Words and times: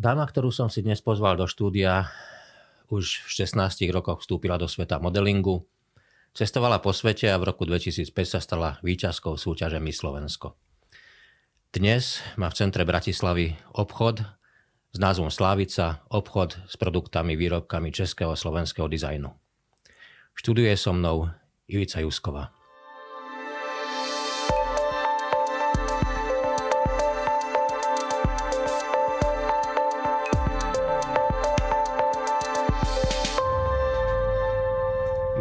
Dáma, 0.00 0.24
ktorú 0.24 0.48
som 0.48 0.72
si 0.72 0.80
dnes 0.80 1.04
pozval 1.04 1.36
do 1.36 1.44
štúdia, 1.44 2.08
už 2.88 3.20
v 3.20 3.44
16 3.44 3.84
rokoch 3.92 4.24
vstúpila 4.24 4.56
do 4.56 4.64
sveta 4.64 4.96
modelingu, 4.96 5.68
cestovala 6.32 6.80
po 6.80 6.96
svete 6.96 7.28
a 7.28 7.36
v 7.36 7.52
roku 7.52 7.68
2005 7.68 8.08
sa 8.24 8.40
stala 8.40 8.80
výťazkou 8.80 9.36
súťaže 9.36 9.76
My 9.76 9.92
Slovensko. 9.92 10.56
Dnes 11.68 12.24
má 12.40 12.48
v 12.48 12.56
centre 12.56 12.88
Bratislavy 12.88 13.60
obchod 13.76 14.24
s 14.88 14.96
názvom 14.96 15.28
Slávica, 15.28 16.00
obchod 16.08 16.56
s 16.64 16.80
produktami, 16.80 17.36
výrobkami 17.36 17.92
českého 17.92 18.32
a 18.32 18.40
slovenského 18.40 18.88
dizajnu. 18.88 19.28
Študuje 20.32 20.72
so 20.80 20.96
mnou 20.96 21.28
Ivica 21.68 22.00
Jusková. 22.00 22.56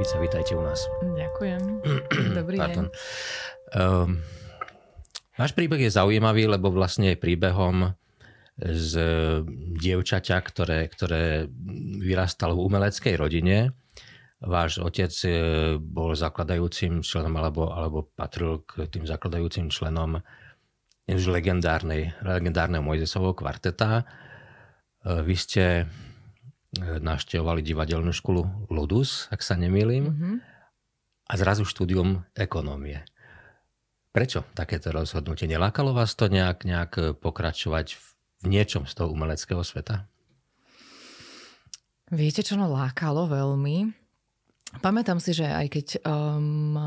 Ivica, 0.10 0.26
vítajte 0.26 0.54
u 0.58 0.66
nás. 0.66 0.90
Ďakujem. 1.06 1.62
Dobrý 2.42 2.58
Pardon. 2.58 2.90
deň. 2.90 2.98
Um, 3.78 4.26
náš 5.38 5.54
príbeh 5.54 5.86
je 5.86 5.94
zaujímavý, 5.94 6.50
lebo 6.50 6.74
vlastne 6.74 7.14
je 7.14 7.22
príbehom 7.22 7.94
z 8.58 8.94
dievčaťa, 9.78 10.42
ktoré, 10.42 10.90
ktoré 10.90 11.46
vyrastalo 12.02 12.58
v 12.58 12.74
umeleckej 12.74 13.14
rodine. 13.22 13.78
Váš 14.42 14.82
otec 14.82 15.14
e, 15.30 15.78
bol 15.78 16.18
zakladajúcim 16.18 17.06
členom 17.06 17.38
alebo, 17.38 17.70
alebo 17.70 18.10
patril 18.10 18.66
k 18.66 18.90
tým 18.90 19.06
zakladajúcim 19.06 19.70
členom 19.70 20.26
už 21.06 21.30
legendárnej, 21.30 22.18
legendárneho 22.26 22.82
Mojzesovho 22.82 23.38
kvarteta. 23.38 24.02
E, 24.02 24.04
vy 25.22 25.36
ste 25.38 25.86
naštevovali 26.78 27.66
divadelnú 27.66 28.14
školu 28.14 28.70
Ludus, 28.70 29.26
ak 29.34 29.42
sa 29.42 29.58
nemýlim, 29.58 30.06
mm-hmm. 30.14 30.36
a 31.30 31.34
zrazu 31.34 31.66
štúdium 31.66 32.22
ekonómie. 32.38 33.02
Prečo 34.14 34.46
takéto 34.54 34.94
rozhodnutie? 34.94 35.50
Nelákalo 35.50 35.94
vás 35.94 36.14
to 36.14 36.30
nejak, 36.30 36.66
nejak 36.66 37.22
pokračovať 37.22 37.98
v 38.42 38.46
niečom 38.46 38.86
z 38.90 38.94
toho 38.98 39.10
umeleckého 39.14 39.62
sveta? 39.62 40.10
Viete, 42.10 42.42
čo 42.42 42.58
no 42.58 42.66
lákalo 42.70 43.30
veľmi? 43.30 43.94
Pamätám 44.82 45.18
si, 45.18 45.34
že 45.34 45.50
aj 45.50 45.68
keď 45.74 45.88
um, 46.06 46.78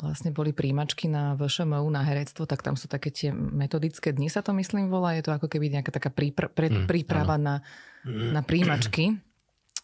vlastne 0.00 0.34
boli 0.34 0.50
príjimačky 0.50 1.06
na 1.06 1.38
VŠMU 1.38 1.86
na 1.90 2.02
herectvo, 2.02 2.46
tak 2.46 2.62
tam 2.62 2.74
sú 2.74 2.90
také 2.90 3.14
tie 3.14 3.30
metodické 3.30 4.10
dni, 4.10 4.30
sa 4.30 4.40
to 4.40 4.56
myslím 4.56 4.90
volá. 4.90 5.14
Je 5.18 5.24
to 5.26 5.34
ako 5.34 5.46
keby 5.46 5.70
nejaká 5.70 5.94
taká 5.94 6.10
prípra- 6.10 6.50
pred, 6.50 6.72
mm, 6.72 6.86
príprava 6.86 7.38
na, 7.38 7.62
na 8.06 8.40
príjimačky 8.44 9.18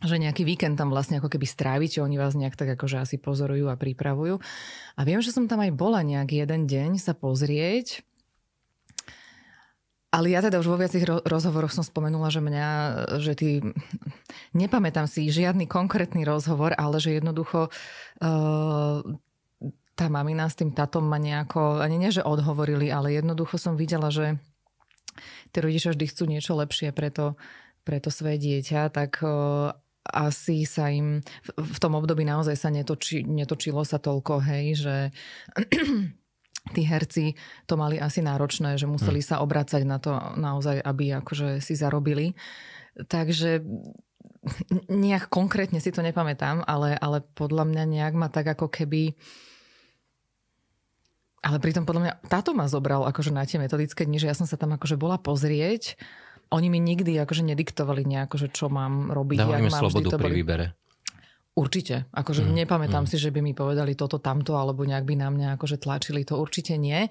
že 0.00 0.16
nejaký 0.16 0.48
víkend 0.48 0.80
tam 0.80 0.88
vlastne 0.88 1.20
ako 1.20 1.28
keby 1.28 1.44
strávite, 1.44 2.00
oni 2.00 2.16
vás 2.16 2.32
nejak 2.32 2.56
tak 2.56 2.72
akože 2.72 3.04
asi 3.04 3.20
pozorujú 3.20 3.68
a 3.68 3.76
pripravujú. 3.76 4.40
A 4.96 5.00
viem, 5.04 5.20
že 5.20 5.28
som 5.28 5.44
tam 5.44 5.60
aj 5.60 5.76
bola 5.76 6.00
nejak 6.00 6.40
jeden 6.40 6.64
deň 6.64 6.96
sa 6.96 7.12
pozrieť 7.12 8.00
ale 10.10 10.34
ja 10.34 10.42
teda 10.42 10.58
už 10.58 10.66
vo 10.66 10.74
viacich 10.74 11.06
rozhovoroch 11.06 11.70
som 11.70 11.86
spomenula, 11.86 12.34
že 12.34 12.42
mňa, 12.42 12.68
že 13.22 13.32
ty, 13.38 13.62
nepamätám 14.58 15.06
si 15.06 15.30
žiadny 15.30 15.70
konkrétny 15.70 16.26
rozhovor, 16.26 16.74
ale 16.74 16.98
že 16.98 17.14
jednoducho 17.14 17.70
uh, 17.70 19.06
tá 20.00 20.08
mamina 20.08 20.48
s 20.48 20.56
tým 20.56 20.72
tatom 20.72 21.04
ma 21.04 21.20
nejako, 21.20 21.84
ani 21.84 22.00
nie, 22.00 22.08
že 22.08 22.24
odhovorili, 22.24 22.88
ale 22.88 23.12
jednoducho 23.12 23.60
som 23.60 23.76
videla, 23.76 24.08
že 24.08 24.40
tí 25.52 25.60
rodičia 25.60 25.92
vždy 25.92 26.04
chcú 26.08 26.24
niečo 26.24 26.56
lepšie 26.56 26.96
pre 26.96 27.12
to, 27.12 27.36
pre 27.84 28.00
to 28.00 28.08
svoje 28.08 28.40
dieťa, 28.40 28.88
tak 28.88 29.20
uh, 29.20 29.76
asi 30.08 30.64
sa 30.64 30.88
im 30.88 31.20
v, 31.52 31.78
tom 31.84 32.00
období 32.00 32.24
naozaj 32.24 32.56
sa 32.56 32.72
netoči, 32.72 33.28
netočilo 33.28 33.84
sa 33.84 34.00
toľko, 34.00 34.40
hej, 34.40 34.80
že 34.80 34.96
tí 36.74 36.82
herci 36.88 37.36
to 37.68 37.76
mali 37.76 38.00
asi 38.00 38.24
náročné, 38.24 38.80
že 38.80 38.88
museli 38.88 39.20
hm. 39.20 39.26
sa 39.28 39.36
obracať 39.44 39.84
na 39.84 40.00
to 40.00 40.16
naozaj, 40.40 40.80
aby 40.80 41.12
akože 41.20 41.60
si 41.60 41.76
zarobili. 41.76 42.32
Takže 42.96 43.60
nejak 44.88 45.28
konkrétne 45.28 45.76
si 45.84 45.92
to 45.92 46.00
nepamätám, 46.00 46.64
ale, 46.64 46.96
ale 46.96 47.20
podľa 47.36 47.68
mňa 47.68 47.84
nejak 47.84 48.14
ma 48.16 48.32
tak 48.32 48.56
ako 48.56 48.72
keby... 48.72 49.12
Ale 51.40 51.56
pritom 51.56 51.88
podľa 51.88 52.02
mňa 52.04 52.14
táto 52.28 52.52
ma 52.52 52.68
zobral 52.68 53.08
akože 53.08 53.32
na 53.32 53.48
tie 53.48 53.56
metodické 53.56 54.04
dni, 54.04 54.20
že 54.20 54.28
ja 54.28 54.36
som 54.36 54.44
sa 54.44 54.60
tam 54.60 54.76
akože 54.76 55.00
bola 55.00 55.16
pozrieť. 55.16 55.96
Oni 56.52 56.68
mi 56.68 56.82
nikdy 56.82 57.16
akože 57.16 57.46
nediktovali 57.46 58.04
nejako, 58.04 58.36
že 58.36 58.48
čo 58.52 58.68
mám 58.68 59.08
robiť. 59.14 59.38
Dávame 59.40 59.70
slobodu 59.72 60.18
pri 60.18 60.24
boli... 60.26 60.36
výbere. 60.42 60.66
Určite. 61.50 62.06
Akože 62.14 62.46
mm, 62.46 62.62
nepamätám 62.62 63.04
mm. 63.04 63.10
si, 63.10 63.16
že 63.18 63.34
by 63.34 63.42
mi 63.42 63.58
povedali 63.58 63.98
toto, 63.98 64.22
tamto, 64.22 64.54
alebo 64.54 64.86
nejak 64.86 65.02
by 65.02 65.14
na 65.18 65.28
mňa 65.34 65.48
akože 65.58 65.82
tlačili. 65.82 66.22
To 66.30 66.38
určite 66.38 66.78
nie. 66.78 67.10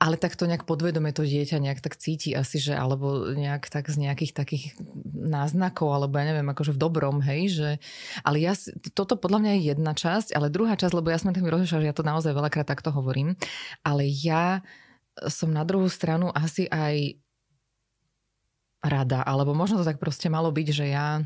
Ale 0.00 0.16
tak 0.16 0.40
to 0.40 0.48
nejak 0.48 0.64
podvedome 0.64 1.12
to 1.12 1.20
dieťa 1.20 1.60
nejak 1.60 1.84
tak 1.84 2.00
cíti 2.00 2.32
asi, 2.32 2.56
že 2.56 2.72
alebo 2.72 3.28
nejak 3.36 3.68
tak 3.68 3.92
z 3.92 4.08
nejakých 4.08 4.32
takých 4.32 4.64
náznakov, 5.04 5.92
alebo 5.92 6.16
ja 6.16 6.32
neviem, 6.32 6.48
akože 6.48 6.72
v 6.72 6.80
dobrom, 6.80 7.20
hej, 7.20 7.52
že... 7.52 7.70
Ale 8.24 8.40
ja, 8.40 8.56
toto 8.96 9.20
podľa 9.20 9.44
mňa 9.44 9.52
je 9.52 9.62
jedna 9.76 9.92
časť, 9.92 10.32
ale 10.32 10.48
druhá 10.48 10.80
časť, 10.80 10.96
lebo 10.96 11.12
ja 11.12 11.20
som 11.20 11.36
tým 11.36 11.44
rozlišila, 11.44 11.84
že 11.84 11.88
ja 11.92 11.96
to 11.96 12.08
naozaj 12.08 12.32
veľakrát 12.32 12.64
takto 12.64 12.88
hovorím, 12.88 13.36
ale 13.84 14.08
ja 14.08 14.64
som 15.28 15.52
na 15.52 15.62
druhú 15.62 15.92
stranu 15.92 16.32
asi 16.32 16.66
aj 16.72 17.20
rada, 18.84 19.24
alebo 19.24 19.56
možno 19.56 19.80
to 19.80 19.88
tak 19.88 20.00
proste 20.00 20.28
malo 20.32 20.52
byť, 20.52 20.68
že 20.72 20.86
ja 20.88 21.24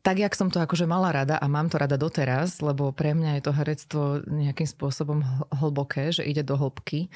tak, 0.00 0.16
jak 0.18 0.32
som 0.32 0.48
to 0.48 0.60
akože 0.60 0.88
mala 0.88 1.12
rada 1.12 1.36
a 1.36 1.46
mám 1.48 1.68
to 1.68 1.76
rada 1.76 2.00
doteraz, 2.00 2.64
lebo 2.64 2.92
pre 2.92 3.12
mňa 3.12 3.40
je 3.40 3.42
to 3.44 3.52
herectvo 3.52 4.02
nejakým 4.24 4.68
spôsobom 4.68 5.20
hlboké, 5.60 6.12
že 6.12 6.24
ide 6.24 6.40
do 6.40 6.56
hĺbky. 6.56 7.12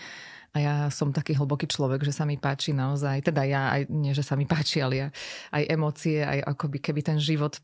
A 0.54 0.62
ja 0.62 0.74
som 0.86 1.10
taký 1.10 1.34
hlboký 1.34 1.66
človek, 1.66 2.06
že 2.06 2.14
sa 2.14 2.22
mi 2.22 2.38
páči 2.38 2.70
naozaj, 2.70 3.26
teda 3.26 3.42
ja 3.42 3.74
aj, 3.74 3.90
nie 3.90 4.14
že 4.14 4.22
sa 4.22 4.38
mi 4.38 4.46
páči, 4.46 4.78
ale 4.78 4.94
ja, 4.94 5.08
aj 5.50 5.66
emócie, 5.66 6.22
aj 6.22 6.46
akoby 6.46 6.78
keby 6.78 7.02
ten 7.02 7.18
život, 7.18 7.58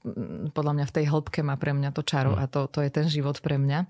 podľa 0.50 0.75
mňa 0.75 0.86
v 0.91 0.94
tej 0.98 1.06
hĺbke 1.06 1.38
má 1.47 1.54
pre 1.54 1.70
mňa 1.70 1.94
to 1.94 2.02
čaro 2.02 2.34
mm. 2.34 2.42
a 2.42 2.44
to, 2.50 2.66
to 2.66 2.82
je 2.82 2.91
ten 2.91 3.06
život 3.06 3.38
pre 3.38 3.62
mňa. 3.62 3.87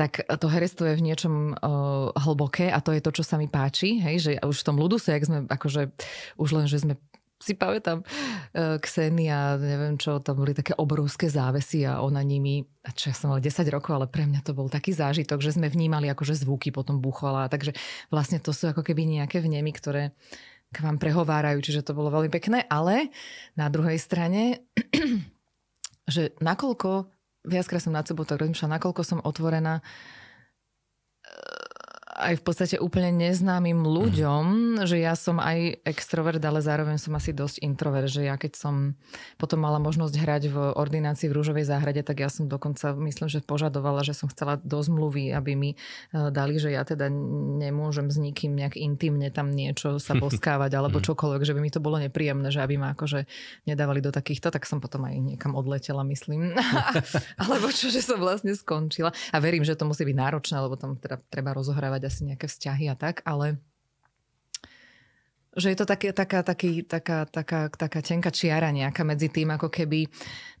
Tak 0.00 0.24
to 0.40 0.48
herectvo 0.48 0.88
je 0.88 0.96
v 0.96 1.04
niečom 1.04 1.60
uh, 1.60 2.08
hlboké 2.16 2.72
a 2.72 2.80
to 2.80 2.96
je 2.96 3.04
to, 3.04 3.20
čo 3.20 3.20
sa 3.20 3.36
mi 3.36 3.52
páči, 3.52 4.00
hej, 4.00 4.16
že 4.16 4.30
už 4.40 4.64
v 4.64 4.66
tom 4.72 4.80
ľuduse, 4.80 5.12
jak 5.12 5.28
sme 5.28 5.44
akože 5.44 5.92
už 6.40 6.48
len, 6.56 6.64
že 6.64 6.80
sme 6.80 6.96
si 7.38 7.54
pamätám 7.54 8.02
uh, 8.02 8.76
Ksenia, 8.82 9.56
neviem 9.62 9.94
čo, 9.94 10.18
tam 10.18 10.42
boli 10.42 10.52
také 10.52 10.74
obrovské 10.74 11.30
závesy 11.30 11.86
a 11.86 12.02
ona 12.02 12.20
nimi, 12.26 12.66
a 12.82 12.90
čo 12.90 13.10
ja 13.10 13.14
som 13.14 13.30
mala 13.30 13.38
10 13.38 13.62
rokov, 13.70 13.94
ale 13.94 14.06
pre 14.10 14.26
mňa 14.26 14.42
to 14.42 14.52
bol 14.58 14.66
taký 14.66 14.90
zážitok, 14.90 15.38
že 15.38 15.54
sme 15.54 15.70
vnímali 15.70 16.10
akože 16.10 16.34
zvuky 16.34 16.74
potom 16.74 16.98
buchala, 16.98 17.46
takže 17.46 17.78
vlastne 18.10 18.42
to 18.42 18.50
sú 18.50 18.74
ako 18.74 18.82
keby 18.82 19.06
nejaké 19.06 19.38
vnemy, 19.38 19.70
ktoré 19.70 20.18
k 20.68 20.78
vám 20.84 21.00
prehovárajú, 21.00 21.64
čiže 21.64 21.86
to 21.86 21.96
bolo 21.96 22.12
veľmi 22.12 22.28
pekné, 22.28 22.66
ale 22.68 23.08
na 23.56 23.72
druhej 23.72 23.96
strane, 23.96 24.68
že 26.12 26.36
nakoľko, 26.42 27.08
viackrát 27.48 27.80
som 27.80 27.96
nad 27.96 28.04
sebou 28.04 28.28
tak 28.28 28.42
rozmýšľala, 28.44 28.76
nakoľko 28.76 29.02
som 29.06 29.18
otvorená 29.24 29.80
aj 32.18 32.34
v 32.38 32.42
podstate 32.42 32.76
úplne 32.82 33.14
neznámym 33.14 33.86
ľuďom, 33.86 34.44
mm. 34.44 34.90
že 34.90 34.98
ja 34.98 35.14
som 35.14 35.38
aj 35.38 35.86
extrovert, 35.86 36.42
ale 36.42 36.58
zároveň 36.58 36.98
som 36.98 37.14
asi 37.14 37.30
dosť 37.30 37.62
introvert, 37.62 38.10
že 38.10 38.26
ja 38.26 38.34
keď 38.34 38.58
som 38.58 38.98
potom 39.38 39.62
mala 39.62 39.78
možnosť 39.78 40.14
hrať 40.18 40.42
v 40.50 40.56
ordinácii 40.74 41.30
v 41.30 41.36
Rúžovej 41.38 41.70
záhrade, 41.70 42.02
tak 42.02 42.18
ja 42.18 42.26
som 42.26 42.50
dokonca, 42.50 42.98
myslím, 42.98 43.30
že 43.30 43.38
požadovala, 43.38 44.02
že 44.02 44.18
som 44.18 44.26
chcela 44.26 44.58
do 44.58 44.82
zmluvy, 44.82 45.30
aby 45.30 45.54
mi 45.54 45.70
e, 45.72 45.76
dali, 46.34 46.58
že 46.58 46.74
ja 46.74 46.82
teda 46.82 47.06
nemôžem 47.62 48.10
s 48.10 48.18
nikým 48.18 48.58
nejak 48.58 48.74
intimne 48.74 49.30
tam 49.30 49.54
niečo 49.54 50.02
sa 50.02 50.18
boskávať 50.22 50.74
alebo 50.74 50.98
mm. 50.98 51.04
čokoľvek, 51.06 51.42
že 51.46 51.54
by 51.54 51.60
mi 51.62 51.70
to 51.70 51.78
bolo 51.78 52.02
nepríjemné, 52.02 52.50
že 52.50 52.58
aby 52.58 52.74
ma 52.74 52.98
akože 52.98 53.30
nedávali 53.70 54.02
do 54.02 54.10
takýchto, 54.10 54.50
tak 54.50 54.66
som 54.66 54.82
potom 54.82 55.06
aj 55.06 55.14
niekam 55.14 55.54
odletela, 55.54 56.02
myslím. 56.02 56.50
alebo 57.42 57.70
čo, 57.70 57.88
že 57.88 58.02
som 58.02 58.18
vlastne 58.18 58.52
skončila. 58.58 59.14
A 59.30 59.36
verím, 59.38 59.62
že 59.62 59.78
to 59.78 59.86
musí 59.86 60.02
byť 60.02 60.16
náročné, 60.18 60.56
lebo 60.58 60.74
tam 60.74 60.98
teda 60.98 61.22
treba 61.30 61.54
rozohrávať 61.54 62.07
asi 62.08 62.24
nejaké 62.24 62.48
vzťahy 62.48 62.88
a 62.88 62.96
tak, 62.96 63.20
ale 63.28 63.60
že 65.58 65.74
je 65.74 65.78
to 65.78 65.86
také, 65.88 66.14
taká, 66.14 66.46
taký, 66.46 66.86
taká, 66.86 67.26
taká, 67.26 67.68
taká 67.72 68.00
tenká 68.00 68.30
čiara 68.30 68.70
nejaká 68.70 69.02
medzi 69.02 69.28
tým, 69.28 69.50
ako 69.52 69.68
keby 69.68 70.06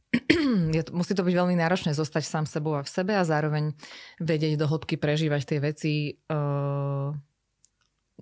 je, 0.76 0.82
musí 0.90 1.12
to 1.12 1.22
byť 1.22 1.34
veľmi 1.36 1.54
náročné 1.54 1.92
zostať 1.92 2.24
sám 2.24 2.44
sebou 2.48 2.74
a 2.74 2.82
v 2.82 2.90
sebe 2.90 3.12
a 3.14 3.22
zároveň 3.22 3.76
vedieť 4.18 4.56
do 4.56 4.66
hĺbky 4.66 4.96
prežívať 4.96 5.42
tie 5.44 5.58
veci 5.60 5.92
uh, 6.32 7.12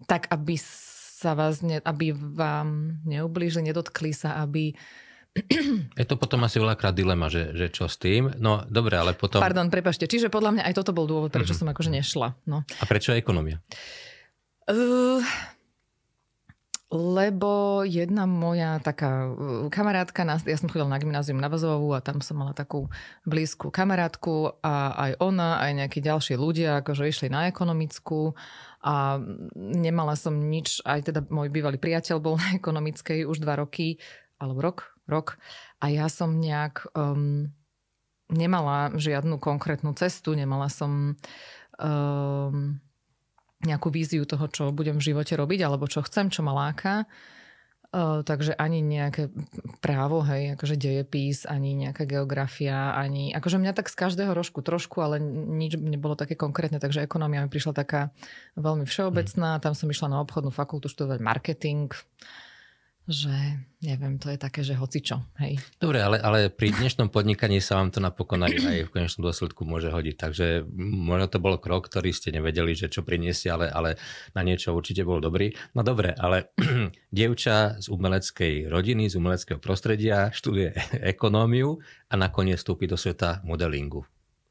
tak, 0.04 0.28
aby 0.28 0.58
sa 1.16 1.32
vás, 1.32 1.64
ne, 1.64 1.80
aby 1.80 2.12
vám 2.12 3.00
neublížili, 3.08 3.72
nedotkli 3.72 4.12
sa, 4.12 4.36
aby 4.44 4.76
je 6.00 6.04
to 6.08 6.16
potom 6.16 6.40
asi 6.48 6.56
veľakrát 6.56 6.96
dilema, 6.96 7.28
že, 7.28 7.52
že 7.52 7.68
čo 7.68 7.86
s 7.86 8.00
tým. 8.00 8.32
No 8.40 8.64
dobre, 8.66 8.96
ale 8.96 9.12
potom... 9.12 9.44
Pardon, 9.44 9.68
prepašte. 9.68 10.08
Čiže 10.08 10.32
podľa 10.32 10.56
mňa 10.56 10.62
aj 10.64 10.74
toto 10.74 10.96
bol 10.96 11.04
dôvod, 11.04 11.28
prečo 11.28 11.52
uh-huh. 11.52 11.68
som 11.68 11.72
akože 11.72 11.92
nešla. 11.92 12.32
No. 12.48 12.64
A 12.64 12.84
prečo 12.88 13.12
ekonomia? 13.12 13.60
Uh, 14.66 15.20
lebo 16.90 17.82
jedna 17.84 18.24
moja 18.24 18.80
taká 18.80 19.28
uh, 19.28 19.68
kamarátka, 19.68 20.24
ja 20.24 20.56
som 20.58 20.72
chodila 20.72 20.90
na 20.90 20.98
gymnázium 20.98 21.38
na 21.38 21.52
Vazovú 21.52 21.92
a 21.92 22.00
tam 22.00 22.24
som 22.24 22.40
mala 22.40 22.56
takú 22.56 22.88
blízku 23.28 23.68
kamarátku 23.68 24.56
a 24.64 24.94
aj 24.94 25.12
ona, 25.20 25.60
aj 25.60 25.70
nejakí 25.84 25.98
ďalší 26.00 26.34
ľudia, 26.40 26.80
akože 26.80 27.06
išli 27.06 27.28
na 27.28 27.46
ekonomickú 27.52 28.32
a 28.86 29.18
nemala 29.54 30.14
som 30.14 30.32
nič, 30.32 30.80
aj 30.86 31.10
teda 31.12 31.20
môj 31.26 31.50
bývalý 31.50 31.76
priateľ 31.76 32.22
bol 32.22 32.38
na 32.38 32.54
ekonomickej 32.54 33.26
už 33.26 33.42
dva 33.42 33.60
roky, 33.60 33.98
alebo 34.38 34.62
rok, 34.62 34.95
rok 35.06 35.38
a 35.82 35.90
ja 35.90 36.06
som 36.10 36.38
nejak 36.38 36.90
um, 36.94 37.50
nemala 38.30 38.90
žiadnu 38.94 39.38
konkrétnu 39.38 39.94
cestu, 39.94 40.34
nemala 40.34 40.66
som 40.66 41.14
um, 41.78 42.78
nejakú 43.62 43.88
víziu 43.88 44.26
toho, 44.28 44.46
čo 44.50 44.74
budem 44.74 44.98
v 44.98 45.14
živote 45.14 45.32
robiť, 45.38 45.60
alebo 45.64 45.88
čo 45.88 46.04
chcem, 46.04 46.28
čo 46.28 46.44
ma 46.44 46.52
láka. 46.52 47.06
Uh, 47.94 48.26
takže 48.26 48.52
ani 48.58 48.82
nejaké 48.82 49.30
právo, 49.78 50.20
hej, 50.26 50.58
akože 50.58 50.74
dejepís, 50.74 51.46
ani 51.46 51.72
nejaká 51.78 52.02
geografia, 52.04 52.92
ani... 52.92 53.30
Akože 53.30 53.62
mňa 53.62 53.72
tak 53.72 53.88
z 53.88 53.96
každého 53.96 54.34
rožku 54.34 54.60
trošku, 54.60 55.00
ale 55.00 55.22
nič 55.22 55.78
nebolo 55.78 56.18
také 56.18 56.34
konkrétne, 56.34 56.82
takže 56.82 57.06
ekonomia 57.06 57.46
mi 57.46 57.48
prišla 57.48 57.72
taká 57.72 58.10
veľmi 58.58 58.84
všeobecná. 58.84 59.62
Tam 59.62 59.72
som 59.72 59.86
išla 59.86 60.12
na 60.12 60.18
obchodnú 60.20 60.50
fakultu 60.50 60.90
študovať 60.90 61.22
marketing 61.22 61.94
že 63.06 63.30
neviem, 63.86 64.18
to 64.18 64.34
je 64.34 64.38
také, 64.38 64.66
že 64.66 64.74
hocičo, 64.74 65.22
hej. 65.38 65.62
Dobre, 65.78 66.02
ale, 66.02 66.18
ale 66.18 66.50
pri 66.50 66.74
dnešnom 66.74 67.06
podnikaní 67.06 67.62
sa 67.62 67.78
vám 67.78 67.94
to 67.94 68.02
napokon 68.02 68.42
aj, 68.42 68.58
aj 68.58 68.78
v 68.82 68.92
konečnom 68.92 69.22
dôsledku 69.30 69.62
môže 69.62 69.94
hodiť, 69.94 70.16
takže 70.18 70.46
možno 70.74 71.30
to 71.30 71.38
bol 71.38 71.54
krok, 71.54 71.86
ktorý 71.86 72.10
ste 72.10 72.34
nevedeli, 72.34 72.74
že 72.74 72.90
čo 72.90 73.06
priniesie, 73.06 73.54
ale, 73.54 73.70
ale 73.70 73.94
na 74.34 74.42
niečo 74.42 74.74
určite 74.74 75.06
bol 75.06 75.22
dobrý. 75.22 75.54
No 75.78 75.86
dobre, 75.86 76.18
ale 76.18 76.50
dievča 77.14 77.78
z 77.78 77.86
umeleckej 77.86 78.66
rodiny, 78.66 79.06
z 79.06 79.14
umeleckého 79.22 79.62
prostredia, 79.62 80.34
študuje 80.34 80.74
ekonómiu 81.14 81.78
a 82.10 82.14
nakoniec 82.18 82.58
vstúpi 82.58 82.90
do 82.90 82.98
sveta 82.98 83.38
modelingu. 83.46 84.02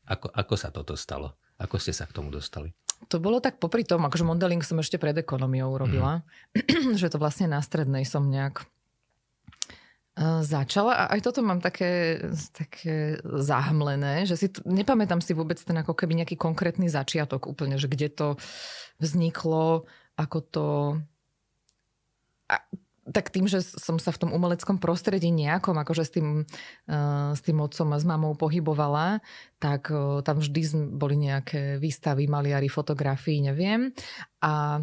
Ako, 0.08 0.32
ako 0.32 0.56
sa 0.56 0.72
toto 0.72 0.96
stalo? 0.96 1.36
Ako 1.60 1.76
ste 1.76 1.92
sa 1.92 2.08
k 2.08 2.16
tomu 2.16 2.32
dostali? 2.32 2.72
To 3.10 3.22
bolo 3.22 3.38
tak 3.44 3.62
popri 3.62 3.86
tom, 3.86 4.06
akože 4.06 4.26
modeling 4.26 4.62
som 4.66 4.82
ešte 4.82 4.98
pred 4.98 5.16
ekonomiou 5.18 5.78
robila, 5.78 6.26
mm. 6.56 6.96
že 7.02 7.08
to 7.12 7.22
vlastne 7.22 7.52
na 7.52 7.62
strednej 7.62 8.04
som 8.08 8.26
nejak 8.26 8.66
uh, 10.18 10.42
začala 10.42 10.96
a 10.96 11.04
aj 11.14 11.20
toto 11.22 11.46
mám 11.46 11.60
také, 11.60 12.22
také 12.56 13.20
zahmlené, 13.24 14.26
že 14.26 14.36
si, 14.40 14.48
nepamätám 14.66 15.20
si 15.20 15.36
vôbec 15.36 15.60
ten 15.60 15.76
ako 15.76 15.94
keby 15.94 16.24
nejaký 16.24 16.36
konkrétny 16.40 16.88
začiatok 16.90 17.46
úplne, 17.46 17.78
že 17.78 17.92
kde 17.92 18.10
to 18.10 18.28
vzniklo, 19.00 19.86
ako 20.16 20.38
to... 20.42 20.68
A 22.46 22.62
tak 23.06 23.30
tým, 23.30 23.46
že 23.46 23.62
som 23.62 24.02
sa 24.02 24.10
v 24.10 24.26
tom 24.26 24.32
umeleckom 24.34 24.82
prostredí 24.82 25.30
nejakom, 25.30 25.78
akože 25.78 26.04
s 26.04 26.12
tým, 26.14 26.28
uh, 26.90 27.32
s 27.38 27.42
tým 27.46 27.62
otcom 27.62 27.94
a 27.94 28.02
s 28.02 28.06
mamou 28.06 28.34
pohybovala, 28.34 29.22
tak 29.62 29.94
uh, 29.94 30.26
tam 30.26 30.42
vždy 30.42 30.94
boli 30.98 31.20
nejaké 31.20 31.78
výstavy, 31.78 32.26
maliary, 32.26 32.66
fotografii, 32.66 33.46
neviem. 33.46 33.94
A 34.42 34.82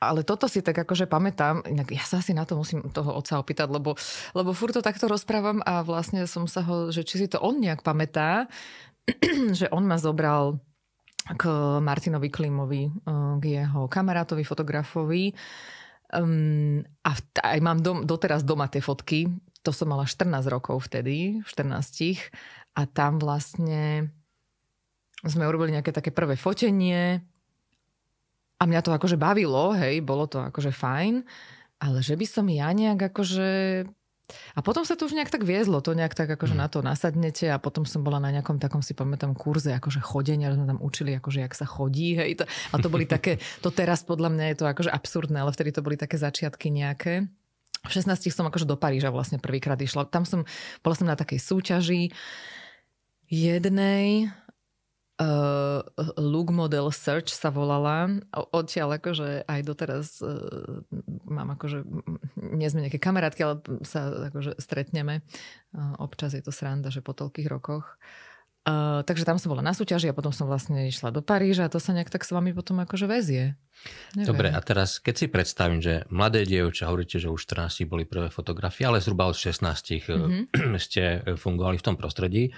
ale 0.00 0.24
toto 0.24 0.48
si 0.48 0.64
tak 0.64 0.80
akože 0.80 1.04
pamätám, 1.04 1.60
inak 1.68 1.92
ja 1.92 2.00
sa 2.00 2.24
asi 2.24 2.32
na 2.32 2.48
to 2.48 2.56
musím 2.56 2.88
toho 2.88 3.12
otca 3.12 3.36
opýtať, 3.36 3.68
lebo, 3.68 4.00
lebo 4.32 4.56
furt 4.56 4.72
to 4.72 4.80
takto 4.80 5.04
rozprávam 5.04 5.60
a 5.60 5.84
vlastne 5.84 6.24
som 6.24 6.48
sa 6.48 6.64
ho, 6.64 6.88
že 6.88 7.04
či 7.04 7.20
si 7.20 7.26
to 7.28 7.36
on 7.36 7.60
nejak 7.60 7.84
pamätá, 7.84 8.48
že 9.60 9.68
on 9.68 9.84
ma 9.84 10.00
zobral 10.00 10.56
k 11.36 11.44
Martinovi 11.84 12.32
Klimovi, 12.32 12.88
eh, 12.88 13.32
k 13.38 13.44
jeho 13.60 13.92
kamarátovi, 13.92 14.40
fotografovi, 14.40 15.36
Um, 16.10 16.82
a 17.06 17.14
v, 17.14 17.20
aj 17.38 17.58
mám 17.62 17.78
dom, 17.78 18.02
doteraz 18.02 18.42
doma 18.42 18.66
tie 18.66 18.82
fotky. 18.82 19.30
To 19.62 19.70
som 19.70 19.92
mala 19.92 20.08
14 20.08 20.26
rokov 20.50 20.90
vtedy, 20.90 21.44
14. 21.46 22.18
A 22.74 22.82
tam 22.88 23.20
vlastne 23.20 24.10
sme 25.20 25.44
urobili 25.44 25.76
nejaké 25.76 25.92
také 25.92 26.10
prvé 26.10 26.34
fotenie. 26.34 27.20
A 28.60 28.62
mňa 28.64 28.80
to 28.84 28.92
akože 28.92 29.16
bavilo, 29.16 29.72
hej, 29.76 30.00
bolo 30.04 30.28
to 30.28 30.40
akože 30.40 30.72
fajn. 30.72 31.24
Ale 31.80 32.04
že 32.04 32.16
by 32.16 32.26
som 32.28 32.46
ja 32.48 32.68
nejak 32.72 33.12
akože 33.12 33.48
a 34.54 34.60
potom 34.60 34.82
sa 34.82 34.94
to 34.96 35.06
už 35.06 35.14
nejak 35.14 35.30
tak 35.32 35.42
viezlo, 35.46 35.82
to 35.84 35.94
nejak 35.94 36.14
tak 36.14 36.30
akože 36.30 36.54
mm. 36.54 36.60
na 36.60 36.66
to 36.70 36.78
nasadnete 36.80 37.46
a 37.50 37.56
potom 37.60 37.84
som 37.84 38.02
bola 38.02 38.18
na 38.18 38.30
nejakom 38.34 38.58
takom 38.58 38.80
si 38.80 38.96
pamätám 38.96 39.36
kurze 39.36 39.74
akože 39.76 40.00
chodenia, 40.02 40.52
sme 40.52 40.66
tam 40.66 40.80
učili 40.82 41.16
akože 41.16 41.44
jak 41.44 41.54
sa 41.54 41.66
chodí, 41.66 42.18
hej. 42.18 42.40
To, 42.40 42.44
a 42.46 42.74
to 42.78 42.88
boli 42.88 43.04
také, 43.04 43.38
to 43.64 43.68
teraz 43.70 44.02
podľa 44.02 44.32
mňa 44.32 44.44
je 44.52 44.56
to 44.58 44.64
akože 44.66 44.90
absurdné, 44.90 45.38
ale 45.40 45.54
vtedy 45.54 45.70
to 45.74 45.84
boli 45.84 45.96
také 46.00 46.16
začiatky 46.18 46.72
nejaké. 46.72 47.28
V 47.80 47.90
16 47.90 48.28
som 48.28 48.44
akože 48.44 48.68
do 48.68 48.76
Paríža 48.76 49.08
vlastne 49.08 49.40
prvýkrát 49.40 49.80
išla. 49.80 50.04
Tam 50.04 50.28
som, 50.28 50.44
bola 50.84 50.92
som 50.92 51.08
na 51.08 51.16
takej 51.16 51.40
súťaži 51.40 52.12
jednej 53.30 54.28
uh, 55.20 55.84
Look 56.16 56.48
Model 56.50 56.88
Search 56.90 57.30
sa 57.30 57.52
volala. 57.52 58.08
Odtiaľ 58.32 58.96
akože 58.96 59.44
aj 59.44 59.60
doteraz 59.62 60.24
uh, 60.24 60.80
mám 61.28 61.54
akože, 61.54 61.84
nie 62.40 62.68
sme 62.72 62.88
nejaké 62.88 62.98
kamarátky, 62.98 63.40
ale 63.44 63.54
sa 63.84 64.32
akože 64.32 64.56
stretneme. 64.56 65.20
Uh, 65.76 65.94
občas 66.00 66.32
je 66.32 66.42
to 66.42 66.50
sranda, 66.50 66.88
že 66.88 67.04
po 67.04 67.12
toľkých 67.12 67.48
rokoch. 67.52 68.00
Uh, 68.60 69.00
takže 69.08 69.24
tam 69.24 69.40
som 69.40 69.56
bola 69.56 69.64
na 69.64 69.72
súťaži 69.72 70.12
a 70.12 70.16
potom 70.16 70.36
som 70.36 70.44
vlastne 70.44 70.84
išla 70.84 71.08
do 71.08 71.24
Paríža 71.24 71.64
a 71.64 71.72
to 71.72 71.80
sa 71.80 71.96
nejak 71.96 72.12
tak 72.12 72.28
s 72.28 72.30
vami 72.30 72.52
potom 72.52 72.76
akože 72.84 73.08
väzie. 73.08 73.56
Neviem. 74.12 74.28
Dobre, 74.28 74.48
a 74.52 74.60
teraz 74.60 75.00
keď 75.00 75.14
si 75.16 75.26
predstavím, 75.32 75.80
že 75.80 76.04
mladé 76.12 76.44
dievča, 76.44 76.84
hovoríte, 76.92 77.16
že 77.16 77.32
už 77.32 77.48
14 77.48 77.88
boli 77.88 78.04
prvé 78.04 78.28
fotografie, 78.28 78.84
ale 78.84 79.00
zhruba 79.00 79.32
od 79.32 79.36
16 79.36 79.64
mm-hmm. 79.64 80.76
ste 80.86 81.24
fungovali 81.40 81.80
v 81.80 81.84
tom 81.88 81.96
prostredí. 81.96 82.52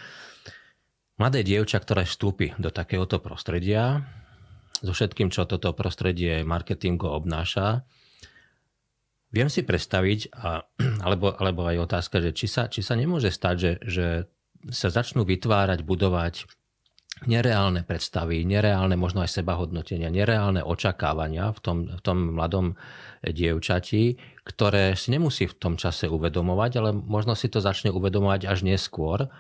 Mladé 1.23 1.47
dievča, 1.47 1.79
ktoré 1.79 2.03
vstúpi 2.03 2.51
do 2.59 2.75
takéhoto 2.75 3.23
prostredia, 3.23 4.03
so 4.83 4.91
všetkým, 4.91 5.31
čo 5.31 5.47
toto 5.47 5.71
prostredie 5.71 6.43
marketingu 6.43 7.07
obnáša, 7.07 7.87
viem 9.31 9.47
si 9.47 9.63
predstaviť, 9.63 10.35
a, 10.35 10.67
alebo, 11.07 11.31
alebo 11.31 11.63
aj 11.71 11.79
otázka, 11.87 12.19
že 12.19 12.35
či 12.35 12.51
sa, 12.51 12.67
či 12.67 12.83
sa 12.83 12.99
nemôže 12.99 13.31
stať, 13.31 13.55
že, 13.55 13.73
že 13.87 14.07
sa 14.75 14.91
začnú 14.91 15.23
vytvárať, 15.23 15.87
budovať 15.87 16.51
nereálne 17.31 17.87
predstavy, 17.87 18.43
nereálne 18.43 18.99
možno 18.99 19.23
aj 19.23 19.31
sebahodnotenia, 19.31 20.11
nereálne 20.11 20.67
očakávania 20.67 21.55
v 21.55 21.59
tom, 21.63 21.79
v 21.87 22.01
tom 22.03 22.35
mladom 22.35 22.75
dievčati, 23.23 24.19
ktoré 24.43 24.99
si 24.99 25.15
nemusí 25.15 25.47
v 25.47 25.55
tom 25.55 25.79
čase 25.79 26.11
uvedomovať, 26.11 26.83
ale 26.83 26.91
možno 26.91 27.39
si 27.39 27.47
to 27.47 27.63
začne 27.63 27.95
uvedomovať 27.95 28.51
až 28.51 28.67
neskôr 28.67 29.31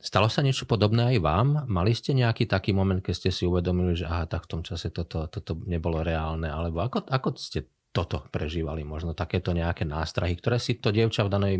stalo 0.00 0.32
sa 0.32 0.40
niečo 0.40 0.64
podobné 0.64 1.12
aj 1.12 1.18
vám? 1.20 1.48
Mali 1.68 1.92
ste 1.92 2.16
nejaký 2.16 2.48
taký 2.48 2.72
moment, 2.72 3.04
keď 3.04 3.14
ste 3.14 3.30
si 3.32 3.44
uvedomili, 3.44 3.92
že 3.92 4.08
aha, 4.08 4.24
tak 4.24 4.48
v 4.48 4.50
tom 4.56 4.62
čase 4.64 4.88
toto, 4.88 5.28
toto 5.28 5.52
nebolo 5.68 6.00
reálne? 6.00 6.48
Alebo 6.48 6.80
ako, 6.80 7.04
ako 7.04 7.36
ste 7.36 7.68
toto 7.92 8.24
prežívali? 8.32 8.80
Možno 8.80 9.12
takéto 9.12 9.52
nejaké 9.52 9.84
nástrahy, 9.84 10.40
ktoré 10.40 10.56
si 10.56 10.80
to 10.80 10.88
dievča 10.88 11.28
v 11.28 11.32
danej, 11.36 11.56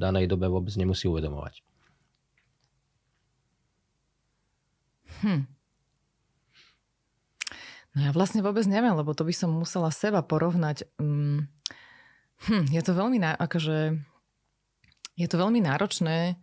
danej 0.00 0.24
dobe 0.24 0.48
vôbec 0.48 0.72
nemusí 0.80 1.04
uvedomovať. 1.04 1.60
Hm. 5.20 5.44
No 7.92 7.98
ja 8.00 8.10
vlastne 8.16 8.40
vôbec 8.40 8.64
neviem, 8.64 8.96
lebo 8.96 9.12
to 9.12 9.28
by 9.28 9.36
som 9.36 9.52
musela 9.52 9.92
seba 9.92 10.24
porovnať. 10.24 10.88
Hm, 10.96 11.44
hm 12.48 12.64
je 12.72 12.80
to 12.80 12.96
veľmi, 12.96 13.20
akože, 13.20 14.00
je 15.12 15.26
to 15.28 15.36
veľmi 15.36 15.60
náročné 15.60 16.40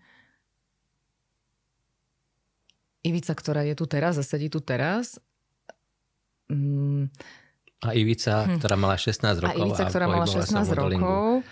Ivica, 3.05 3.37
ktorá 3.37 3.61
je 3.61 3.77
tu 3.77 3.85
teraz 3.85 4.17
a 4.17 4.23
sedí 4.25 4.49
tu 4.49 4.59
teraz. 4.65 5.21
Mm. 6.49 7.13
A 7.85 7.93
Ivica, 7.93 8.49
hm. 8.49 8.57
ktorá 8.57 8.75
mala 8.75 8.97
16 8.97 9.45
rokov. 9.45 9.53
A 9.53 9.61
Ivica, 9.61 9.83
ktorá 9.85 10.05
mala 10.09 10.25
16 10.25 10.49
rokov. 10.73 11.45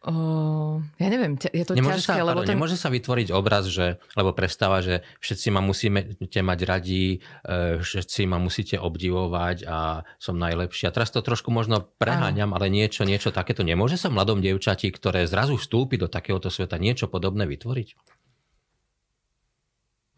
O, 0.00 0.80
ja 0.96 1.08
neviem, 1.12 1.36
je 1.36 1.60
to 1.60 1.76
nemôže 1.76 2.00
ťažké, 2.00 2.24
sa, 2.24 2.24
lebo 2.24 2.40
ten... 2.40 2.56
Nemôže 2.56 2.80
sa 2.80 2.88
vytvoriť 2.88 3.36
obraz, 3.36 3.68
že, 3.68 4.00
lebo 4.16 4.32
predstava, 4.32 4.80
že 4.80 5.04
všetci 5.20 5.52
ma 5.52 5.60
musíte 5.60 6.40
mať 6.40 6.58
radi, 6.64 7.20
e, 7.44 7.84
všetci 7.84 8.24
ma 8.24 8.40
musíte 8.40 8.80
obdivovať 8.80 9.68
a 9.68 10.00
som 10.16 10.40
najlepší. 10.40 10.88
A 10.88 10.94
teraz 10.96 11.12
to 11.12 11.20
trošku 11.20 11.52
možno 11.52 11.84
preháňam, 12.00 12.56
ale 12.56 12.72
niečo, 12.72 13.04
niečo 13.04 13.28
takéto. 13.28 13.60
Nemôže 13.60 14.00
sa 14.00 14.08
mladom 14.08 14.40
dievčati, 14.40 14.88
ktoré 14.88 15.28
zrazu 15.28 15.60
vstúpi 15.60 16.00
do 16.00 16.08
takéhoto 16.08 16.48
sveta, 16.48 16.80
niečo 16.80 17.04
podobné 17.04 17.44
vytvoriť? 17.44 17.88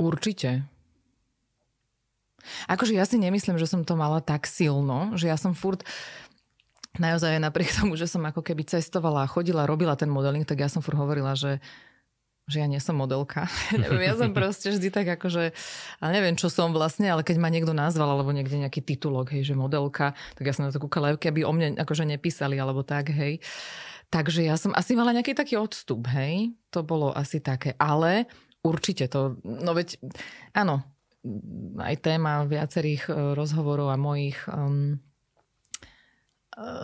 Určite. 0.02 0.66
Akože 2.66 2.98
ja 2.98 3.06
si 3.06 3.22
nemyslím, 3.22 3.54
že 3.54 3.70
som 3.70 3.86
to 3.86 3.94
mala 3.94 4.18
tak 4.18 4.50
silno, 4.50 5.14
že 5.14 5.30
ja 5.30 5.38
som 5.38 5.54
furt 5.54 5.86
naozaj 6.98 7.38
napriek 7.38 7.70
tomu, 7.78 7.94
že 7.94 8.10
som 8.10 8.22
ako 8.26 8.42
keby 8.42 8.66
cestovala 8.66 9.24
a 9.24 9.30
chodila, 9.30 9.68
robila 9.68 9.94
ten 9.94 10.10
modeling, 10.10 10.42
tak 10.42 10.60
ja 10.60 10.68
som 10.68 10.82
furt 10.82 10.98
hovorila, 10.98 11.38
že 11.38 11.62
že 12.50 12.58
ja 12.58 12.66
nie 12.66 12.82
som 12.82 12.98
modelka. 12.98 13.46
ja 13.78 14.18
som 14.18 14.34
proste 14.36 14.74
vždy 14.74 14.90
tak 14.90 15.06
akože, 15.06 15.54
ale 16.02 16.10
neviem, 16.10 16.34
čo 16.34 16.50
som 16.50 16.74
vlastne, 16.74 17.06
ale 17.06 17.22
keď 17.22 17.38
ma 17.38 17.46
niekto 17.46 17.70
nazval, 17.70 18.18
alebo 18.18 18.34
niekde 18.34 18.58
nejaký 18.58 18.82
titulok, 18.82 19.30
hej, 19.30 19.46
že 19.46 19.54
modelka, 19.54 20.18
tak 20.34 20.50
ja 20.50 20.52
som 20.52 20.66
na 20.66 20.74
to 20.74 20.82
kúkala, 20.82 21.14
keby 21.14 21.46
o 21.46 21.54
mne 21.54 21.78
akože 21.78 22.02
nepísali, 22.02 22.58
alebo 22.58 22.82
tak, 22.82 23.14
hej. 23.14 23.38
Takže 24.10 24.44
ja 24.44 24.58
som 24.58 24.74
asi 24.74 24.98
mala 24.98 25.14
nejaký 25.14 25.38
taký 25.38 25.54
odstup, 25.54 26.10
hej. 26.10 26.50
To 26.74 26.82
bolo 26.82 27.14
asi 27.14 27.38
také, 27.38 27.78
ale 27.78 28.26
určite 28.62 29.10
to, 29.10 29.36
no 29.42 29.74
veď, 29.74 29.98
áno, 30.54 30.82
aj 31.78 31.94
téma 32.02 32.42
viacerých 32.46 33.02
e, 33.06 33.12
rozhovorov 33.38 33.94
a 33.94 34.00
mojich 34.00 34.38
um, 34.50 34.98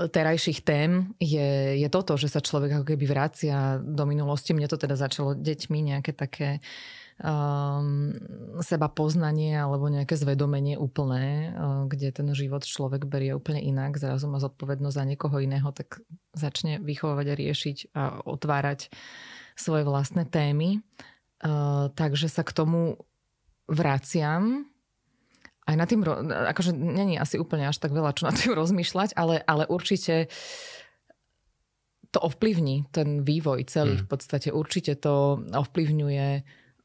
terajších 0.09 0.65
tém 0.65 1.13
je, 1.21 1.77
je 1.77 1.89
toto, 1.93 2.17
že 2.17 2.33
sa 2.33 2.41
človek 2.41 2.81
ako 2.81 2.87
keby 2.89 3.05
vracia 3.05 3.77
do 3.83 4.09
minulosti. 4.09 4.57
Mne 4.57 4.71
to 4.71 4.81
teda 4.81 4.97
začalo 4.97 5.37
deťmi 5.37 5.93
nejaké 5.93 6.17
také 6.17 6.65
um, 7.21 8.17
seba 8.65 8.89
poznanie 8.89 9.61
alebo 9.61 9.93
nejaké 9.93 10.17
zvedomenie 10.17 10.81
úplné, 10.81 11.53
uh, 11.53 11.85
kde 11.85 12.17
ten 12.17 12.29
život 12.33 12.65
človek 12.65 13.05
berie 13.05 13.37
úplne 13.37 13.61
inak, 13.61 14.01
zrazu 14.01 14.25
má 14.31 14.41
zodpovednosť 14.41 14.97
za 14.97 15.05
niekoho 15.05 15.37
iného, 15.37 15.69
tak 15.77 16.01
začne 16.33 16.81
vychovávať 16.81 17.27
a 17.29 17.39
riešiť 17.39 17.77
a 17.93 18.03
otvárať 18.25 18.89
svoje 19.59 19.85
vlastné 19.85 20.25
témy. 20.31 20.81
Uh, 21.39 21.87
takže 21.95 22.27
sa 22.27 22.43
k 22.43 22.51
tomu 22.51 22.99
vraciam 23.71 24.67
aj 25.69 25.77
na 25.77 25.85
tým, 25.85 26.01
akože 26.27 26.73
není 26.73 27.21
asi 27.21 27.37
úplne 27.37 27.69
až 27.69 27.77
tak 27.77 27.93
veľa, 27.93 28.17
čo 28.17 28.25
na 28.25 28.33
tým 28.33 28.57
rozmýšľať, 28.61 29.13
ale, 29.15 29.45
ale 29.45 29.69
určite 29.69 30.33
to 32.09 32.19
ovplyvní 32.25 32.89
ten 32.89 33.21
vývoj 33.21 33.69
celý 33.69 34.01
mm. 34.01 34.03
v 34.03 34.07
podstate. 34.09 34.49
Určite 34.49 34.97
to 34.97 35.45
ovplyvňuje, 35.53 36.29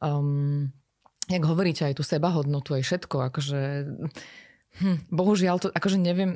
um, 0.03 0.67
jak 1.31 1.43
hovoríte, 1.47 1.87
aj 1.87 1.95
tú 1.95 2.03
sebahodnotu, 2.03 2.75
aj 2.75 2.83
všetko. 2.83 3.31
Akože, 3.31 3.61
hm, 4.83 4.97
bohužiaľ 5.07 5.63
to, 5.63 5.67
akože 5.71 5.95
neviem, 5.95 6.35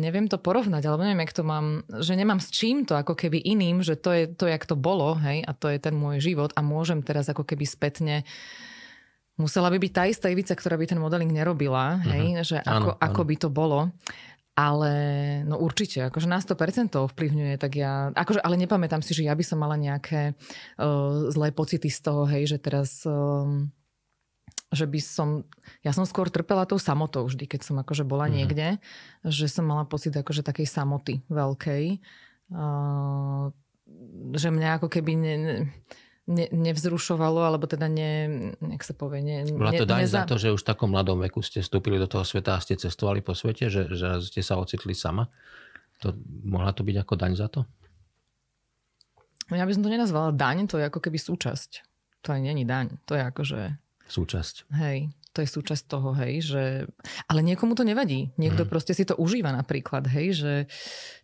neviem 0.00 0.32
to 0.32 0.40
porovnať, 0.40 0.80
alebo 0.88 1.04
neviem, 1.04 1.28
jak 1.28 1.36
to 1.36 1.44
mám, 1.44 1.84
že 2.00 2.16
nemám 2.16 2.40
s 2.40 2.48
čím 2.48 2.88
to 2.88 2.96
ako 2.96 3.12
keby 3.12 3.36
iným, 3.36 3.84
že 3.84 4.00
to 4.00 4.08
je 4.08 4.24
to, 4.32 4.48
jak 4.48 4.64
to 4.64 4.72
bolo, 4.80 5.12
hej, 5.20 5.44
a 5.44 5.52
to 5.52 5.68
je 5.68 5.76
ten 5.76 5.92
môj 5.92 6.24
život 6.24 6.56
a 6.56 6.64
môžem 6.64 7.04
teraz 7.04 7.28
ako 7.28 7.44
keby 7.44 7.68
spätne 7.68 8.24
musela 9.36 9.68
by 9.68 9.76
byť 9.76 9.92
tá 9.92 10.02
istá 10.08 10.26
Ivica, 10.32 10.56
ktorá 10.56 10.80
by 10.80 10.88
ten 10.88 11.00
modeling 11.00 11.28
nerobila, 11.28 12.00
hej, 12.00 12.24
uh-huh. 12.32 12.48
že 12.48 12.56
ako, 12.64 12.96
áno, 12.96 13.00
ako 13.00 13.22
áno. 13.24 13.28
by 13.28 13.34
to 13.36 13.48
bolo. 13.52 13.80
Ale 14.52 14.92
no 15.48 15.56
určite, 15.56 16.04
akože 16.12 16.28
na 16.28 16.36
100% 16.36 16.92
to 16.92 17.08
ovplyvňuje, 17.08 17.56
tak 17.56 17.72
ja, 17.72 18.12
akože, 18.12 18.44
ale 18.44 18.60
nepamätám 18.60 19.00
si, 19.00 19.16
že 19.16 19.24
ja 19.24 19.32
by 19.32 19.40
som 19.40 19.56
mala 19.56 19.80
nejaké 19.80 20.36
uh, 20.76 21.32
zlé 21.32 21.56
pocity 21.56 21.88
z 21.88 22.00
toho, 22.04 22.28
hej, 22.28 22.52
že 22.52 22.60
teraz, 22.60 23.00
um, 23.08 23.72
že 24.72 24.88
by 24.88 25.00
som, 25.04 25.44
ja 25.84 25.92
som 25.92 26.08
skôr 26.08 26.32
trpela 26.32 26.64
tou 26.64 26.80
samotou 26.80 27.28
vždy, 27.28 27.44
keď 27.44 27.60
som 27.60 27.76
akože 27.76 28.08
bola 28.08 28.26
uh-huh. 28.26 28.40
niekde, 28.40 28.80
že 29.24 29.46
som 29.52 29.68
mala 29.68 29.84
pocit 29.84 30.16
akože 30.16 30.40
takej 30.40 30.64
samoty 30.64 31.20
veľkej, 31.28 32.00
uh, 32.56 33.52
že 34.32 34.48
mňa 34.48 34.80
ako 34.80 34.88
keby 34.88 35.12
ne, 35.12 35.34
ne, 35.36 35.54
ne, 36.26 36.46
nevzrušovalo, 36.48 37.44
alebo 37.44 37.68
teda 37.68 37.92
ne, 37.92 38.48
nech 38.64 38.80
sa 38.80 38.96
povie, 38.96 39.20
ne, 39.20 39.44
Bola 39.52 39.76
to 39.76 39.84
daň 39.84 40.08
neza... 40.08 40.24
za 40.24 40.30
to, 40.30 40.40
že 40.40 40.56
už 40.56 40.64
v 40.64 40.68
takom 40.72 40.96
mladom 40.96 41.20
veku 41.20 41.44
ste 41.44 41.60
vstúpili 41.60 42.00
do 42.00 42.08
toho 42.08 42.24
sveta 42.24 42.56
a 42.56 42.62
ste 42.64 42.80
cestovali 42.80 43.20
po 43.20 43.36
svete, 43.36 43.68
že, 43.68 43.92
že 43.92 44.24
ste 44.24 44.40
sa 44.40 44.56
ocitli 44.56 44.96
sama? 44.96 45.28
To, 46.00 46.16
mohla 46.48 46.72
to 46.72 46.82
byť 46.82 46.96
ako 47.04 47.14
daň 47.14 47.32
za 47.36 47.46
to? 47.52 47.68
Ja 49.52 49.68
by 49.68 49.72
som 49.76 49.84
to 49.84 49.92
nenazvala 49.92 50.32
daň, 50.32 50.64
to 50.64 50.80
je 50.80 50.88
ako 50.88 50.98
keby 51.04 51.20
súčasť. 51.20 51.84
To 52.24 52.32
aj 52.32 52.40
není 52.40 52.64
daň, 52.64 52.96
to 53.04 53.18
je 53.18 53.22
akože... 53.22 53.60
Súčasť. 54.12 54.68
Hej, 54.76 55.08
to 55.32 55.40
je 55.40 55.48
súčasť 55.48 55.88
toho, 55.88 56.12
hej, 56.12 56.44
že... 56.44 56.84
Ale 57.32 57.40
niekomu 57.40 57.72
to 57.72 57.80
nevadí. 57.80 58.28
Niekto 58.36 58.68
mm. 58.68 58.68
proste 58.68 58.92
si 58.92 59.08
to 59.08 59.16
užíva 59.16 59.48
napríklad, 59.56 60.04
hej, 60.04 60.36
že... 60.36 60.54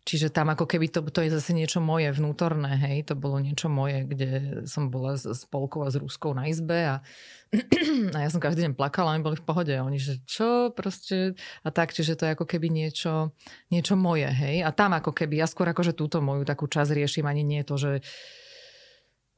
Čiže 0.08 0.32
tam 0.32 0.48
ako 0.48 0.64
keby 0.64 0.88
to, 0.88 1.04
to 1.12 1.20
je 1.20 1.28
zase 1.28 1.52
niečo 1.52 1.84
moje 1.84 2.08
vnútorné, 2.16 2.80
hej, 2.80 3.12
to 3.12 3.12
bolo 3.12 3.36
niečo 3.44 3.68
moje, 3.68 4.08
kde 4.08 4.64
som 4.64 4.88
bola 4.88 5.20
s, 5.20 5.28
s 5.28 5.44
Polkou 5.44 5.84
a 5.84 5.92
s 5.92 6.00
Ruskou 6.00 6.32
na 6.32 6.48
izbe 6.48 6.96
a, 6.96 7.04
a 8.16 8.18
ja 8.24 8.28
som 8.32 8.40
každý 8.40 8.64
deň 8.64 8.72
plakala, 8.72 9.12
oni 9.12 9.20
boli 9.20 9.36
v 9.36 9.44
pohode 9.44 9.76
a 9.76 9.84
oni, 9.84 10.00
že 10.00 10.24
čo 10.24 10.72
proste 10.72 11.36
a 11.60 11.68
tak, 11.68 11.92
čiže 11.92 12.16
to 12.16 12.24
je 12.24 12.32
ako 12.40 12.48
keby 12.48 12.72
niečo, 12.72 13.36
niečo 13.68 14.00
moje, 14.00 14.32
hej, 14.32 14.64
a 14.64 14.72
tam 14.72 14.96
ako 14.96 15.12
keby, 15.12 15.44
ja 15.44 15.44
skôr 15.44 15.68
akože 15.68 15.92
túto 15.92 16.24
moju 16.24 16.48
takú 16.48 16.64
časť 16.64 16.96
riešim, 16.96 17.28
ani 17.28 17.44
nie 17.44 17.60
to, 17.60 17.76
že 17.76 18.00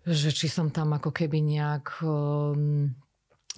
že 0.06 0.32
či 0.32 0.48
som 0.48 0.72
tam 0.72 0.96
ako 0.96 1.12
keby 1.12 1.44
nejak 1.44 2.00
um, 2.00 2.88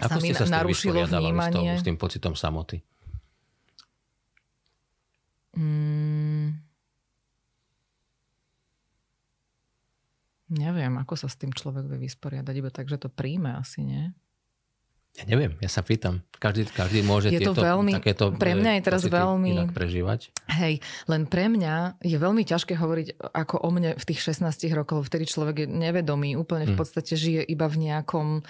ako 0.00 0.18
sa 0.18 0.22
mi 0.24 0.30
sa 0.32 0.46
narušilo 0.48 1.04
vnímanie. 1.04 1.76
S, 1.76 1.82
s 1.82 1.86
tým 1.86 2.00
pocitom 2.00 2.32
samoty? 2.32 2.80
Mm, 5.52 6.56
neviem, 10.48 10.94
ako 10.96 11.16
sa 11.16 11.28
s 11.28 11.36
tým 11.36 11.52
človek 11.52 11.84
vie 11.92 12.08
vysporiadať, 12.08 12.54
iba 12.56 12.72
tak, 12.72 12.88
že 12.88 12.96
to 12.96 13.12
príjme 13.12 13.52
asi, 13.52 13.84
nie? 13.84 14.16
Ja 15.12 15.28
neviem, 15.28 15.60
ja 15.60 15.68
sa 15.68 15.84
pýtam. 15.84 16.24
Každý, 16.40 16.72
každý 16.72 17.04
môže 17.04 17.28
je 17.28 17.38
tieto, 17.38 17.54
to 17.54 17.62
veľmi, 17.62 17.94
takéto 17.94 18.34
pre 18.34 18.58
mňa 18.58 18.80
je 18.80 18.82
teraz 18.82 19.04
veľmi 19.06 19.48
inak 19.54 19.70
prežívať. 19.76 20.32
Hej, 20.50 20.82
len 21.06 21.22
pre 21.28 21.46
mňa 21.52 22.02
je 22.02 22.16
veľmi 22.18 22.42
ťažké 22.42 22.74
hovoriť 22.74 23.20
ako 23.20 23.62
o 23.62 23.68
mne 23.70 23.94
v 23.94 24.04
tých 24.08 24.32
16 24.32 24.50
rokoch, 24.74 25.04
vtedy 25.06 25.28
človek 25.28 25.56
je 25.62 25.66
nevedomý, 25.68 26.34
úplne 26.34 26.66
v 26.66 26.74
hm. 26.74 26.80
podstate 26.80 27.14
žije 27.14 27.44
iba 27.44 27.68
v 27.68 27.92
nejakom 27.92 28.40
e, 28.40 28.42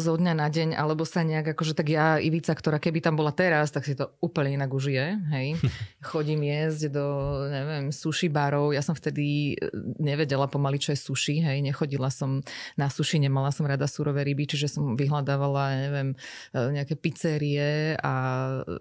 zo 0.00 0.16
dňa 0.16 0.32
na 0.34 0.48
deň, 0.48 0.74
alebo 0.74 1.04
sa 1.06 1.22
nejak 1.22 1.54
akože 1.54 1.76
tak 1.76 1.92
ja, 1.92 2.18
Ivica, 2.18 2.56
ktorá 2.56 2.80
keby 2.80 3.04
tam 3.04 3.14
bola 3.14 3.30
teraz, 3.30 3.68
tak 3.68 3.84
si 3.84 3.94
to 3.94 4.16
úplne 4.24 4.56
inak 4.56 4.72
užije, 4.72 5.06
hej. 5.36 5.60
Chodím 6.10 6.42
jesť 6.42 6.90
do, 6.90 7.06
neviem, 7.52 7.92
sushi 7.92 8.32
barov, 8.32 8.72
ja 8.72 8.80
som 8.80 8.96
vtedy 8.96 9.54
e, 9.54 9.70
nevedela 10.00 10.48
pomaly, 10.48 10.80
čo 10.80 10.90
je 10.90 10.98
sushi, 10.98 11.38
hej, 11.44 11.60
nechodila 11.60 12.08
som 12.08 12.40
na 12.74 12.88
sushi, 12.90 13.20
nemala 13.22 13.52
som 13.54 13.68
rada 13.68 13.84
surové 13.86 14.26
ryby, 14.26 14.50
čiže 14.50 14.74
som 14.74 14.98
vyhľadávala 14.98 15.65
ja 15.72 15.78
neviem, 15.90 16.08
e, 16.52 16.58
nejaké 16.74 16.94
pizzerie 16.98 17.96
a 18.00 18.12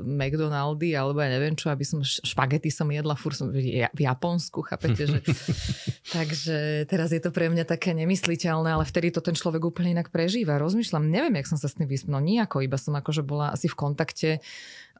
McDonaldy 0.03 0.93
alebo 0.93 1.21
ja 1.21 1.29
neviem 1.29 1.55
čo, 1.57 1.69
aby 1.69 1.83
som 1.85 2.03
špagety 2.03 2.69
som 2.69 2.89
jedla, 2.89 3.17
fur 3.17 3.33
som 3.33 3.49
v 3.51 4.01
Japonsku, 4.01 4.61
chápete, 4.65 5.09
že... 5.09 5.19
Takže 6.15 6.85
teraz 6.85 7.09
je 7.11 7.21
to 7.21 7.33
pre 7.33 7.49
mňa 7.49 7.65
také 7.65 7.93
nemysliteľné, 7.97 8.75
ale 8.75 8.85
vtedy 8.85 9.09
to 9.09 9.19
ten 9.19 9.33
človek 9.33 9.63
úplne 9.63 9.97
inak 9.97 10.13
prežíva. 10.13 10.61
Rozmýšľam, 10.61 11.09
neviem, 11.09 11.41
jak 11.41 11.49
som 11.49 11.59
sa 11.59 11.67
s 11.67 11.77
tým 11.77 11.89
vyspnul, 11.89 12.21
nejako, 12.21 12.61
iba 12.61 12.77
som 12.77 12.93
akože 12.95 13.25
bola 13.25 13.51
asi 13.51 13.65
v 13.67 13.75
kontakte 13.77 14.29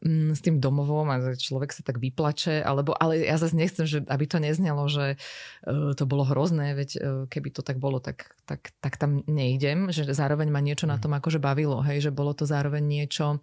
s 0.06 0.40
tým 0.46 0.62
domovom 0.62 1.10
a 1.10 1.18
človek 1.34 1.74
sa 1.74 1.82
tak 1.82 1.98
vyplače, 1.98 2.62
alebo, 2.62 2.94
ale 2.94 3.26
ja 3.26 3.42
zase 3.42 3.58
nechcem, 3.58 3.90
že, 3.90 4.06
aby 4.06 4.30
to 4.30 4.38
neznelo, 4.38 4.86
že 4.86 5.18
uh, 5.66 5.98
to 5.98 6.06
bolo 6.06 6.22
hrozné, 6.22 6.78
veď 6.78 6.90
uh, 6.96 7.02
keby 7.26 7.50
to 7.50 7.66
tak 7.66 7.82
bolo, 7.82 7.98
tak, 7.98 8.38
tak, 8.46 8.70
tak 8.86 9.02
tam 9.02 9.26
nejdem, 9.26 9.90
že 9.90 10.06
zároveň 10.06 10.54
ma 10.54 10.62
niečo 10.62 10.86
na 10.86 11.02
mhm. 11.02 11.04
tom 11.10 11.14
akože 11.18 11.42
bavilo, 11.42 11.82
hej, 11.82 12.06
že 12.06 12.12
bolo 12.14 12.38
to 12.38 12.46
zároveň 12.46 12.86
niečo, 12.86 13.42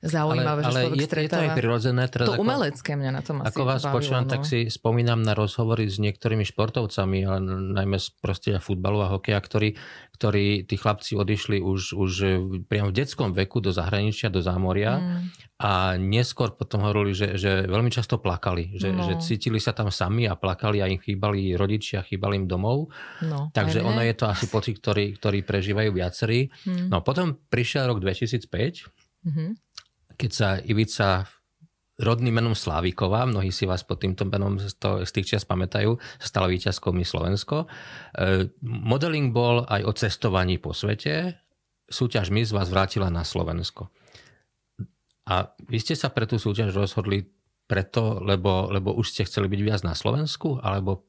zaujímavé, 0.00 0.64
ale, 0.64 0.72
že 0.72 0.80
človek 0.80 0.96
je, 0.96 1.08
stretáva. 1.12 1.28
je 1.28 1.28
to 1.28 1.40
aj 1.44 1.58
prirodzené. 1.60 2.02
Teraz 2.08 2.26
to 2.26 2.32
ako, 2.32 2.42
umelecké 2.48 2.90
mňa 2.96 3.10
na 3.12 3.20
tom 3.20 3.36
asi 3.44 3.52
Ako 3.52 3.62
vás 3.68 3.82
počúvam, 3.84 4.24
no. 4.24 4.32
tak 4.32 4.48
si 4.48 4.72
spomínam 4.72 5.20
na 5.20 5.36
rozhovory 5.36 5.84
s 5.92 6.00
niektorými 6.00 6.40
športovcami, 6.48 7.18
ale 7.28 7.38
najmä 7.76 8.00
z 8.00 8.08
prostredia 8.16 8.64
futbalu 8.64 9.04
a 9.04 9.12
hokeja, 9.12 9.36
ktorí, 9.36 9.76
ktorí 10.16 10.64
tí 10.64 10.74
chlapci 10.80 11.20
odišli 11.20 11.60
už, 11.60 12.00
už 12.00 12.12
priamo 12.64 12.88
v 12.88 12.96
detskom 12.96 13.36
veku 13.36 13.60
do 13.60 13.76
zahraničia, 13.76 14.32
do 14.32 14.40
zámoria 14.40 14.96
mm. 14.96 15.20
a 15.60 16.00
neskôr 16.00 16.56
potom 16.56 16.80
hovorili, 16.80 17.12
že, 17.12 17.36
že 17.36 17.68
veľmi 17.68 17.92
často 17.92 18.16
plakali, 18.16 18.72
že, 18.80 18.96
no. 18.96 19.04
že 19.04 19.20
cítili 19.20 19.60
sa 19.60 19.76
tam 19.76 19.92
sami 19.92 20.24
a 20.24 20.32
plakali 20.32 20.80
a 20.80 20.88
im 20.88 20.96
chýbali 20.96 21.52
rodičia, 21.60 22.00
chýbali 22.00 22.40
im 22.40 22.46
domov. 22.48 22.88
No, 23.20 23.52
Takže 23.52 23.84
ono 23.84 24.00
je 24.00 24.16
to 24.16 24.32
asi 24.32 24.48
pocit, 24.48 24.80
ktorý, 24.80 25.20
ktorý 25.20 25.44
prežívajú 25.44 25.92
viacerí. 25.92 26.48
Mm. 26.64 26.88
No 26.88 27.04
potom 27.04 27.36
prišiel 27.52 27.84
rok 27.84 28.00
2005 28.00 28.48
mm-hmm 29.20 29.69
keď 30.20 30.30
sa 30.30 30.48
Ivica 30.60 31.24
rodným 31.96 32.36
menom 32.40 32.52
Sláviková, 32.52 33.24
mnohí 33.24 33.48
si 33.48 33.64
vás 33.64 33.80
pod 33.84 34.04
týmto 34.04 34.28
menom 34.28 34.60
z, 34.60 34.76
to, 34.76 35.00
z 35.04 35.10
tých 35.16 35.26
čias 35.32 35.44
pamätajú, 35.48 35.96
stala 36.20 36.48
víťazkou 36.48 36.92
mi 36.92 37.04
Slovensko. 37.04 37.64
E, 37.64 37.66
modeling 38.64 39.32
bol 39.32 39.64
aj 39.64 39.80
o 39.84 39.92
cestovaní 39.96 40.56
po 40.60 40.76
svete. 40.76 41.40
Súťaž 41.88 42.32
Miss 42.32 42.52
vás 42.52 42.68
vrátila 42.68 43.08
na 43.08 43.24
Slovensko. 43.24 43.88
A 45.28 45.52
vy 45.68 45.78
ste 45.80 45.96
sa 45.96 46.08
pre 46.12 46.24
tú 46.24 46.40
súťaž 46.40 46.72
rozhodli 46.72 47.28
preto, 47.68 48.18
lebo, 48.24 48.72
lebo 48.72 48.96
už 48.96 49.14
ste 49.14 49.28
chceli 49.28 49.46
byť 49.46 49.60
viac 49.62 49.80
na 49.86 49.94
Slovensku, 49.94 50.58
alebo 50.58 51.06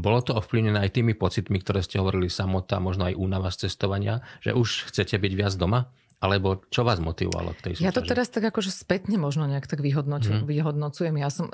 bolo 0.00 0.24
to 0.24 0.32
ovplyvnené 0.32 0.80
aj 0.80 0.96
tými 0.96 1.12
pocitmi, 1.12 1.60
ktoré 1.60 1.84
ste 1.84 2.00
hovorili 2.00 2.32
samota, 2.32 2.80
možno 2.80 3.04
aj 3.04 3.20
únava 3.20 3.52
z 3.52 3.68
cestovania, 3.68 4.24
že 4.40 4.56
už 4.56 4.88
chcete 4.88 5.20
byť 5.20 5.32
viac 5.36 5.52
doma? 5.60 5.92
Alebo 6.18 6.66
čo 6.66 6.82
vás 6.82 6.98
motivovalo 6.98 7.54
k 7.54 7.60
tej 7.62 7.72
súťaži? 7.78 7.86
Ja 7.86 7.94
to 7.94 8.02
teraz 8.02 8.26
tak 8.26 8.42
akože 8.42 8.74
spätne 8.74 9.14
možno 9.22 9.46
nejak 9.46 9.70
tak 9.70 9.78
vyhodnoču, 9.78 10.42
mm. 10.42 10.50
vyhodnocujem. 10.50 11.14
Ja 11.14 11.30
som, 11.30 11.46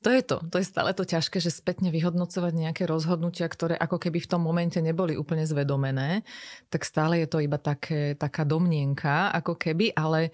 to 0.00 0.08
je 0.08 0.24
to, 0.24 0.40
to 0.40 0.56
je 0.56 0.64
stále 0.64 0.96
to 0.96 1.04
ťažké, 1.04 1.36
že 1.36 1.52
spätne 1.52 1.92
vyhodnocovať 1.92 2.52
nejaké 2.56 2.88
rozhodnutia, 2.88 3.44
ktoré 3.44 3.76
ako 3.76 4.00
keby 4.00 4.24
v 4.24 4.30
tom 4.32 4.40
momente 4.40 4.80
neboli 4.80 5.20
úplne 5.20 5.44
zvedomené, 5.44 6.24
tak 6.72 6.88
stále 6.88 7.20
je 7.20 7.28
to 7.28 7.44
iba 7.44 7.60
také, 7.60 8.16
taká 8.16 8.48
domnienka, 8.48 9.28
ako 9.36 9.52
keby, 9.60 9.92
ale 9.92 10.32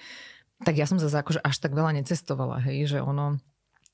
tak 0.62 0.78
ja 0.78 0.86
som 0.86 1.02
zase 1.02 1.18
akože 1.18 1.42
až 1.42 1.58
tak 1.58 1.74
veľa 1.74 1.90
necestovala, 1.98 2.62
hej, 2.62 2.86
že 2.86 2.98
ono, 3.02 3.42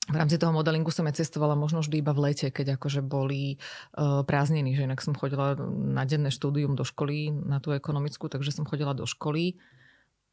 v 0.05 0.15
rámci 0.21 0.37
toho 0.37 0.53
modelingu 0.53 0.93
som 0.93 1.09
ja 1.09 1.17
cestovala 1.17 1.57
možno 1.57 1.81
vždy 1.81 2.05
iba 2.05 2.13
v 2.13 2.29
lete, 2.29 2.53
keď 2.53 2.77
akože 2.77 3.01
boli 3.01 3.57
uh, 3.97 4.21
prázdniny, 4.21 4.77
že 4.77 4.85
inak 4.85 5.01
som 5.01 5.17
chodila 5.17 5.57
na 5.73 6.05
denné 6.05 6.29
štúdium 6.29 6.77
do 6.77 6.85
školy, 6.85 7.33
na 7.33 7.57
tú 7.57 7.73
ekonomickú, 7.73 8.29
takže 8.29 8.53
som 8.53 8.69
chodila 8.69 8.93
do 8.93 9.09
školy 9.09 9.57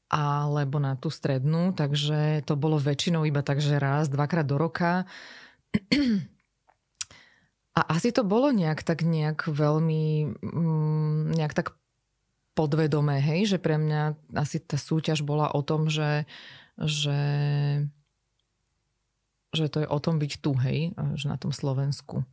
alebo 0.06 0.78
na 0.78 0.94
tú 0.94 1.10
strednú, 1.10 1.75
takže 1.75 2.46
to 2.46 2.54
bolo 2.54 2.78
väčšinou 2.78 3.26
iba 3.26 3.42
tak, 3.42 3.58
že 3.58 3.82
raz, 3.82 4.06
dvakrát 4.06 4.46
do 4.46 4.54
roka. 4.58 5.02
A 7.76 7.80
asi 7.92 8.08
to 8.08 8.25
bolo 8.25 8.54
nejak 8.54 8.80
tak 8.86 9.04
nejak 9.04 9.50
veľmi, 9.50 10.32
mm, 10.40 11.36
nejak 11.36 11.52
tak 11.52 11.76
podvedomé, 12.56 13.20
hej, 13.20 13.52
že 13.52 13.58
pre 13.60 13.76
mňa 13.76 14.16
asi 14.32 14.64
tá 14.64 14.80
súťaž 14.80 15.20
bola 15.20 15.52
o 15.52 15.60
tom, 15.60 15.92
že, 15.92 16.25
že, 16.80 17.20
že 19.52 19.68
to 19.68 19.84
je 19.84 19.88
o 19.92 19.98
tom 20.00 20.16
byť 20.16 20.32
tu, 20.40 20.56
hej, 20.56 20.96
že 21.20 21.28
na 21.28 21.36
tom 21.36 21.52
Slovensku. 21.52 22.25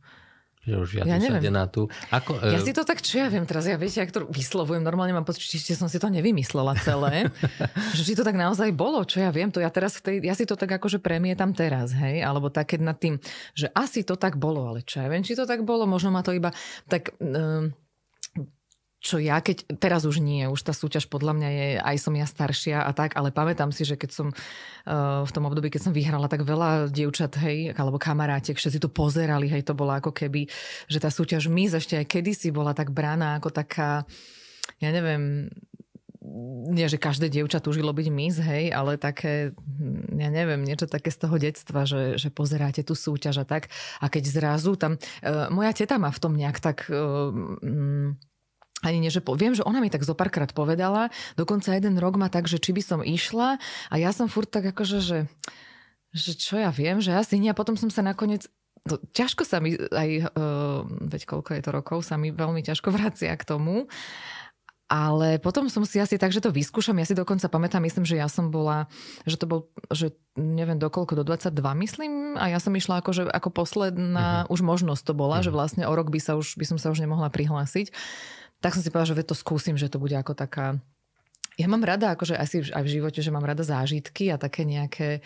Že 0.64 0.74
už 0.80 0.88
ja, 0.96 1.04
ja 1.04 1.20
neviem. 1.20 1.52
na 1.52 1.68
tú. 1.68 1.92
Ako, 2.08 2.40
ja 2.40 2.56
uh... 2.56 2.64
si 2.64 2.72
to 2.72 2.88
tak, 2.88 3.04
čo 3.04 3.20
ja 3.20 3.28
viem 3.28 3.44
teraz, 3.44 3.68
ja 3.68 3.76
viete, 3.76 4.00
ak 4.00 4.08
to 4.08 4.24
vyslovujem, 4.32 4.80
normálne 4.80 5.12
mám 5.12 5.28
pocit, 5.28 5.44
či 5.44 5.76
som 5.76 5.92
si 5.92 6.00
to 6.00 6.08
nevymyslela 6.08 6.72
celé. 6.80 7.28
že 7.96 8.02
či 8.02 8.16
to 8.16 8.24
tak 8.24 8.34
naozaj 8.34 8.72
bolo, 8.72 9.04
čo 9.04 9.20
ja 9.20 9.28
viem, 9.28 9.52
to 9.52 9.60
ja 9.60 9.68
teraz 9.68 10.00
v 10.00 10.02
tej, 10.02 10.16
ja 10.24 10.32
si 10.32 10.48
to 10.48 10.56
tak 10.56 10.72
akože 10.80 11.04
premietam 11.04 11.52
teraz, 11.52 11.92
hej, 11.92 12.24
alebo 12.24 12.48
tak 12.48 12.72
keď 12.72 12.80
nad 12.80 12.96
tým, 12.96 13.20
že 13.52 13.68
asi 13.76 14.08
to 14.08 14.16
tak 14.16 14.40
bolo, 14.40 14.64
ale 14.64 14.80
čo 14.80 15.04
ja 15.04 15.08
viem, 15.12 15.20
či 15.20 15.36
to 15.36 15.44
tak 15.44 15.60
bolo, 15.68 15.84
možno 15.84 16.08
ma 16.08 16.24
to 16.24 16.32
iba 16.32 16.48
tak... 16.88 17.12
Uh, 17.20 17.68
čo 19.04 19.20
ja, 19.20 19.36
keď 19.44 19.76
teraz 19.76 20.08
už 20.08 20.24
nie, 20.24 20.48
už 20.48 20.64
tá 20.64 20.72
súťaž 20.72 21.12
podľa 21.12 21.36
mňa 21.36 21.48
je, 21.52 21.68
aj 21.76 21.96
som 22.00 22.16
ja 22.16 22.24
staršia 22.24 22.88
a 22.88 22.90
tak, 22.96 23.12
ale 23.20 23.28
pamätám 23.28 23.68
si, 23.68 23.84
že 23.84 24.00
keď 24.00 24.10
som 24.16 24.32
uh, 24.32 25.20
v 25.28 25.30
tom 25.36 25.44
období, 25.44 25.68
keď 25.68 25.92
som 25.92 25.92
vyhrala, 25.92 26.24
tak 26.24 26.48
veľa 26.48 26.88
dievčat, 26.88 27.36
hej, 27.44 27.76
alebo 27.76 28.00
kamarátiek, 28.00 28.56
všetci 28.56 28.80
to 28.80 28.88
pozerali, 28.88 29.44
hej, 29.52 29.68
to 29.68 29.76
bolo 29.76 29.92
ako 29.92 30.08
keby, 30.08 30.48
že 30.88 31.04
tá 31.04 31.12
súťaž 31.12 31.52
my 31.52 31.68
ešte 31.68 32.00
aj 32.00 32.08
kedysi 32.08 32.48
bola 32.48 32.72
tak 32.72 32.96
brána 32.96 33.36
ako 33.36 33.52
taká, 33.52 34.08
ja 34.80 34.88
neviem, 34.88 35.52
nie, 36.72 36.88
že 36.88 36.96
každé 36.96 37.28
dievča 37.28 37.60
túžilo 37.60 37.92
byť 37.92 38.08
mis, 38.08 38.40
hej, 38.40 38.72
ale 38.72 38.96
také, 38.96 39.52
hm, 39.52 40.16
ja 40.16 40.32
neviem, 40.32 40.64
niečo 40.64 40.88
také 40.88 41.12
z 41.12 41.28
toho 41.28 41.36
detstva, 41.36 41.84
že, 41.84 42.16
že 42.16 42.32
pozeráte 42.32 42.80
tú 42.80 42.96
súťaž 42.96 43.44
a 43.44 43.46
tak. 43.46 43.68
A 44.00 44.08
keď 44.08 44.32
zrazu 44.32 44.80
tam, 44.80 44.96
uh, 44.96 45.52
moja 45.52 45.76
teta 45.76 46.00
ma 46.00 46.08
v 46.08 46.22
tom 46.24 46.32
nejak 46.32 46.56
tak... 46.64 46.88
Uh, 46.88 47.60
um, 47.60 48.16
ani 48.84 49.00
nie, 49.00 49.12
že 49.12 49.24
po, 49.24 49.34
viem, 49.34 49.56
že 49.56 49.64
ona 49.64 49.80
mi 49.80 49.88
tak 49.88 50.04
zo 50.04 50.12
párkrát 50.12 50.52
povedala, 50.52 51.08
dokonca 51.34 51.72
jeden 51.72 51.96
rok 51.96 52.20
ma 52.20 52.28
tak, 52.28 52.46
že 52.46 52.60
či 52.60 52.76
by 52.76 52.82
som 52.84 53.00
išla 53.00 53.56
a 53.90 53.94
ja 53.96 54.12
som 54.12 54.28
furt 54.28 54.52
tak 54.52 54.70
akože, 54.70 54.98
že, 55.00 55.18
že 56.12 56.32
čo 56.36 56.60
ja 56.60 56.68
viem, 56.68 57.00
že 57.00 57.16
asi 57.16 57.40
nie 57.40 57.48
a 57.50 57.56
potom 57.56 57.74
som 57.74 57.88
sa 57.88 58.04
nakoniec 58.04 58.46
to, 58.84 59.00
ťažko 59.16 59.48
sa 59.48 59.64
mi 59.64 59.76
aj, 59.80 60.10
uh, 60.36 60.84
veď 60.84 61.22
koľko 61.24 61.56
je 61.56 61.62
to 61.64 61.70
rokov, 61.72 61.98
sa 62.04 62.20
mi 62.20 62.28
veľmi 62.28 62.60
ťažko 62.60 62.92
vracia 62.96 63.32
k 63.32 63.48
tomu. 63.48 63.88
Ale 64.84 65.40
potom 65.40 65.72
som 65.72 65.80
si 65.88 65.96
asi 65.96 66.20
tak, 66.20 66.28
že 66.28 66.44
to 66.44 66.52
vyskúšam. 66.52 66.94
Ja 67.00 67.08
si 67.08 67.16
dokonca 67.16 67.48
pamätám, 67.48 67.80
myslím, 67.88 68.04
že 68.04 68.20
ja 68.20 68.28
som 68.28 68.52
bola, 68.52 68.84
že 69.24 69.40
to 69.40 69.48
bol, 69.48 69.60
že 69.88 70.12
neviem 70.36 70.76
dokoľko, 70.76 71.16
do 71.16 71.24
22 71.24 71.56
myslím. 71.88 72.12
A 72.36 72.52
ja 72.52 72.60
som 72.60 72.68
išla 72.76 73.00
ako, 73.00 73.10
že, 73.16 73.22
ako 73.24 73.48
posledná 73.48 74.44
uh-huh. 74.44 74.52
už 74.52 74.60
možnosť 74.60 75.02
to 75.08 75.14
bola, 75.16 75.40
uh-huh. 75.40 75.48
že 75.48 75.56
vlastne 75.56 75.88
o 75.88 75.92
rok 75.96 76.12
by, 76.12 76.20
sa 76.20 76.36
už, 76.36 76.60
by 76.60 76.68
som 76.68 76.76
sa 76.76 76.92
už 76.92 77.00
nemohla 77.00 77.32
prihlásiť 77.32 77.96
tak 78.64 78.72
som 78.72 78.80
si 78.80 78.88
povedala, 78.88 79.20
že 79.20 79.28
to 79.28 79.36
skúsim, 79.36 79.76
že 79.76 79.92
to 79.92 80.00
bude 80.00 80.16
ako 80.16 80.32
taká... 80.32 80.80
Ja 81.60 81.68
mám 81.68 81.84
rada, 81.84 82.16
akože 82.16 82.32
asi 82.32 82.64
aj 82.72 82.80
v 82.80 82.92
živote, 82.96 83.20
že 83.20 83.28
mám 83.28 83.44
rada 83.44 83.60
zážitky 83.60 84.32
a 84.32 84.40
také 84.40 84.64
nejaké 84.64 85.20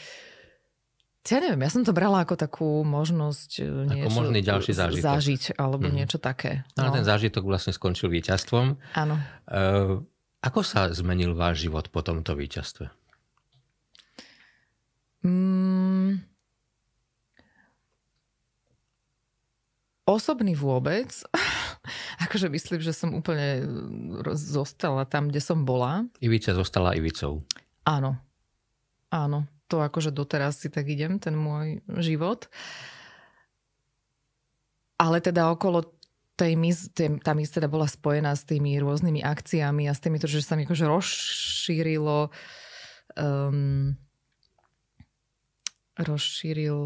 ja 1.28 1.44
neviem, 1.44 1.60
ja 1.60 1.68
som 1.68 1.84
to 1.84 1.92
brala 1.92 2.24
ako 2.24 2.40
takú 2.40 2.80
možnosť 2.88 3.50
e, 3.60 3.64
niečo, 3.84 4.08
ako 4.08 4.16
možný 4.16 4.40
ďalší 4.40 4.72
zážitok. 4.72 5.04
zažiť, 5.12 5.42
alebo 5.60 5.84
mm. 5.84 5.92
niečo 5.92 6.16
také. 6.16 6.64
No. 6.72 6.88
no 6.88 6.96
ten 6.96 7.04
zážitok 7.04 7.44
vlastne 7.44 7.76
skončil 7.76 8.08
víťazstvom. 8.08 8.80
Áno. 8.96 9.20
Uh, 9.44 10.00
ako 10.40 10.64
sa 10.64 10.88
zmenil 10.88 11.36
váš 11.36 11.68
život 11.68 11.92
po 11.92 12.00
tomto 12.00 12.32
víťazstve? 12.32 12.88
Mm, 15.20 16.24
osobný 20.08 20.56
vôbec. 20.56 21.12
akože 22.24 22.52
myslím, 22.52 22.80
že 22.84 22.92
som 22.92 23.16
úplne 23.16 23.64
zostala 24.36 25.08
tam, 25.08 25.28
kde 25.32 25.40
som 25.40 25.64
bola. 25.64 26.06
Ivica 26.22 26.52
zostala 26.52 26.94
Ivicou. 26.94 27.42
Áno. 27.88 28.20
Áno. 29.08 29.48
To 29.68 29.84
akože 29.84 30.12
doteraz 30.12 30.64
si 30.64 30.72
tak 30.72 30.88
idem, 30.88 31.20
ten 31.20 31.36
môj 31.36 31.84
život. 32.00 32.48
Ale 34.96 35.20
teda 35.20 35.52
okolo 35.52 35.84
tej 36.38 36.54
mis, 36.54 36.88
tej, 36.94 37.18
tá 37.20 37.34
mis 37.34 37.50
teda 37.50 37.66
bola 37.66 37.90
spojená 37.90 38.32
s 38.32 38.46
tými 38.46 38.78
rôznymi 38.78 39.26
akciami 39.26 39.90
a 39.90 39.92
s 39.92 40.00
tými, 40.00 40.22
že 40.22 40.38
sa 40.38 40.54
mi 40.54 40.64
akože 40.64 40.86
rozšírilo 40.86 42.30
um, 43.18 43.98
rozšíril 45.98 46.78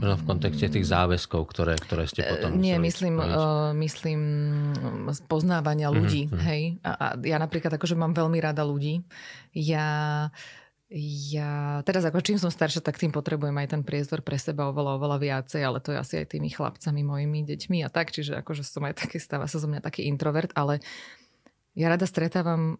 V 0.00 0.22
kontexte 0.26 0.68
tých 0.68 0.86
záväzkov, 0.88 1.48
ktoré, 1.50 1.74
ktoré 1.78 2.04
ste 2.08 2.24
potom 2.24 2.60
Nie, 2.60 2.76
myslím, 2.76 3.20
uh, 3.20 3.72
myslím 3.76 4.20
poznávania 5.28 5.88
mhm, 5.90 5.94
ľudí. 5.94 6.22
Mm-hmm. 6.28 6.42
Hej? 6.44 6.62
A, 6.84 6.90
a 6.92 7.06
ja 7.22 7.36
napríklad 7.40 7.72
akože 7.76 7.94
mám 7.94 8.12
veľmi 8.12 8.38
rada 8.40 8.64
ľudí. 8.66 9.04
Ja 9.54 10.28
ja 10.94 11.82
teraz 11.82 12.06
ako 12.06 12.22
čím 12.22 12.38
som 12.38 12.54
staršia, 12.54 12.78
tak 12.78 13.00
tým 13.00 13.10
potrebujem 13.10 13.56
aj 13.58 13.72
ten 13.74 13.82
priestor 13.82 14.22
pre 14.22 14.38
seba 14.38 14.70
oveľa, 14.70 15.00
oveľa 15.00 15.18
viacej, 15.18 15.60
ale 15.64 15.82
to 15.82 15.90
je 15.90 15.98
asi 15.98 16.14
aj 16.22 16.36
tými 16.36 16.54
chlapcami, 16.54 17.00
mojimi 17.02 17.42
deťmi 17.42 17.82
a 17.82 17.90
tak, 17.90 18.14
čiže 18.14 18.38
akože 18.38 18.62
som 18.62 18.86
aj 18.86 19.02
taký, 19.02 19.18
stáva 19.18 19.50
sa 19.50 19.58
zo 19.58 19.66
mňa 19.66 19.82
taký 19.82 20.06
introvert, 20.06 20.54
ale 20.54 20.78
ja 21.74 21.90
rada 21.90 22.06
stretávam 22.06 22.78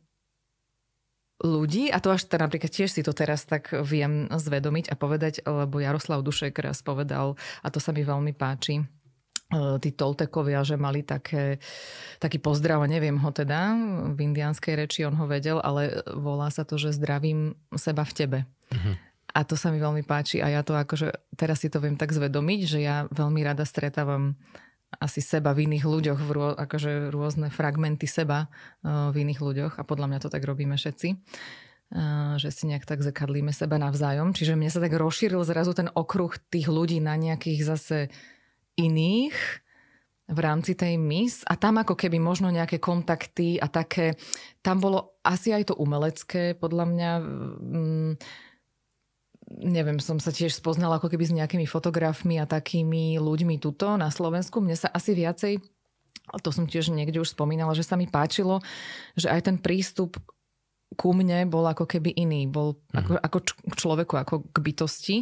ľudí, 1.43 1.91
a 1.91 1.99
to 1.99 2.15
až 2.15 2.31
teda 2.31 2.47
napríklad 2.47 2.71
tiež 2.71 2.91
si 2.95 3.03
to 3.03 3.11
teraz 3.11 3.43
tak 3.43 3.75
viem 3.83 4.31
zvedomiť 4.31 4.93
a 4.93 4.95
povedať, 4.95 5.43
lebo 5.43 5.83
Jaroslav 5.83 6.23
Dušek 6.23 6.55
raz 6.63 6.85
povedal, 6.85 7.35
a 7.65 7.69
to 7.75 7.83
sa 7.83 7.91
mi 7.91 8.07
veľmi 8.07 8.31
páči, 8.39 8.79
e, 8.79 8.85
tí 9.83 9.91
Toltekovia, 9.91 10.63
že 10.63 10.79
mali 10.79 11.03
také, 11.03 11.59
taký 12.23 12.39
pozdrav, 12.39 12.87
neviem 12.87 13.19
ho 13.19 13.31
teda, 13.35 13.75
v 14.15 14.19
indianskej 14.19 14.75
reči 14.87 15.03
on 15.03 15.19
ho 15.19 15.27
vedel, 15.27 15.59
ale 15.59 16.07
volá 16.15 16.55
sa 16.55 16.63
to, 16.63 16.79
že 16.79 16.95
zdravím 16.95 17.59
seba 17.75 18.07
v 18.07 18.15
tebe. 18.15 18.39
Uh-huh. 18.71 18.95
A 19.35 19.43
to 19.43 19.59
sa 19.59 19.75
mi 19.75 19.83
veľmi 19.83 20.07
páči 20.07 20.39
a 20.39 20.47
ja 20.47 20.63
to 20.63 20.79
akože 20.79 21.35
teraz 21.35 21.67
si 21.67 21.69
to 21.73 21.83
viem 21.83 21.99
tak 21.99 22.15
zvedomiť, 22.15 22.61
že 22.71 22.79
ja 22.79 23.11
veľmi 23.11 23.43
rada 23.43 23.67
stretávam 23.67 24.39
asi 25.01 25.21
seba 25.25 25.55
v 25.55 25.71
iných 25.71 25.85
ľuďoch, 25.87 26.21
v 26.21 26.31
rô, 26.31 26.47
akože 26.55 27.15
rôzne 27.15 27.49
fragmenty 27.49 28.07
seba 28.07 28.47
uh, 28.83 29.11
v 29.15 29.27
iných 29.27 29.41
ľuďoch 29.41 29.73
a 29.79 29.83
podľa 29.83 30.07
mňa 30.11 30.19
to 30.23 30.29
tak 30.33 30.43
robíme 30.45 30.75
všetci. 30.75 31.09
Uh, 31.95 32.35
že 32.41 32.51
si 32.51 32.67
nejak 32.67 32.89
tak 32.89 33.05
zakadlíme 33.05 33.55
seba 33.55 33.79
navzájom. 33.79 34.35
Čiže 34.35 34.57
mne 34.59 34.73
sa 34.73 34.83
tak 34.83 34.97
rozšíril 34.97 35.45
zrazu 35.47 35.77
ten 35.77 35.93
okruh 35.93 36.33
tých 36.51 36.67
ľudí 36.67 36.99
na 36.99 37.15
nejakých 37.15 37.61
zase 37.63 37.99
iných 38.75 39.37
v 40.25 40.39
rámci 40.41 40.73
tej 40.73 40.97
mis 40.97 41.45
a 41.45 41.55
tam 41.61 41.77
ako 41.77 41.93
keby 41.93 42.17
možno 42.17 42.49
nejaké 42.49 42.81
kontakty 42.81 43.61
a 43.61 43.69
také, 43.69 44.17
tam 44.65 44.81
bolo 44.81 45.21
asi 45.21 45.53
aj 45.53 45.73
to 45.73 45.75
umelecké 45.77 46.57
podľa 46.57 46.85
mňa 46.89 47.11
mm, 47.21 48.13
neviem, 49.51 50.01
som 50.01 50.17
sa 50.21 50.33
tiež 50.33 50.57
spoznala 50.57 50.97
ako 50.97 51.13
keby 51.13 51.25
s 51.29 51.37
nejakými 51.37 51.67
fotografmi 51.69 52.41
a 52.41 52.49
takými 52.49 53.21
ľuďmi 53.21 53.61
tuto 53.61 53.97
na 54.01 54.09
Slovensku. 54.09 54.61
Mne 54.61 54.77
sa 54.77 54.89
asi 54.91 55.13
viacej, 55.13 55.61
to 56.41 56.51
som 56.51 56.65
tiež 56.65 56.89
niekde 56.93 57.21
už 57.21 57.37
spomínala, 57.37 57.77
že 57.77 57.85
sa 57.85 58.01
mi 58.01 58.09
páčilo, 58.09 58.65
že 59.15 59.29
aj 59.29 59.41
ten 59.53 59.57
prístup 59.61 60.17
ku 60.95 61.11
mne 61.11 61.51
bol 61.51 61.67
ako 61.67 61.91
keby 61.91 62.15
iný. 62.15 62.47
Bol 62.47 62.79
mm. 62.95 62.95
ako, 62.95 63.13
ako 63.19 63.39
k 63.43 63.75
človeku, 63.75 64.15
ako 64.15 64.35
k 64.47 64.57
bytosti. 64.63 65.17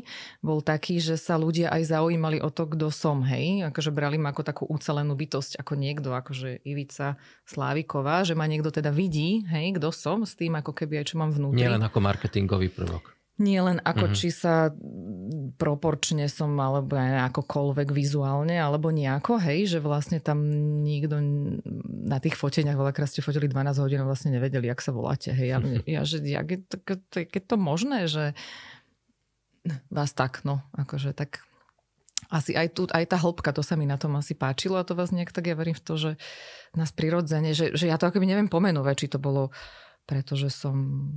Bol 0.45 0.61
taký, 0.61 1.01
že 1.01 1.17
sa 1.17 1.41
ľudia 1.41 1.73
aj 1.73 1.97
zaujímali 1.97 2.45
o 2.45 2.53
to, 2.53 2.69
kto 2.69 2.93
som, 2.93 3.25
hej. 3.25 3.65
Akože 3.73 3.89
brali 3.89 4.21
ma 4.21 4.37
ako 4.37 4.43
takú 4.45 4.65
ucelenú 4.69 5.17
bytosť, 5.17 5.65
ako 5.65 5.73
niekto, 5.81 6.13
akože 6.13 6.61
Ivica 6.69 7.17
Sláviková, 7.49 8.21
že 8.29 8.37
ma 8.37 8.45
niekto 8.45 8.69
teda 8.69 8.93
vidí, 8.93 9.49
hej, 9.49 9.81
kto 9.81 9.89
som, 9.97 10.29
s 10.29 10.37
tým 10.37 10.61
ako 10.61 10.77
keby 10.77 11.01
aj 11.01 11.07
čo 11.09 11.17
mám 11.17 11.33
vnútri. 11.33 11.65
Nie 11.65 11.73
len 11.73 11.81
ako 11.81 12.05
marketingový 12.05 12.69
prvok 12.69 13.22
nie 13.43 13.59
len 13.59 13.83
ako 13.83 14.09
mm-hmm. 14.09 14.19
či 14.19 14.29
sa 14.31 14.71
proporčne 15.59 16.31
som, 16.31 16.55
alebo 16.63 16.95
aj 16.95 17.35
akokoľvek 17.35 17.91
vizuálne, 17.91 18.55
alebo 18.55 18.95
nejako, 18.95 19.43
hej, 19.43 19.77
že 19.77 19.79
vlastne 19.83 20.23
tam 20.23 20.43
nikto 20.87 21.19
na 22.07 22.23
tých 22.23 22.39
foteniach 22.39 22.79
veľakrát 22.79 23.11
ste 23.11 23.27
fotili 23.27 23.51
12 23.51 23.83
hodín 23.83 24.01
a 24.03 24.09
vlastne 24.09 24.31
nevedeli, 24.31 24.71
jak 24.71 24.79
sa 24.79 24.95
voláte, 24.95 25.35
hej. 25.35 25.53
Ja, 25.53 25.59
ja 25.85 26.03
že 26.07 26.23
jak 26.23 26.47
je, 26.47 26.59
to, 27.11 27.17
je 27.19 27.43
to 27.43 27.57
možné, 27.59 28.07
že 28.07 28.39
vás 29.91 30.15
tak, 30.15 30.47
no, 30.47 30.63
akože 30.79 31.11
tak 31.15 31.43
asi 32.33 32.57
aj, 32.57 32.69
tu, 32.73 32.83
aj 32.89 33.05
tá 33.13 33.19
hĺbka, 33.21 33.53
to 33.53 33.61
sa 33.61 33.77
mi 33.77 33.85
na 33.85 34.01
tom 34.01 34.15
asi 34.17 34.33
páčilo 34.33 34.81
a 34.81 34.87
to 34.87 34.97
vás 34.97 35.13
nejak 35.13 35.35
tak 35.35 35.51
ja 35.51 35.59
verím 35.59 35.77
v 35.77 35.85
to, 35.85 35.95
že 36.01 36.11
nás 36.73 36.95
prirodzene, 36.95 37.53
že, 37.53 37.77
že 37.77 37.91
ja 37.91 38.01
to 38.01 38.09
akoby 38.09 38.25
neviem 38.25 38.49
pomenovať, 38.49 38.95
či 38.97 39.07
to 39.13 39.19
bolo 39.21 39.53
pretože 40.07 40.51
som 40.51 41.09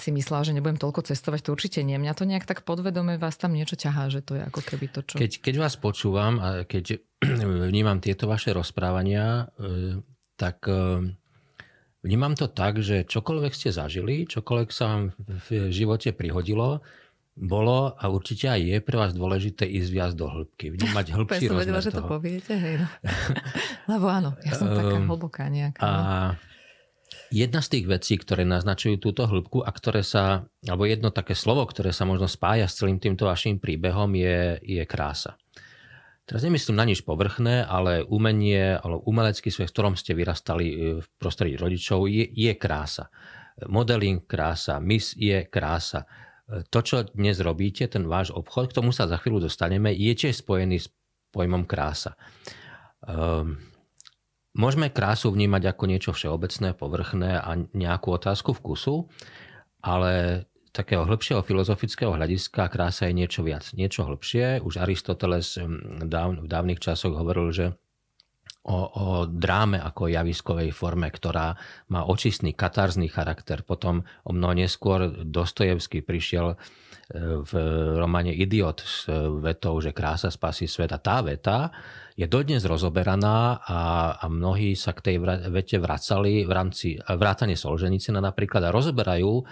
si 0.00 0.10
myslela, 0.14 0.46
že 0.46 0.54
nebudem 0.54 0.78
toľko 0.78 1.06
cestovať, 1.10 1.46
to 1.46 1.54
určite 1.54 1.80
nie. 1.82 1.98
Mňa 1.98 2.14
to 2.14 2.24
nejak 2.24 2.46
tak 2.46 2.62
podvedome 2.62 3.18
vás 3.18 3.36
tam 3.36 3.54
niečo 3.54 3.74
ťahá, 3.74 4.08
že 4.08 4.22
to 4.22 4.38
je 4.38 4.42
ako 4.46 4.60
keby 4.62 4.86
to, 4.90 5.00
čo... 5.04 5.14
Keď, 5.18 5.42
keď 5.42 5.54
vás 5.58 5.74
počúvam 5.78 6.38
a 6.38 6.62
keď 6.64 7.02
vnímam 7.70 7.98
tieto 7.98 8.30
vaše 8.30 8.54
rozprávania, 8.54 9.50
e, 9.58 10.02
tak 10.38 10.64
e, 10.70 11.14
vnímam 12.06 12.34
to 12.38 12.46
tak, 12.50 12.80
že 12.80 13.04
čokoľvek 13.04 13.52
ste 13.52 13.70
zažili, 13.74 14.26
čokoľvek 14.26 14.70
sa 14.70 14.84
vám 14.86 15.02
v 15.48 15.70
živote 15.74 16.14
prihodilo, 16.14 16.80
bolo 17.38 17.94
a 17.94 18.04
určite 18.10 18.50
aj 18.50 18.60
je 18.66 18.76
pre 18.82 18.98
vás 18.98 19.14
dôležité 19.14 19.62
ísť 19.62 19.90
viac 19.94 20.12
do 20.18 20.26
hĺbky, 20.26 20.74
vnímať 20.74 21.06
hĺbší 21.14 21.46
rozmer 21.46 21.62
vedela, 21.62 21.80
že 21.80 21.94
to 21.94 22.02
poviete, 22.02 22.54
hej 22.58 22.82
no. 22.82 22.86
Lebo 23.94 24.06
áno, 24.10 24.34
ja 24.42 24.58
som 24.58 24.66
taká 24.74 24.98
ehm, 24.98 25.06
hlboká 25.06 25.46
nejaká. 25.46 25.78
A 25.78 25.90
no. 25.90 26.48
Jedna 27.28 27.60
z 27.60 27.68
tých 27.76 27.86
vecí, 27.86 28.16
ktoré 28.16 28.48
naznačujú 28.48 28.96
túto 28.96 29.28
hĺbku 29.28 29.60
a 29.60 29.68
ktoré 29.68 30.00
sa, 30.00 30.48
alebo 30.64 30.88
jedno 30.88 31.12
také 31.12 31.36
slovo, 31.36 31.68
ktoré 31.68 31.92
sa 31.92 32.08
možno 32.08 32.24
spája 32.24 32.64
s 32.64 32.80
celým 32.80 32.96
týmto 32.96 33.28
vašim 33.28 33.60
príbehom 33.60 34.16
je, 34.16 34.56
je 34.64 34.82
krása. 34.88 35.36
Teraz 36.28 36.44
nemyslím 36.44 36.76
na 36.76 36.84
nič 36.84 37.04
povrchné, 37.04 37.64
ale 37.64 38.04
umenie, 38.04 38.76
alebo 38.80 39.04
umelecký 39.08 39.48
svet, 39.48 39.72
v 39.72 39.74
ktorom 39.76 39.94
ste 39.96 40.12
vyrastali 40.12 40.66
e, 40.68 40.76
v 41.00 41.06
prostredí 41.16 41.56
rodičov, 41.56 42.04
je, 42.04 42.28
je 42.28 42.52
krása. 42.52 43.08
Modeling 43.64 44.28
krása, 44.28 44.76
mis 44.76 45.16
je 45.16 45.48
krása. 45.48 46.04
E, 46.48 46.68
to, 46.68 46.84
čo 46.84 47.08
dnes 47.16 47.40
robíte, 47.40 47.88
ten 47.88 48.04
váš 48.04 48.28
obchod, 48.32 48.72
k 48.72 48.76
tomu 48.76 48.92
sa 48.92 49.08
za 49.08 49.16
chvíľu 49.16 49.48
dostaneme, 49.48 49.88
je 49.92 50.12
tiež 50.12 50.44
spojený 50.44 50.84
s 50.84 50.92
pojmom 51.32 51.64
krása. 51.64 52.12
Um, 53.04 53.56
Môžeme 54.58 54.90
krásu 54.90 55.30
vnímať 55.30 55.70
ako 55.70 55.84
niečo 55.86 56.10
všeobecné, 56.10 56.74
povrchné 56.74 57.38
a 57.38 57.54
nejakú 57.78 58.10
otázku 58.10 58.58
vkusu, 58.58 59.06
ale 59.86 60.44
takého 60.74 61.06
hĺbšieho 61.06 61.46
filozofického 61.46 62.10
hľadiska 62.10 62.66
krása 62.66 63.06
je 63.06 63.14
niečo 63.14 63.46
viac, 63.46 63.62
niečo 63.78 64.02
hĺbšie. 64.02 64.58
Už 64.66 64.82
Aristoteles 64.82 65.62
mm, 65.62 66.10
v 66.42 66.46
dávnych 66.50 66.82
časoch 66.82 67.14
hovoril, 67.14 67.54
že 67.54 67.66
o, 68.64 68.78
o 68.78 69.06
dráme 69.26 69.78
ako 69.78 70.10
javiskovej 70.10 70.74
forme, 70.74 71.08
ktorá 71.08 71.54
má 71.88 72.04
očistný, 72.04 72.52
katarzný 72.52 73.08
charakter. 73.08 73.62
Potom 73.62 74.02
o 74.26 74.30
mnoho 74.34 74.58
neskôr 74.58 75.08
Dostojevský 75.24 76.02
prišiel 76.02 76.52
e, 76.52 76.56
v 77.42 77.52
románe 77.96 78.34
Idiot 78.34 78.82
s 78.82 79.08
vetou, 79.40 79.78
že 79.78 79.94
krása 79.94 80.28
spasí 80.28 80.66
svet. 80.66 80.92
A 80.92 80.98
tá 81.00 81.24
veta 81.24 81.70
je 82.18 82.26
dodnes 82.26 82.60
rozoberaná 82.66 83.62
a, 83.62 83.80
a 84.18 84.24
mnohí 84.26 84.74
sa 84.74 84.90
k 84.90 85.14
tej 85.14 85.16
vete 85.48 85.78
vracali 85.78 86.42
v 86.42 86.50
rámci 86.50 86.98
vrátane 86.98 87.54
Solženicina 87.54 88.18
napríklad 88.18 88.68
a 88.68 88.74
rozoberajú 88.74 89.46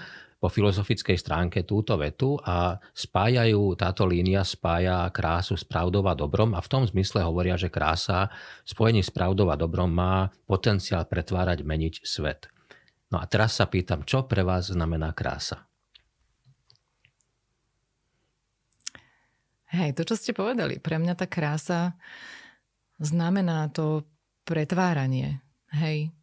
po 0.46 0.54
filozofickej 0.54 1.18
stránke 1.18 1.66
túto 1.66 1.98
vetu 1.98 2.38
a 2.38 2.78
spájajú, 2.94 3.74
táto 3.74 4.06
línia 4.06 4.46
spája 4.46 5.10
krásu 5.10 5.58
s 5.58 5.66
pravdou 5.66 6.06
a 6.06 6.14
dobrom 6.14 6.54
a 6.54 6.62
v 6.62 6.70
tom 6.70 6.86
zmysle 6.86 7.26
hovoria, 7.26 7.58
že 7.58 7.66
krása 7.66 8.30
v 8.62 8.68
spojení 8.70 9.02
s 9.02 9.10
pravdou 9.10 9.50
a 9.50 9.58
dobrom 9.58 9.90
má 9.90 10.30
potenciál 10.46 11.02
pretvárať, 11.10 11.66
meniť 11.66 12.06
svet. 12.06 12.46
No 13.10 13.18
a 13.18 13.26
teraz 13.26 13.58
sa 13.58 13.66
pýtam, 13.66 14.06
čo 14.06 14.22
pre 14.30 14.46
vás 14.46 14.70
znamená 14.70 15.10
krása? 15.18 15.66
Hej, 19.74 19.98
to, 19.98 20.06
čo 20.06 20.14
ste 20.14 20.30
povedali, 20.30 20.78
pre 20.78 21.02
mňa 21.02 21.18
tá 21.18 21.26
krása 21.26 21.98
znamená 23.02 23.66
to 23.74 24.06
pretváranie. 24.46 25.42
Hej. 25.74 26.14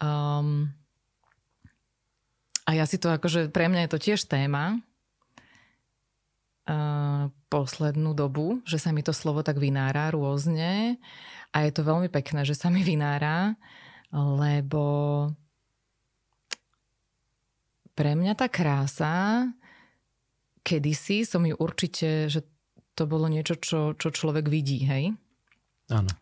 Um, 0.00 0.72
a 2.70 2.78
ja 2.78 2.86
si 2.86 3.02
to 3.02 3.10
akože, 3.10 3.50
pre 3.50 3.66
mňa 3.66 3.82
je 3.82 3.90
to 3.90 3.98
tiež 3.98 4.30
téma 4.30 4.78
uh, 6.70 7.26
poslednú 7.50 8.14
dobu, 8.14 8.62
že 8.62 8.78
sa 8.78 8.94
mi 8.94 9.02
to 9.02 9.10
slovo 9.10 9.42
tak 9.42 9.58
vynára 9.58 10.14
rôzne 10.14 10.94
a 11.50 11.56
je 11.66 11.70
to 11.74 11.82
veľmi 11.82 12.06
pekné, 12.06 12.46
že 12.46 12.54
sa 12.54 12.70
mi 12.70 12.86
vynára, 12.86 13.58
lebo 14.14 14.86
pre 17.98 18.14
mňa 18.14 18.38
tá 18.38 18.46
krása, 18.46 19.50
kedysi 20.62 21.26
som 21.26 21.42
ju 21.42 21.58
určite, 21.58 22.30
že 22.30 22.46
to 22.94 23.10
bolo 23.10 23.26
niečo, 23.26 23.58
čo, 23.58 23.98
čo 23.98 24.14
človek 24.14 24.46
vidí, 24.46 24.86
hej? 24.86 25.10
Áno. 25.90 26.14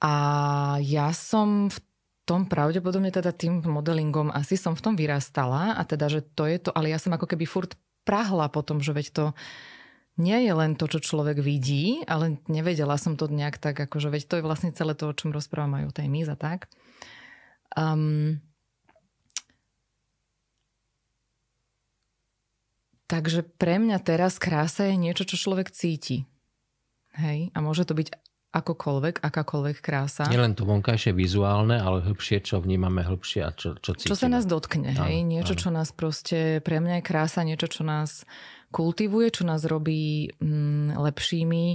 A 0.00 0.14
ja 0.80 1.12
som 1.12 1.68
v 1.68 1.78
tom 2.28 2.44
pravdepodobne 2.44 3.08
teda 3.08 3.32
tým 3.32 3.64
modelingom 3.64 4.28
asi 4.28 4.60
som 4.60 4.76
v 4.76 4.84
tom 4.84 4.94
vyrastala 5.00 5.80
a 5.80 5.82
teda, 5.88 6.12
že 6.12 6.20
to 6.36 6.44
je 6.44 6.60
to, 6.60 6.70
ale 6.76 6.92
ja 6.92 7.00
som 7.00 7.16
ako 7.16 7.24
keby 7.24 7.48
furt 7.48 7.72
prahla 8.04 8.52
potom, 8.52 8.84
že 8.84 8.92
veď 8.92 9.06
to 9.16 9.24
nie 10.20 10.44
je 10.44 10.52
len 10.52 10.76
to, 10.76 10.84
čo 10.90 11.00
človek 11.00 11.40
vidí, 11.40 12.04
ale 12.04 12.36
nevedela 12.50 13.00
som 13.00 13.16
to 13.16 13.30
nejak 13.30 13.56
tak, 13.56 13.80
akože 13.80 14.12
veď 14.12 14.22
to 14.28 14.34
je 14.36 14.46
vlastne 14.46 14.74
celé 14.76 14.92
to, 14.92 15.08
o 15.08 15.16
čom 15.16 15.32
rozprávam 15.32 15.80
aj 15.80 15.84
o 15.88 15.96
tej 15.96 16.06
míz 16.10 16.28
a 16.28 16.36
tak. 16.36 16.68
Um, 17.72 18.42
takže 23.06 23.46
pre 23.56 23.78
mňa 23.78 24.02
teraz 24.02 24.42
krása 24.42 24.90
je 24.90 24.98
niečo, 24.98 25.22
čo 25.24 25.38
človek 25.38 25.70
cíti. 25.70 26.26
Hej, 27.14 27.54
a 27.54 27.58
môže 27.62 27.86
to 27.86 27.94
byť 27.94 28.27
akokoľvek, 28.48 29.20
akákoľvek 29.20 29.76
krása. 29.84 30.24
len 30.40 30.56
to 30.56 30.64
vonkajšie 30.64 31.12
vizuálne, 31.12 31.76
ale 31.76 32.00
hĺbšie, 32.00 32.40
čo 32.40 32.64
vnímame 32.64 33.04
hĺbšie 33.04 33.40
a 33.44 33.52
čo, 33.52 33.76
čo 33.76 33.92
cítime. 33.92 34.08
Čo 34.08 34.20
sa 34.24 34.28
nás 34.32 34.48
dotkne, 34.48 34.96
hej? 34.96 35.20
Áno, 35.20 35.28
niečo, 35.28 35.52
áno. 35.52 35.60
čo 35.60 35.68
nás 35.68 35.88
proste, 35.92 36.64
pre 36.64 36.80
mňa 36.80 37.00
je 37.00 37.04
krása 37.04 37.44
niečo, 37.44 37.68
čo 37.68 37.84
nás 37.84 38.24
kultivuje, 38.72 39.28
čo 39.32 39.44
nás 39.44 39.68
robí 39.68 40.32
mm, 40.40 40.96
lepšími, 40.96 41.66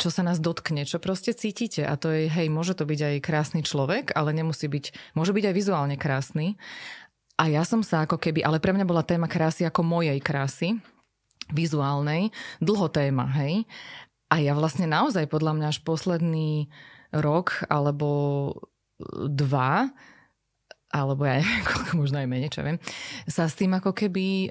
čo 0.00 0.08
sa 0.08 0.24
nás 0.24 0.40
dotkne, 0.40 0.88
čo 0.88 0.96
proste 0.96 1.36
cítite. 1.36 1.84
A 1.84 2.00
to 2.00 2.08
je, 2.08 2.32
hej, 2.32 2.48
môže 2.48 2.72
to 2.72 2.88
byť 2.88 3.00
aj 3.04 3.16
krásny 3.20 3.60
človek, 3.60 4.16
ale 4.16 4.32
nemusí 4.32 4.64
byť, 4.64 5.12
môže 5.12 5.36
byť 5.36 5.44
aj 5.52 5.54
vizuálne 5.54 5.96
krásny. 6.00 6.56
A 7.36 7.52
ja 7.52 7.68
som 7.68 7.84
sa 7.84 8.08
ako 8.08 8.16
keby, 8.16 8.40
ale 8.40 8.64
pre 8.64 8.72
mňa 8.72 8.88
bola 8.88 9.04
téma 9.04 9.28
krásy 9.28 9.68
ako 9.68 9.84
mojej 9.84 10.16
krásy, 10.24 10.80
vizuálnej, 11.52 12.32
dlho 12.64 12.88
téma, 12.88 13.28
hej. 13.44 13.68
A 14.30 14.38
ja 14.38 14.54
vlastne 14.54 14.86
naozaj 14.86 15.26
podľa 15.26 15.58
mňa 15.58 15.66
až 15.74 15.78
posledný 15.82 16.70
rok 17.10 17.66
alebo 17.66 18.08
dva, 19.26 19.90
alebo 20.90 21.22
ja 21.26 21.42
neviem, 21.42 21.64
koľko 21.70 21.92
možno 21.98 22.16
aj 22.22 22.28
menej, 22.30 22.50
čo 22.54 22.62
viem, 22.62 22.78
sa 23.26 23.50
s 23.50 23.58
tým 23.58 23.74
ako 23.74 23.94
keby 23.94 24.50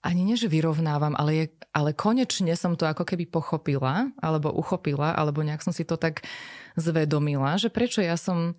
ani 0.00 0.24
nie, 0.24 0.36
že 0.36 0.48
vyrovnávam, 0.48 1.12
ale, 1.12 1.44
je, 1.44 1.46
ale 1.76 1.92
konečne 1.92 2.56
som 2.56 2.72
to 2.72 2.88
ako 2.88 3.04
keby 3.04 3.28
pochopila, 3.28 4.08
alebo 4.16 4.48
uchopila, 4.48 5.12
alebo 5.12 5.44
nejak 5.44 5.60
som 5.60 5.76
si 5.76 5.84
to 5.84 6.00
tak 6.00 6.24
zvedomila, 6.72 7.60
že 7.60 7.68
prečo 7.68 8.00
ja 8.00 8.16
som 8.16 8.56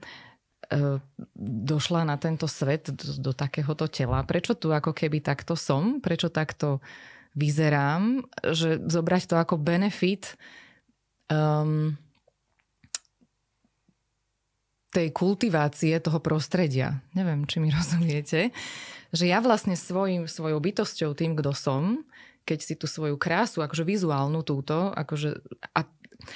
e, 0.70 1.02
došla 1.66 2.06
na 2.06 2.22
tento 2.22 2.46
svet 2.46 2.94
do, 2.94 3.18
do 3.18 3.32
takéhoto 3.34 3.90
tela, 3.90 4.22
prečo 4.22 4.54
tu 4.54 4.70
ako 4.70 4.94
keby 4.94 5.18
takto 5.26 5.58
som, 5.58 5.98
prečo 5.98 6.30
takto 6.30 6.78
vyzerám, 7.36 8.28
že 8.52 8.82
zobrať 8.84 9.24
to 9.32 9.36
ako 9.39 9.56
benefit 9.56 10.36
um, 11.32 11.96
tej 14.91 15.08
kultivácie 15.15 15.96
toho 16.04 16.20
prostredia. 16.20 17.00
Neviem, 17.15 17.48
či 17.48 17.63
mi 17.63 17.72
rozumiete. 17.78 18.52
Že 19.12 19.26
ja 19.28 19.39
vlastne 19.39 19.76
svojim, 19.76 20.28
svojou 20.28 20.60
bytosťou, 20.60 21.15
tým, 21.15 21.36
kto 21.39 21.52
som, 21.56 22.04
keď 22.44 22.60
si 22.60 22.74
tú 22.76 22.88
svoju 22.88 23.15
krásu, 23.15 23.63
akože 23.63 23.88
vizuálnu 23.88 24.44
túto, 24.44 24.91
akože, 24.91 25.39
a 25.76 25.88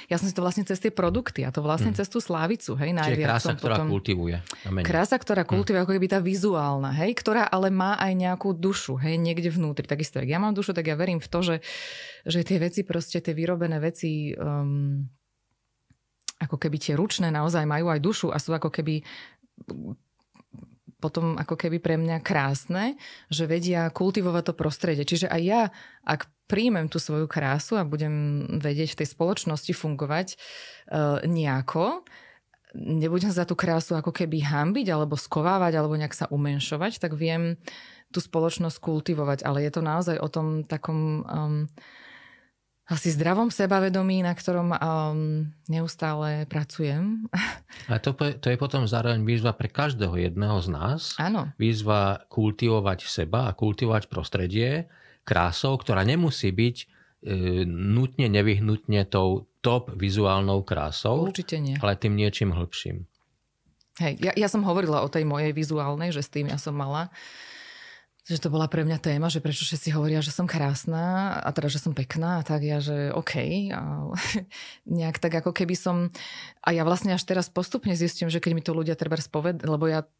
ja 0.06 0.16
som 0.20 0.26
si 0.26 0.34
to 0.34 0.44
vlastne 0.44 0.66
cez 0.66 0.78
tie 0.78 0.92
produkty 0.92 1.42
a 1.46 1.50
to 1.50 1.64
vlastne 1.64 1.92
hmm. 1.94 1.98
cez 1.98 2.08
tú 2.10 2.18
slávicu, 2.22 2.76
hej, 2.78 2.90
najviac. 2.92 3.38
Krása, 3.38 3.52
ktorá 3.56 3.76
potom... 3.80 3.88
kultivuje. 3.92 4.36
Krása, 4.84 5.16
ktorá 5.16 5.42
hm. 5.42 5.50
kultivuje, 5.50 5.80
hmm. 5.82 5.88
ako 5.88 5.94
keby 5.96 6.08
tá 6.08 6.20
vizuálna, 6.20 6.90
hej, 6.96 7.12
ktorá 7.16 7.48
ale 7.48 7.72
má 7.72 7.96
aj 7.98 8.12
nejakú 8.14 8.54
dušu, 8.54 8.98
hej, 9.00 9.16
niekde 9.18 9.50
vnútri. 9.50 9.88
Takisto, 9.88 10.22
ak 10.22 10.28
ja 10.28 10.38
mám 10.38 10.52
dušu, 10.52 10.76
tak 10.76 10.86
ja 10.86 10.96
verím 10.98 11.18
v 11.18 11.28
to, 11.28 11.38
že, 11.42 11.56
že 12.26 12.46
tie 12.46 12.58
veci, 12.60 12.82
proste 12.82 13.18
tie 13.22 13.32
vyrobené 13.32 13.80
veci 13.80 14.34
um, 14.36 15.04
ako 16.36 16.56
keby 16.60 16.76
tie 16.76 16.94
ručné 16.94 17.32
naozaj 17.32 17.64
majú 17.64 17.88
aj 17.88 18.00
dušu 18.00 18.28
a 18.28 18.36
sú 18.36 18.52
ako 18.52 18.68
keby 18.68 19.00
potom 21.00 21.36
ako 21.36 21.54
keby 21.60 21.78
pre 21.80 21.96
mňa 22.00 22.24
krásne, 22.24 22.96
že 23.28 23.44
vedia 23.44 23.88
kultivovať 23.92 24.52
to 24.52 24.54
prostredie. 24.56 25.04
Čiže 25.04 25.28
aj 25.28 25.42
ja, 25.44 25.62
ak 26.02 26.28
príjmem 26.46 26.86
tú 26.86 27.02
svoju 27.02 27.26
krásu 27.26 27.78
a 27.78 27.86
budem 27.86 28.46
vedieť 28.62 28.94
v 28.94 28.98
tej 29.02 29.08
spoločnosti 29.14 29.72
fungovať 29.74 30.26
uh, 30.34 31.20
nejako, 31.26 32.06
nebudem 32.76 33.32
za 33.32 33.48
tú 33.48 33.56
krásu 33.56 33.96
ako 33.96 34.12
keby 34.12 34.44
hambiť 34.44 34.86
alebo 34.92 35.16
skovávať 35.16 35.72
alebo 35.80 35.96
nejak 35.96 36.14
sa 36.14 36.26
umenšovať, 36.28 37.00
tak 37.00 37.16
viem 37.16 37.56
tú 38.12 38.20
spoločnosť 38.20 38.78
kultivovať. 38.78 39.38
Ale 39.42 39.64
je 39.64 39.70
to 39.72 39.82
naozaj 39.82 40.16
o 40.20 40.28
tom 40.28 40.62
takom 40.62 41.24
um, 41.24 41.64
asi 42.86 43.10
zdravom 43.10 43.50
sebavedomí, 43.50 44.22
na 44.22 44.30
ktorom 44.30 44.70
um, 44.70 44.78
neustále 45.66 46.46
pracujem. 46.46 47.26
A 47.90 47.98
to, 47.98 48.14
to 48.14 48.46
je 48.46 48.58
potom 48.60 48.86
zároveň 48.86 49.26
výzva 49.26 49.50
pre 49.58 49.66
každého 49.66 50.14
jedného 50.14 50.62
z 50.62 50.68
nás. 50.70 51.00
Áno. 51.18 51.50
Výzva 51.58 52.22
kultivovať 52.30 53.10
seba 53.10 53.50
a 53.50 53.56
kultivovať 53.58 54.06
prostredie 54.06 54.86
krásou, 55.26 55.74
ktorá 55.74 56.06
nemusí 56.06 56.54
byť 56.54 56.76
e, 56.78 56.86
nutne, 57.66 58.30
nevyhnutne 58.30 59.02
tou 59.10 59.50
top 59.60 59.90
vizuálnou 59.98 60.62
krásou. 60.62 61.26
Určite 61.26 61.58
nie. 61.58 61.74
Ale 61.82 61.98
tým 61.98 62.14
niečím 62.14 62.54
hĺbším. 62.54 63.02
Hej, 63.98 64.14
ja, 64.22 64.32
ja 64.38 64.46
som 64.46 64.62
hovorila 64.62 65.02
o 65.02 65.10
tej 65.10 65.26
mojej 65.26 65.50
vizuálnej, 65.50 66.14
že 66.14 66.22
s 66.22 66.30
tým 66.30 66.46
ja 66.46 66.60
som 66.60 66.78
mala 66.78 67.10
že 68.26 68.42
to 68.42 68.50
bola 68.50 68.66
pre 68.66 68.82
mňa 68.82 68.98
téma, 68.98 69.30
že 69.30 69.38
prečo 69.38 69.62
všetci 69.62 69.94
hovoria, 69.94 70.18
že 70.18 70.34
som 70.34 70.50
krásna 70.50 71.38
a 71.46 71.48
teda, 71.54 71.70
že 71.70 71.78
som 71.78 71.94
pekná 71.94 72.42
a 72.42 72.46
tak 72.46 72.66
ja, 72.66 72.82
že 72.82 73.14
OK. 73.14 73.70
A 73.70 74.10
nejak 74.98 75.22
tak 75.22 75.38
ako 75.38 75.54
keby 75.54 75.78
som... 75.78 76.10
A 76.58 76.74
ja 76.74 76.82
vlastne 76.82 77.14
až 77.14 77.22
teraz 77.22 77.46
postupne 77.46 77.94
zistím, 77.94 78.26
že 78.26 78.42
keď 78.42 78.52
mi 78.58 78.66
to 78.66 78.74
ľudia 78.74 78.98
treba 78.98 79.14
spoved, 79.14 79.62
lebo 79.62 79.86
ja 79.86 80.10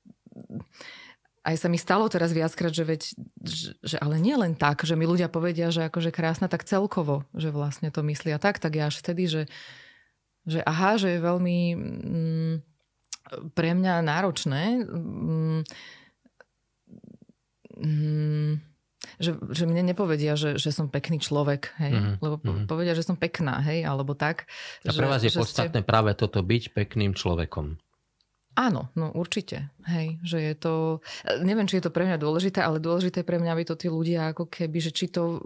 aj 1.47 1.57
sa 1.63 1.69
mi 1.71 1.79
stalo 1.79 2.11
teraz 2.11 2.35
viackrát, 2.35 2.75
že 2.75 2.83
veď, 2.83 3.03
že, 3.47 3.71
že 3.79 3.97
ale 4.03 4.19
nie 4.19 4.35
len 4.35 4.59
tak, 4.59 4.83
že 4.83 4.99
mi 4.99 5.07
ľudia 5.07 5.31
povedia, 5.31 5.71
že 5.71 5.87
akože 5.87 6.11
krásna, 6.11 6.51
tak 6.51 6.67
celkovo, 6.67 7.23
že 7.39 7.55
vlastne 7.55 7.95
to 7.95 8.03
myslia 8.03 8.43
tak, 8.43 8.59
tak 8.59 8.75
ja 8.75 8.91
až 8.91 8.99
vtedy, 8.99 9.31
že, 9.31 9.43
že 10.43 10.59
aha, 10.67 10.99
že 10.99 11.15
je 11.15 11.21
veľmi 11.23 11.59
mm, 11.79 12.55
pre 13.55 13.79
mňa 13.79 13.95
náročné 14.03 14.83
mm, 14.91 15.61
mm, 17.79 18.53
že, 19.17 19.39
že 19.39 19.65
mne 19.65 19.87
nepovedia, 19.87 20.35
že, 20.35 20.59
že 20.59 20.75
som 20.75 20.91
pekný 20.91 21.23
človek, 21.23 21.73
hej, 21.79 21.93
mm-hmm. 21.95 22.15
lebo 22.21 22.35
mm-hmm. 22.43 22.67
povedia, 22.67 22.93
že 22.93 23.07
som 23.07 23.17
pekná, 23.17 23.63
hej, 23.65 23.87
alebo 23.87 24.13
tak. 24.19 24.51
A 24.85 24.93
pre 24.93 25.07
že, 25.07 25.13
vás 25.13 25.23
je 25.23 25.33
podstatné 25.33 25.81
ste... 25.81 25.89
práve 25.89 26.13
toto 26.19 26.43
byť 26.43 26.75
pekným 26.75 27.15
človekom. 27.15 27.79
Áno, 28.57 28.89
no 28.97 29.13
určite. 29.13 29.69
Hej, 29.85 30.17
že 30.25 30.39
je 30.41 30.55
to... 30.57 30.75
Neviem, 31.45 31.69
či 31.69 31.77
je 31.77 31.85
to 31.85 31.93
pre 31.93 32.09
mňa 32.09 32.17
dôležité, 32.17 32.65
ale 32.65 32.81
dôležité 32.81 33.21
pre 33.21 33.37
mňa, 33.37 33.53
aby 33.53 33.65
to 33.69 33.77
tí 33.77 33.93
ľudia 33.93 34.33
ako 34.33 34.49
keby, 34.49 34.81
že 34.81 34.97
či 34.97 35.13
to 35.13 35.37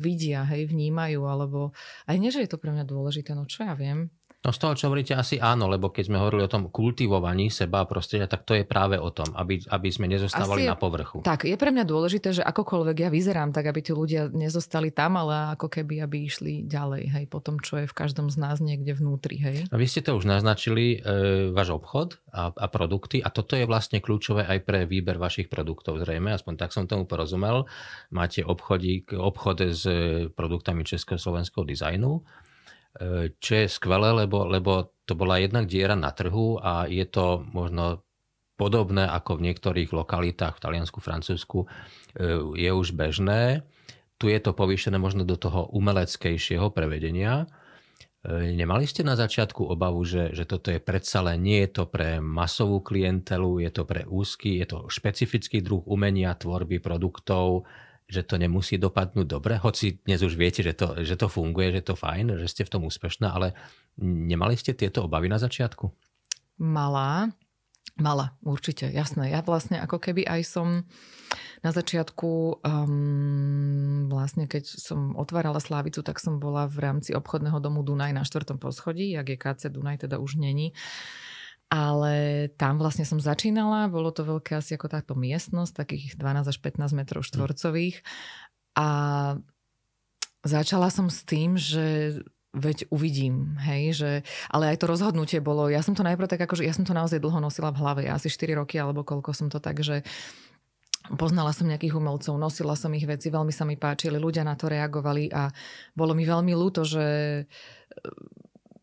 vidia, 0.00 0.40
hej, 0.48 0.64
vnímajú, 0.72 1.28
alebo... 1.28 1.76
Aj 2.08 2.16
nie, 2.16 2.32
že 2.32 2.40
je 2.40 2.48
to 2.48 2.56
pre 2.56 2.72
mňa 2.72 2.88
dôležité, 2.88 3.36
no 3.36 3.44
čo 3.44 3.68
ja 3.68 3.76
viem. 3.76 4.08
No 4.42 4.50
z 4.50 4.58
toho, 4.58 4.74
čo 4.74 4.90
hovoríte, 4.90 5.14
asi 5.14 5.38
áno, 5.38 5.70
lebo 5.70 5.94
keď 5.94 6.10
sme 6.10 6.18
hovorili 6.18 6.42
o 6.42 6.50
tom 6.50 6.66
kultivovaní 6.66 7.46
seba 7.46 7.86
a 7.86 7.86
prostredia, 7.86 8.26
tak 8.26 8.42
to 8.42 8.58
je 8.58 8.66
práve 8.66 8.98
o 8.98 9.06
tom, 9.14 9.30
aby, 9.38 9.62
aby 9.70 9.86
sme 9.86 10.10
nezostávali 10.10 10.66
asi, 10.66 10.70
na 10.70 10.74
povrchu. 10.74 11.22
Tak, 11.22 11.46
je 11.46 11.54
pre 11.54 11.70
mňa 11.70 11.86
dôležité, 11.86 12.34
že 12.34 12.42
akokoľvek 12.42 13.06
ja 13.06 13.08
vyzerám, 13.14 13.54
tak 13.54 13.70
aby 13.70 13.78
tí 13.86 13.94
ľudia 13.94 14.34
nezostali 14.34 14.90
tam, 14.90 15.14
ale 15.14 15.54
ako 15.54 15.70
keby, 15.70 16.02
aby 16.02 16.26
išli 16.26 16.66
ďalej, 16.66 17.02
hej, 17.14 17.24
po 17.30 17.38
tom, 17.38 17.62
čo 17.62 17.78
je 17.78 17.86
v 17.86 17.94
každom 17.94 18.34
z 18.34 18.36
nás 18.42 18.58
niekde 18.58 18.98
vnútri, 18.98 19.38
hej. 19.38 19.70
A 19.70 19.78
vy 19.78 19.86
ste 19.86 20.02
to 20.02 20.18
už 20.18 20.26
naznačili, 20.26 20.98
e, 20.98 21.54
váš 21.54 21.78
obchod 21.78 22.18
a, 22.34 22.50
a 22.50 22.66
produkty 22.66 23.22
a 23.22 23.30
toto 23.30 23.54
je 23.54 23.62
vlastne 23.62 24.02
kľúčové 24.02 24.42
aj 24.42 24.58
pre 24.66 24.90
výber 24.90 25.22
vašich 25.22 25.46
produktov, 25.46 26.02
zrejme, 26.02 26.34
aspoň 26.34 26.58
tak 26.58 26.74
som 26.74 26.90
tomu 26.90 27.06
porozumel. 27.06 27.70
Máte 28.10 28.42
obchodík, 28.42 29.14
obchod 29.14 29.70
s 29.70 29.86
produktami 30.34 30.82
československého 30.82 31.62
dizajnu 31.62 32.42
čo 33.40 33.52
je 33.56 33.66
skvelé, 33.72 34.12
lebo, 34.12 34.44
lebo 34.44 34.92
to 35.08 35.16
bola 35.16 35.40
jednak 35.40 35.66
diera 35.66 35.96
na 35.96 36.12
trhu 36.12 36.60
a 36.60 36.86
je 36.86 37.04
to 37.08 37.42
možno 37.50 38.04
podobné 38.60 39.08
ako 39.08 39.40
v 39.40 39.50
niektorých 39.50 39.90
lokalitách 39.90 40.60
v 40.60 40.62
Taliansku, 40.62 41.02
Francúzsku 41.02 41.64
e, 41.64 41.68
je 42.54 42.70
už 42.70 42.94
bežné. 42.94 43.66
Tu 44.22 44.30
je 44.30 44.38
to 44.38 44.54
povýšené 44.54 45.02
možno 45.02 45.26
do 45.26 45.34
toho 45.34 45.66
umeleckejšieho 45.74 46.70
prevedenia. 46.70 47.50
E, 48.22 48.54
nemali 48.54 48.86
ste 48.86 49.02
na 49.02 49.18
začiatku 49.18 49.66
obavu, 49.66 50.06
že, 50.06 50.30
že 50.36 50.46
toto 50.46 50.70
je 50.70 50.78
predsa 50.78 51.26
len, 51.26 51.42
nie 51.42 51.66
je 51.66 51.82
to 51.82 51.84
pre 51.90 52.22
masovú 52.22 52.78
klientelu, 52.78 53.66
je 53.66 53.70
to 53.74 53.82
pre 53.82 54.06
úzky, 54.06 54.62
je 54.62 54.66
to 54.70 54.78
špecifický 54.86 55.58
druh 55.58 55.82
umenia, 55.88 56.38
tvorby 56.38 56.78
produktov, 56.78 57.66
že 58.12 58.20
to 58.28 58.36
nemusí 58.36 58.76
dopadnúť 58.76 59.24
dobre, 59.24 59.56
hoci 59.56 59.96
dnes 60.04 60.20
už 60.20 60.36
viete, 60.36 60.60
že 60.60 60.76
to, 60.76 61.00
že 61.00 61.16
to 61.16 61.32
funguje, 61.32 61.72
že 61.72 61.80
to 61.80 61.96
fajn, 61.96 62.36
že 62.36 62.44
ste 62.44 62.62
v 62.68 62.72
tom 62.76 62.82
úspešná, 62.84 63.32
ale 63.32 63.56
nemali 63.96 64.52
ste 64.60 64.76
tieto 64.76 65.08
obavy 65.08 65.32
na 65.32 65.40
začiatku? 65.40 65.88
Malá, 66.60 67.32
mala, 67.96 68.36
určite, 68.44 68.92
jasné. 68.92 69.32
Ja 69.32 69.40
vlastne 69.40 69.80
ako 69.80 69.96
keby 69.96 70.28
aj 70.28 70.40
som 70.44 70.84
na 71.64 71.72
začiatku, 71.72 72.60
um, 72.60 74.12
vlastne 74.12 74.44
keď 74.44 74.68
som 74.68 75.16
otvárala 75.16 75.62
Slávicu, 75.62 76.04
tak 76.04 76.20
som 76.20 76.36
bola 76.36 76.68
v 76.68 76.84
rámci 76.84 77.16
obchodného 77.16 77.56
domu 77.64 77.80
Dunaj 77.80 78.12
na 78.12 78.28
štvrtom 78.28 78.60
poschodí, 78.60 79.16
jak 79.16 79.24
je 79.32 79.40
KC 79.40 79.72
Dunaj 79.72 80.04
teda 80.04 80.20
už 80.20 80.36
není. 80.36 80.76
Ale 81.72 82.46
tam 82.60 82.76
vlastne 82.76 83.08
som 83.08 83.16
začínala, 83.16 83.88
bolo 83.88 84.12
to 84.12 84.28
veľké 84.28 84.60
asi 84.60 84.76
ako 84.76 84.92
táto 84.92 85.16
miestnosť, 85.16 85.72
takých 85.72 86.20
12 86.20 86.52
až 86.52 86.58
15 86.60 86.92
metrov 86.92 87.24
štvorcových. 87.24 88.04
A 88.76 88.88
začala 90.44 90.92
som 90.92 91.08
s 91.08 91.24
tým, 91.24 91.56
že 91.56 92.20
veď 92.52 92.92
uvidím, 92.92 93.56
hej, 93.64 93.96
že, 93.96 94.12
ale 94.52 94.68
aj 94.68 94.84
to 94.84 94.92
rozhodnutie 94.92 95.40
bolo, 95.40 95.72
ja 95.72 95.80
som 95.80 95.96
to 95.96 96.04
najprv 96.04 96.28
tak 96.28 96.44
akože, 96.44 96.68
ja 96.68 96.76
som 96.76 96.84
to 96.84 96.92
naozaj 96.92 97.16
dlho 97.16 97.40
nosila 97.40 97.72
v 97.72 97.80
hlave, 97.80 98.02
asi 98.04 98.28
4 98.28 98.60
roky 98.60 98.76
alebo 98.76 99.08
koľko 99.08 99.32
som 99.32 99.48
to 99.48 99.56
tak, 99.56 99.80
že 99.80 100.04
Poznala 101.02 101.50
som 101.50 101.66
nejakých 101.66 101.98
umelcov, 101.98 102.38
nosila 102.38 102.78
som 102.78 102.94
ich 102.94 103.02
veci, 103.02 103.26
veľmi 103.26 103.50
sa 103.50 103.66
mi 103.66 103.74
páčili, 103.74 104.22
ľudia 104.22 104.46
na 104.46 104.54
to 104.54 104.70
reagovali 104.70 105.34
a 105.34 105.50
bolo 105.98 106.14
mi 106.14 106.22
veľmi 106.22 106.54
ľúto, 106.54 106.86
že 106.86 107.02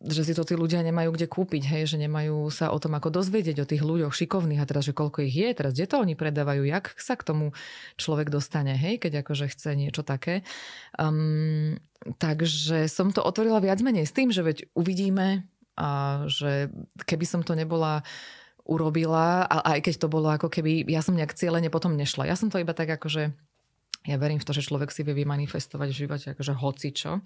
že 0.00 0.24
si 0.24 0.32
to 0.32 0.48
tí 0.48 0.56
ľudia 0.56 0.80
nemajú 0.80 1.12
kde 1.12 1.28
kúpiť, 1.28 1.62
hej, 1.68 1.82
že 1.92 2.00
nemajú 2.00 2.48
sa 2.48 2.72
o 2.72 2.78
tom 2.80 2.96
ako 2.96 3.20
dozvedieť 3.20 3.56
o 3.60 3.68
tých 3.68 3.84
ľuďoch 3.84 4.16
šikovných 4.16 4.64
a 4.64 4.68
teraz, 4.68 4.88
že 4.88 4.96
koľko 4.96 5.28
ich 5.28 5.36
je, 5.36 5.52
teraz 5.52 5.76
kde 5.76 5.92
to 5.92 6.00
oni 6.00 6.16
predávajú, 6.16 6.64
jak 6.64 6.96
sa 6.96 7.20
k 7.20 7.26
tomu 7.28 7.52
človek 8.00 8.32
dostane, 8.32 8.72
hej, 8.80 8.96
keď 8.96 9.20
akože 9.20 9.52
chce 9.52 9.76
niečo 9.76 10.00
také. 10.00 10.40
Um, 10.96 11.76
takže 12.16 12.88
som 12.88 13.12
to 13.12 13.20
otvorila 13.20 13.60
viac 13.60 13.84
menej 13.84 14.08
s 14.08 14.16
tým, 14.16 14.32
že 14.32 14.40
veď 14.40 14.72
uvidíme 14.72 15.44
a 15.76 16.24
že 16.32 16.72
keby 17.04 17.28
som 17.28 17.44
to 17.44 17.52
nebola 17.52 18.00
urobila, 18.64 19.44
a 19.44 19.76
aj 19.76 19.84
keď 19.84 19.94
to 20.00 20.08
bolo 20.08 20.32
ako 20.32 20.48
keby, 20.48 20.86
ja 20.88 21.04
som 21.04 21.12
nejak 21.12 21.36
cieľene 21.36 21.68
potom 21.68 21.92
nešla. 21.92 22.24
Ja 22.24 22.40
som 22.40 22.48
to 22.48 22.56
iba 22.56 22.72
tak 22.72 22.88
akože, 22.88 23.32
ja 24.08 24.16
verím 24.16 24.40
v 24.40 24.46
to, 24.46 24.56
že 24.56 24.64
človek 24.64 24.88
si 24.88 25.04
vie 25.04 25.12
vymanifestovať 25.12 25.88
v 25.92 25.98
živote 26.06 26.26
akože 26.32 26.52
hocičo. 26.56 27.20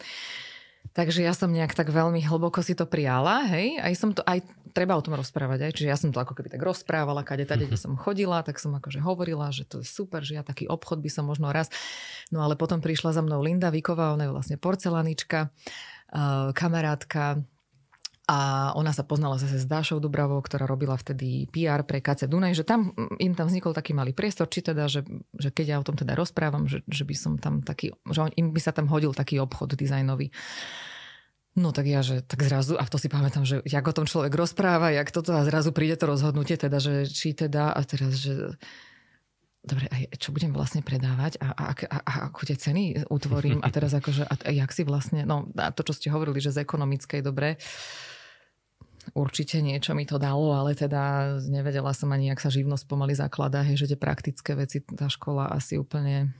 Takže 0.92 1.24
ja 1.24 1.32
som 1.32 1.48
nejak 1.48 1.72
tak 1.72 1.88
veľmi 1.88 2.20
hlboko 2.22 2.60
si 2.60 2.76
to 2.76 2.84
prijala, 2.84 3.48
hej, 3.48 3.80
aj 3.80 3.94
som 3.96 4.10
to, 4.12 4.20
aj 4.28 4.44
treba 4.74 4.98
o 4.98 5.02
tom 5.02 5.16
rozprávať, 5.16 5.66
aj, 5.66 5.72
čiže 5.74 5.88
ja 5.90 5.96
som 5.96 6.10
to 6.10 6.18
ako 6.20 6.36
keby 6.36 6.50
tak 6.50 6.62
rozprávala, 6.62 7.24
kade 7.26 7.46
tade, 7.46 7.64
kde 7.64 7.78
som 7.78 7.96
chodila, 7.96 8.42
tak 8.42 8.58
som 8.58 8.74
akože 8.74 9.00
hovorila, 9.00 9.48
že 9.54 9.64
to 9.64 9.80
je 9.80 9.86
super, 9.86 10.26
že 10.26 10.36
ja 10.36 10.42
taký 10.42 10.66
obchod 10.66 11.00
by 11.00 11.10
som 11.10 11.24
možno 11.24 11.48
raz, 11.54 11.70
no 12.34 12.42
ale 12.42 12.58
potom 12.58 12.82
prišla 12.82 13.14
za 13.14 13.22
mnou 13.22 13.40
Linda 13.40 13.70
Viková, 13.70 14.12
ona 14.12 14.28
je 14.28 14.34
vlastne 14.34 14.56
porcelanička, 14.58 15.54
kamarátka, 16.54 17.42
a 18.24 18.72
ona 18.72 18.88
sa 18.96 19.04
poznala 19.04 19.36
zase 19.36 19.60
s 19.60 19.68
Dášou 19.68 20.00
Dubravou, 20.00 20.40
ktorá 20.40 20.64
robila 20.64 20.96
vtedy 20.96 21.44
PR 21.52 21.84
pre 21.84 22.00
KC 22.00 22.24
Dunaj, 22.24 22.56
že 22.56 22.64
tam 22.64 22.96
im 23.20 23.36
tam 23.36 23.52
vznikol 23.52 23.76
taký 23.76 23.92
malý 23.92 24.16
priestor, 24.16 24.48
či 24.48 24.64
teda, 24.64 24.88
že, 24.88 25.04
že 25.36 25.52
keď 25.52 25.66
ja 25.68 25.76
o 25.76 25.84
tom 25.84 25.92
teda 25.92 26.16
rozprávam, 26.16 26.64
že, 26.64 26.80
že 26.88 27.04
by 27.04 27.14
som 27.14 27.36
tam 27.36 27.60
taký, 27.60 27.92
že 28.08 28.32
im 28.40 28.56
by 28.56 28.60
sa 28.64 28.72
tam 28.72 28.88
hodil 28.88 29.12
taký 29.12 29.36
obchod 29.44 29.76
dizajnový. 29.76 30.32
No 31.54 31.70
tak 31.70 31.84
ja, 31.84 32.00
že 32.00 32.24
tak 32.24 32.42
zrazu, 32.42 32.80
a 32.80 32.88
to 32.88 32.96
si 32.96 33.12
pamätám, 33.12 33.44
že 33.44 33.60
jak 33.68 33.84
o 33.84 33.94
tom 33.94 34.08
človek 34.08 34.32
rozpráva, 34.32 34.90
jak 34.90 35.12
toto 35.12 35.36
a 35.36 35.44
zrazu 35.44 35.70
príde 35.70 36.00
to 36.00 36.08
rozhodnutie, 36.08 36.56
teda, 36.56 36.80
že 36.80 37.04
či 37.06 37.36
teda, 37.36 37.76
a 37.76 37.80
teraz, 37.84 38.24
že 38.24 38.56
dobre, 39.62 39.84
a 39.92 40.16
čo 40.16 40.32
budem 40.32 40.50
vlastne 40.50 40.80
predávať 40.80 41.38
a, 41.38 41.52
a, 41.52 41.64
a, 41.72 41.98
a 42.04 42.12
ako 42.32 42.48
tie 42.48 42.56
ceny 42.56 43.06
utvorím 43.06 43.60
a 43.64 43.68
teraz 43.68 43.92
akože, 43.96 44.26
a, 44.28 44.34
a 44.34 44.50
jak 44.50 44.70
si 44.72 44.82
vlastne, 44.82 45.22
no 45.28 45.48
a 45.54 45.70
to, 45.70 45.86
čo 45.86 45.92
ste 45.92 46.08
hovorili, 46.08 46.40
že 46.40 46.52
z 46.52 46.64
ekonomickej 46.64 47.20
dobre, 47.20 47.60
určite 49.14 49.62
niečo 49.62 49.94
mi 49.94 50.04
to 50.04 50.18
dalo, 50.18 50.52
ale 50.52 50.74
teda 50.74 51.36
nevedela 51.46 51.94
som 51.94 52.10
ani, 52.10 52.28
jak 52.34 52.42
sa 52.42 52.50
živnosť 52.50 52.84
pomaly 52.90 53.14
zakladá, 53.14 53.62
hej, 53.62 53.86
že 53.86 53.94
tie 53.94 53.98
praktické 53.98 54.58
veci 54.58 54.82
tá 54.82 55.06
škola 55.06 55.48
asi 55.54 55.78
úplne... 55.78 56.34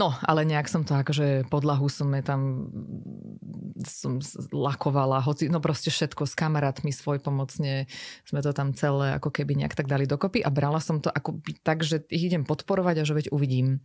No, 0.00 0.16
ale 0.24 0.48
nejak 0.48 0.70
som 0.70 0.80
to 0.86 0.96
akože 0.96 1.50
podlahu 1.52 1.90
som 1.92 2.08
tam 2.24 2.72
som 3.84 4.22
lakovala, 4.48 5.20
hoci, 5.20 5.52
no 5.52 5.60
proste 5.60 5.92
všetko 5.92 6.24
s 6.24 6.32
kamarátmi 6.32 6.88
svoj 6.94 7.20
pomocne 7.20 7.84
sme 8.24 8.40
to 8.40 8.56
tam 8.56 8.72
celé 8.72 9.16
ako 9.16 9.28
keby 9.28 9.56
nejak 9.60 9.76
tak 9.76 9.90
dali 9.90 10.08
dokopy 10.08 10.40
a 10.40 10.48
brala 10.48 10.80
som 10.80 11.04
to 11.04 11.12
ako 11.12 11.44
tak, 11.60 11.84
že 11.84 12.04
ich 12.08 12.32
idem 12.32 12.48
podporovať 12.48 13.02
a 13.02 13.06
že 13.08 13.12
veď 13.12 13.26
uvidím. 13.34 13.84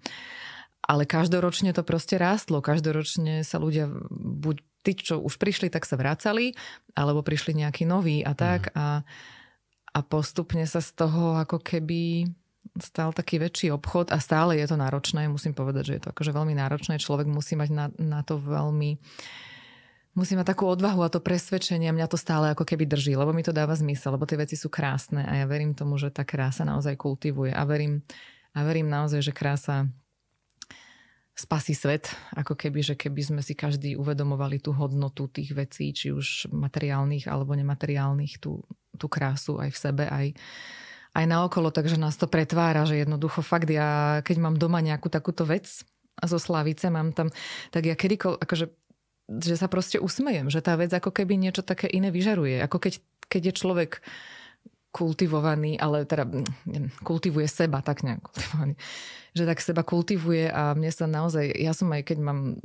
Ale 0.85 1.09
každoročne 1.09 1.73
to 1.73 1.81
proste 1.81 2.21
rástlo. 2.21 2.61
Každoročne 2.61 3.41
sa 3.41 3.57
ľudia, 3.57 3.89
buď 4.13 4.61
tí, 4.85 4.93
čo 4.93 5.17
už 5.17 5.41
prišli, 5.41 5.73
tak 5.73 5.89
sa 5.89 5.97
vracali, 5.97 6.53
alebo 6.93 7.25
prišli 7.25 7.57
nejakí 7.57 7.89
noví 7.89 8.21
a 8.21 8.37
tak. 8.37 8.69
Mm. 8.69 8.77
A, 8.77 8.87
a 9.95 9.99
postupne 10.05 10.61
sa 10.69 10.79
z 10.79 10.93
toho 10.93 11.41
ako 11.41 11.57
keby 11.57 12.29
stal 12.77 13.15
taký 13.15 13.41
väčší 13.41 13.73
obchod 13.73 14.13
a 14.13 14.21
stále 14.21 14.61
je 14.61 14.67
to 14.69 14.77
náročné. 14.77 15.25
Musím 15.25 15.57
povedať, 15.57 15.83
že 15.89 15.93
je 15.97 16.01
to 16.05 16.11
akože 16.13 16.31
veľmi 16.35 16.53
náročné. 16.53 17.01
Človek 17.01 17.25
musí 17.25 17.57
mať 17.57 17.69
na, 17.73 17.85
na 17.97 18.21
to 18.21 18.37
veľmi 18.37 19.01
musí 20.15 20.31
mať 20.39 20.55
takú 20.55 20.71
odvahu 20.71 21.03
a 21.03 21.11
to 21.11 21.19
presvedčenie 21.19 21.91
mňa 21.91 22.07
to 22.07 22.15
stále 22.15 22.47
ako 22.55 22.63
keby 22.63 22.87
drží, 22.87 23.19
lebo 23.19 23.35
mi 23.35 23.43
to 23.43 23.51
dáva 23.51 23.75
zmysel, 23.75 24.15
lebo 24.15 24.23
tie 24.23 24.39
veci 24.39 24.55
sú 24.55 24.71
krásne 24.71 25.27
a 25.27 25.43
ja 25.43 25.45
verím 25.45 25.75
tomu, 25.75 25.99
že 25.99 26.07
tá 26.07 26.23
krása 26.23 26.63
naozaj 26.63 26.95
kultivuje 26.95 27.51
a 27.51 27.61
verím, 27.67 27.99
a 28.55 28.63
verím 28.63 28.87
naozaj, 28.87 29.19
že 29.19 29.35
krása 29.35 29.91
spasí 31.35 31.75
svet, 31.75 32.07
ako 32.31 32.55
keby, 32.55 32.79
že 32.79 32.95
keby 32.95 33.21
sme 33.21 33.41
si 33.43 33.59
každý 33.59 33.99
uvedomovali 33.99 34.63
tú 34.63 34.71
hodnotu 34.71 35.27
tých 35.27 35.51
vecí, 35.51 35.91
či 35.91 36.15
už 36.15 36.47
materiálnych 36.55 37.27
alebo 37.27 37.51
nemateriálnych, 37.59 38.39
tú, 38.39 38.63
tú 38.95 39.11
krásu 39.11 39.59
aj 39.59 39.69
v 39.75 39.77
sebe, 39.77 40.03
aj, 40.07 40.31
aj 41.11 41.25
naokolo, 41.27 41.75
takže 41.75 41.99
nás 41.99 42.15
to 42.15 42.31
pretvára, 42.31 42.87
že 42.87 43.03
jednoducho 43.03 43.43
fakt 43.43 43.67
ja, 43.67 44.23
keď 44.23 44.37
mám 44.39 44.55
doma 44.55 44.79
nejakú 44.79 45.11
takúto 45.11 45.43
vec 45.43 45.67
zo 46.23 46.39
Slavice 46.39 46.87
mám 46.87 47.11
tam, 47.11 47.27
tak 47.75 47.83
ja 47.83 47.99
kedykoľ, 47.99 48.39
akože 48.39 48.65
že 49.25 49.57
sa 49.57 49.65
proste 49.65 49.97
usmejem, 49.97 50.53
že 50.53 50.61
tá 50.61 50.77
vec 50.77 50.93
ako 50.93 51.09
keby 51.09 51.33
niečo 51.35 51.65
také 51.65 51.89
iné 51.89 52.13
vyžaruje. 52.13 52.61
Ako 52.61 52.77
keď, 52.77 53.01
keď 53.25 53.41
je 53.49 53.53
človek 53.57 53.91
kultivovaný, 54.95 55.75
ale 55.75 56.07
teda 56.07 56.23
neviem, 56.63 56.87
kultivuje 57.03 57.51
seba, 57.51 57.83
tak 57.83 58.07
nejak 58.07 58.23
kultivovaný. 58.23 58.79
Že 59.35 59.43
tak 59.51 59.59
seba 59.59 59.83
kultivuje 59.83 60.47
a 60.47 60.71
mne 60.71 60.87
sa 60.95 61.03
naozaj, 61.11 61.51
ja 61.59 61.75
som 61.75 61.91
aj 61.91 62.07
keď 62.07 62.23
mám, 62.23 62.55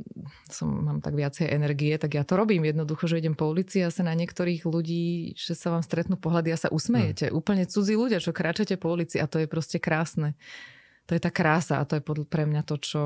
som, 0.47 0.71
mám 0.71 1.03
tak 1.03 1.19
viacej 1.19 1.51
energie, 1.51 1.99
tak 1.99 2.15
ja 2.15 2.23
to 2.23 2.39
robím 2.39 2.63
jednoducho, 2.63 3.11
že 3.11 3.19
idem 3.19 3.35
po 3.35 3.51
ulici 3.51 3.83
a 3.83 3.91
sa 3.91 4.07
na 4.07 4.15
niektorých 4.15 4.63
ľudí, 4.63 5.35
že 5.35 5.51
sa 5.51 5.75
vám 5.75 5.83
stretnú 5.83 6.15
pohľady 6.15 6.55
a 6.55 6.61
sa 6.63 6.71
usmejete. 6.71 7.27
Hmm. 7.27 7.35
Úplne 7.43 7.67
cudzí 7.67 7.99
ľudia, 7.99 8.23
čo 8.23 8.31
kráčate 8.31 8.79
po 8.79 8.95
ulici 8.95 9.19
a 9.19 9.27
to 9.27 9.43
je 9.43 9.51
proste 9.51 9.83
krásne. 9.83 10.39
To 11.11 11.19
je 11.19 11.19
tá 11.19 11.27
krása 11.27 11.83
a 11.83 11.87
to 11.87 11.99
je 11.99 12.03
pre 12.07 12.47
mňa 12.47 12.63
to, 12.63 12.79
čo, 12.79 13.01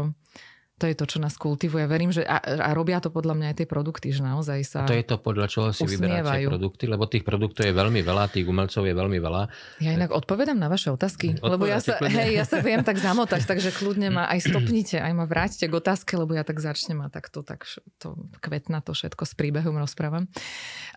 to 0.76 0.92
je 0.92 0.96
to, 0.96 1.08
čo 1.08 1.24
nás 1.24 1.40
kultivuje. 1.40 1.88
Verím, 1.88 2.12
že 2.12 2.28
a, 2.28 2.36
a 2.44 2.76
robia 2.76 3.00
to 3.00 3.08
podľa 3.08 3.32
mňa 3.40 3.48
aj 3.52 3.56
tie 3.64 3.68
produkty, 3.68 4.12
že 4.12 4.20
naozaj 4.28 4.60
sa 4.68 4.84
To 4.84 4.92
je 4.92 5.08
to, 5.08 5.16
podľa 5.16 5.48
čoho 5.48 5.68
si 5.72 5.88
vyberáte 5.88 6.52
produkty, 6.52 6.84
lebo 6.92 7.08
tých 7.08 7.24
produktov 7.24 7.64
je 7.64 7.72
veľmi 7.72 8.04
veľa, 8.04 8.28
tých 8.28 8.44
umelcov 8.44 8.84
je 8.84 8.92
veľmi 8.92 9.16
veľa. 9.24 9.42
Ja 9.80 9.96
inak 9.96 10.12
odpovedám 10.12 10.60
na 10.60 10.68
vaše 10.68 10.92
otázky, 10.92 11.40
Odpovedáte 11.40 11.48
lebo 11.48 11.64
ja 11.72 11.80
sa, 11.80 11.96
hej, 12.04 12.36
ja 12.36 12.44
sa 12.44 12.60
viem 12.60 12.84
tak 12.84 13.00
zamotať, 13.00 13.46
takže 13.56 13.72
kľudne 13.72 14.12
ma 14.12 14.28
aj 14.28 14.52
stopnite, 14.52 15.00
aj 15.00 15.14
ma 15.16 15.24
vráťte 15.24 15.72
k 15.72 15.74
otázke, 15.80 16.20
lebo 16.20 16.36
ja 16.36 16.44
tak 16.44 16.60
začnem 16.60 17.00
a 17.00 17.08
tak 17.08 17.32
to, 17.32 17.40
tak 17.40 17.64
to 17.96 18.20
kvetna 18.44 18.84
to 18.84 18.92
všetko 18.92 19.24
s 19.24 19.32
príbehom 19.40 19.80
rozprávam. 19.80 20.28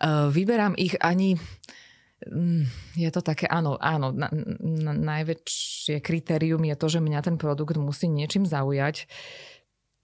Uh, 0.03 0.27
vyberám 0.27 0.75
ich 0.75 0.99
ani 0.99 1.39
mm, 2.27 2.99
je 2.99 3.09
to 3.15 3.23
také, 3.23 3.47
áno, 3.47 3.79
áno, 3.79 4.11
na, 4.11 4.27
na, 4.59 4.91
najväčšie 4.91 6.03
kritérium 6.03 6.67
je 6.67 6.75
to, 6.75 6.87
že 6.91 6.99
mňa 6.99 7.19
ten 7.23 7.35
produkt 7.39 7.79
musí 7.79 8.11
niečím 8.11 8.43
zaujať 8.43 9.07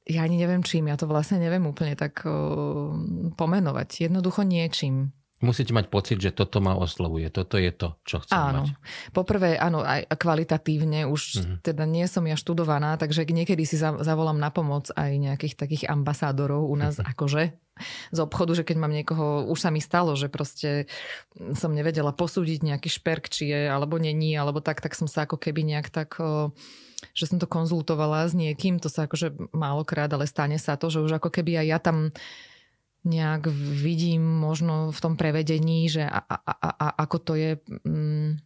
ja 0.05 0.21
ani 0.21 0.37
neviem 0.37 0.61
čím, 0.61 0.87
ja 0.89 0.97
to 0.97 1.09
vlastne 1.09 1.41
neviem 1.41 1.65
úplne 1.65 1.97
tak 1.97 2.21
uh, 2.25 2.93
pomenovať. 3.33 4.05
Jednoducho 4.05 4.45
niečím. 4.45 5.09
Musíte 5.43 5.75
mať 5.75 5.91
pocit, 5.91 6.17
že 6.23 6.31
toto 6.31 6.63
ma 6.63 6.79
oslovuje, 6.79 7.27
toto 7.27 7.59
je 7.59 7.67
to, 7.69 7.99
čo 8.07 8.23
chcem 8.23 8.39
áno. 8.39 8.63
mať. 8.63 8.67
Poprvé, 9.11 9.59
áno, 9.59 9.83
aj 9.83 10.07
kvalitatívne, 10.15 11.03
už 11.11 11.21
mm-hmm. 11.21 11.57
teda 11.59 11.83
nie 11.83 12.07
som 12.07 12.23
ja 12.23 12.39
študovaná, 12.39 12.95
takže 12.95 13.27
niekedy 13.27 13.67
si 13.67 13.75
zavolám 13.75 14.39
na 14.39 14.47
pomoc 14.47 14.87
aj 14.95 15.11
nejakých 15.11 15.59
takých 15.59 15.83
ambasádorov 15.91 16.71
u 16.71 16.75
nás, 16.79 17.03
akože 17.13 17.51
z 18.15 18.19
obchodu, 18.23 18.55
že 18.55 18.63
keď 18.63 18.77
mám 18.79 18.95
niekoho, 18.95 19.51
už 19.51 19.59
sa 19.59 19.69
mi 19.75 19.83
stalo, 19.83 20.15
že 20.15 20.31
proste 20.31 20.87
som 21.51 21.75
nevedela 21.75 22.15
posúdiť 22.15 22.63
nejaký 22.63 22.87
šperk, 22.87 23.27
či 23.27 23.51
je 23.51 23.67
alebo 23.67 23.99
není, 23.99 24.31
alebo 24.39 24.63
tak, 24.63 24.79
tak 24.79 24.95
som 24.95 25.11
sa 25.11 25.27
ako 25.27 25.35
keby 25.35 25.67
nejak 25.67 25.91
tak 25.91 26.15
že 27.13 27.27
som 27.27 27.38
to 27.38 27.47
konzultovala 27.47 28.27
s 28.27 28.34
niekým, 28.34 28.79
to 28.79 28.88
sa 28.88 29.08
akože 29.08 29.51
málokrát, 29.55 30.12
ale 30.12 30.27
stane 30.27 30.60
sa 30.60 30.79
to, 30.79 30.91
že 30.91 31.03
už 31.03 31.19
ako 31.19 31.29
keby 31.31 31.62
aj 31.63 31.67
ja 31.67 31.79
tam 31.79 31.97
nejak 33.05 33.47
vidím 33.53 34.25
možno 34.25 34.89
v 34.89 34.99
tom 34.99 35.13
prevedení, 35.13 35.86
že 35.86 36.01
a, 36.03 36.19
a, 36.25 36.38
a, 36.41 36.69
a 36.73 36.88
ako 37.05 37.17
to 37.21 37.34
je 37.38 37.51
mm, 37.86 38.41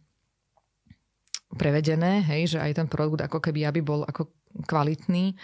prevedené, 1.56 2.20
hej, 2.28 2.56
že 2.56 2.58
aj 2.60 2.76
ten 2.76 2.86
produkt 2.86 3.24
ako 3.24 3.40
keby 3.40 3.66
aby 3.66 3.80
bol 3.80 4.04
ako 4.04 4.30
kvalitný. 4.68 5.34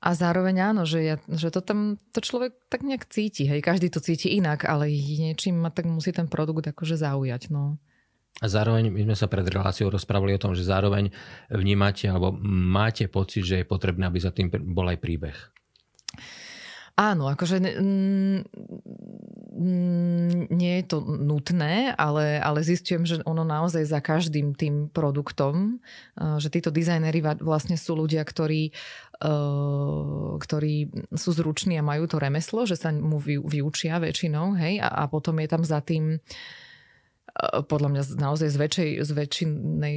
A 0.00 0.12
zároveň 0.12 0.72
áno, 0.72 0.82
že, 0.88 1.00
ja, 1.02 1.16
že 1.28 1.52
to 1.52 1.60
tam 1.60 2.00
to 2.12 2.20
človek 2.24 2.56
tak 2.72 2.84
nejak 2.84 3.08
cíti, 3.08 3.44
hej, 3.48 3.60
každý 3.60 3.92
to 3.92 4.00
cíti 4.00 4.32
inak, 4.32 4.64
ale 4.64 4.88
niečím 4.92 5.60
ma 5.60 5.68
tak 5.68 5.84
musí 5.88 6.12
ten 6.12 6.28
produkt 6.28 6.64
akože 6.64 6.96
zaujať, 6.96 7.52
no. 7.52 7.76
A 8.44 8.46
zároveň 8.52 8.92
my 8.92 9.08
sme 9.08 9.16
sa 9.16 9.32
pred 9.32 9.48
reláciou 9.48 9.88
rozprávali 9.88 10.36
o 10.36 10.42
tom, 10.42 10.52
že 10.52 10.68
zároveň 10.68 11.08
vnímate 11.48 12.04
alebo 12.04 12.36
máte 12.44 13.08
pocit, 13.08 13.48
že 13.48 13.64
je 13.64 13.66
potrebné, 13.66 14.04
aby 14.04 14.20
za 14.20 14.28
tým 14.28 14.52
bol 14.52 14.84
aj 14.92 15.00
príbeh. 15.00 15.36
Áno, 16.96 17.28
akože 17.28 17.60
nie 20.48 20.72
je 20.80 20.84
to 20.88 21.04
nutné, 21.04 21.92
ale, 21.92 22.40
ale 22.40 22.64
zistujem, 22.64 23.04
že 23.04 23.20
ono 23.28 23.44
naozaj 23.44 23.84
za 23.84 24.00
každým 24.00 24.56
tým 24.56 24.88
produktom, 24.88 25.76
eh, 26.16 26.40
že 26.40 26.48
títo 26.48 26.72
dizajnery 26.72 27.20
vlastne 27.44 27.76
sú 27.76 28.00
ľudia, 28.00 28.24
ktorí, 28.24 28.72
eh, 28.72 30.28
ktorí 30.40 30.74
sú 31.12 31.30
zruční 31.36 31.76
a 31.76 31.84
majú 31.84 32.08
to 32.08 32.16
remeslo, 32.16 32.64
že 32.64 32.80
sa 32.80 32.88
mu 32.96 33.20
vyučia 33.20 34.00
väčšinou, 34.00 34.56
hej, 34.56 34.80
a, 34.80 35.04
a 35.04 35.08
potom 35.12 35.36
je 35.44 35.48
tam 35.52 35.68
za 35.68 35.84
tým 35.84 36.16
podľa 37.68 37.88
mňa 37.92 38.02
naozaj 38.16 38.48
z 38.48 38.56
väčšej, 38.56 38.90
z, 39.04 39.10
väčšinej, 39.12 39.96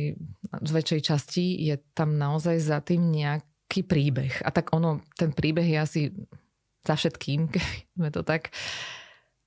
z 0.60 0.72
väčšej 0.72 1.02
časti 1.02 1.46
je 1.72 1.76
tam 1.96 2.20
naozaj 2.20 2.60
za 2.60 2.84
tým 2.84 3.08
nejaký 3.12 3.88
príbeh. 3.88 4.44
A 4.44 4.52
tak 4.52 4.76
ono, 4.76 5.00
ten 5.16 5.32
príbeh 5.32 5.66
je 5.66 5.78
asi 5.80 6.02
za 6.84 7.00
všetkým, 7.00 7.48
keď 7.54 7.66
sme 7.96 8.10
to 8.12 8.22
tak 8.28 8.52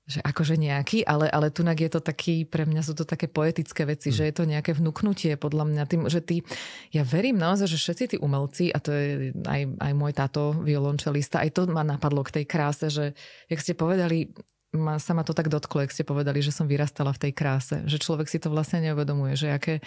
že 0.03 0.19
akože 0.19 0.59
nejaký, 0.59 1.07
ale, 1.07 1.31
ale 1.31 1.55
tunak 1.55 1.79
je 1.79 1.87
to 1.87 2.03
taký, 2.03 2.43
pre 2.43 2.67
mňa 2.67 2.83
sú 2.83 2.93
to 2.99 3.07
také 3.07 3.31
poetické 3.31 3.87
veci, 3.87 4.11
hmm. 4.11 4.17
že 4.19 4.25
je 4.27 4.35
to 4.35 4.45
nejaké 4.51 4.75
vnúknutie 4.75 5.39
podľa 5.39 5.65
mňa, 5.71 5.83
tým, 5.87 6.03
že 6.11 6.19
ty, 6.19 6.43
ja 6.91 7.07
verím 7.07 7.39
naozaj, 7.39 7.71
že 7.71 7.79
všetci 7.79 8.05
tí 8.11 8.17
umelci, 8.19 8.75
a 8.75 8.83
to 8.83 8.91
je 8.91 9.31
aj, 9.47 9.79
aj 9.79 9.93
môj 9.95 10.13
táto 10.13 10.59
violončelista, 10.59 11.47
aj 11.47 11.55
to 11.55 11.63
ma 11.71 11.87
napadlo 11.87 12.27
k 12.27 12.43
tej 12.43 12.45
kráse, 12.51 12.91
že 12.91 13.15
jak 13.47 13.63
ste 13.63 13.79
povedali, 13.79 14.35
ma, 14.73 14.97
sa 14.97 15.13
ma 15.13 15.23
to 15.23 15.37
tak 15.37 15.53
dotklo, 15.53 15.85
ak 15.85 15.93
ste 15.93 16.05
povedali, 16.05 16.41
že 16.41 16.53
som 16.53 16.69
vyrastala 16.69 17.13
v 17.13 17.29
tej 17.29 17.33
kráse. 17.37 17.77
Že 17.85 17.97
človek 18.01 18.27
si 18.29 18.41
to 18.41 18.49
vlastne 18.49 18.81
neuvedomuje, 18.85 19.37
že 19.37 19.49
aké 19.53 19.85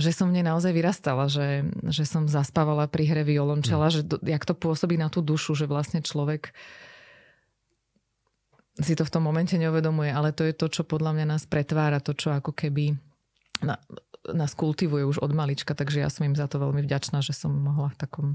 že 0.00 0.08
som 0.08 0.32
mne 0.32 0.48
naozaj 0.48 0.72
vyrastala, 0.72 1.28
že, 1.28 1.68
že 1.92 2.08
som 2.08 2.24
zaspávala 2.24 2.88
pri 2.88 3.12
hre 3.12 3.22
violončela, 3.28 3.92
mm. 3.92 3.92
že 3.92 4.00
do, 4.00 4.16
jak 4.24 4.42
to 4.48 4.56
pôsobí 4.56 4.96
na 4.96 5.12
tú 5.12 5.20
dušu, 5.20 5.52
že 5.52 5.68
vlastne 5.68 6.00
človek 6.00 6.56
si 8.80 8.96
to 8.96 9.04
v 9.04 9.12
tom 9.12 9.28
momente 9.28 9.52
neuvedomuje, 9.60 10.08
ale 10.08 10.32
to 10.32 10.48
je 10.48 10.56
to, 10.56 10.72
čo 10.72 10.82
podľa 10.88 11.12
mňa 11.12 11.26
nás 11.36 11.44
pretvára, 11.44 12.00
to, 12.00 12.16
čo 12.16 12.32
ako 12.32 12.56
keby 12.56 12.96
na, 13.60 13.76
nás 14.32 14.56
kultivuje 14.56 15.04
už 15.04 15.20
od 15.20 15.36
malička, 15.36 15.76
takže 15.76 16.00
ja 16.00 16.08
som 16.08 16.24
im 16.24 16.32
za 16.32 16.48
to 16.48 16.56
veľmi 16.56 16.80
vďačná, 16.80 17.20
že 17.20 17.36
som 17.36 17.52
mohla 17.52 17.92
v 17.92 18.00
takom 18.00 18.26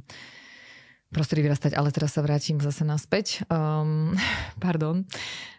prostredí 1.11 1.47
vyrastať. 1.47 1.75
Ale 1.75 1.89
teraz 1.93 2.15
sa 2.15 2.21
vrátim 2.23 2.59
zase 2.59 2.83
naspäť. 2.83 3.43
Um, 3.47 4.15
pardon. 4.63 5.07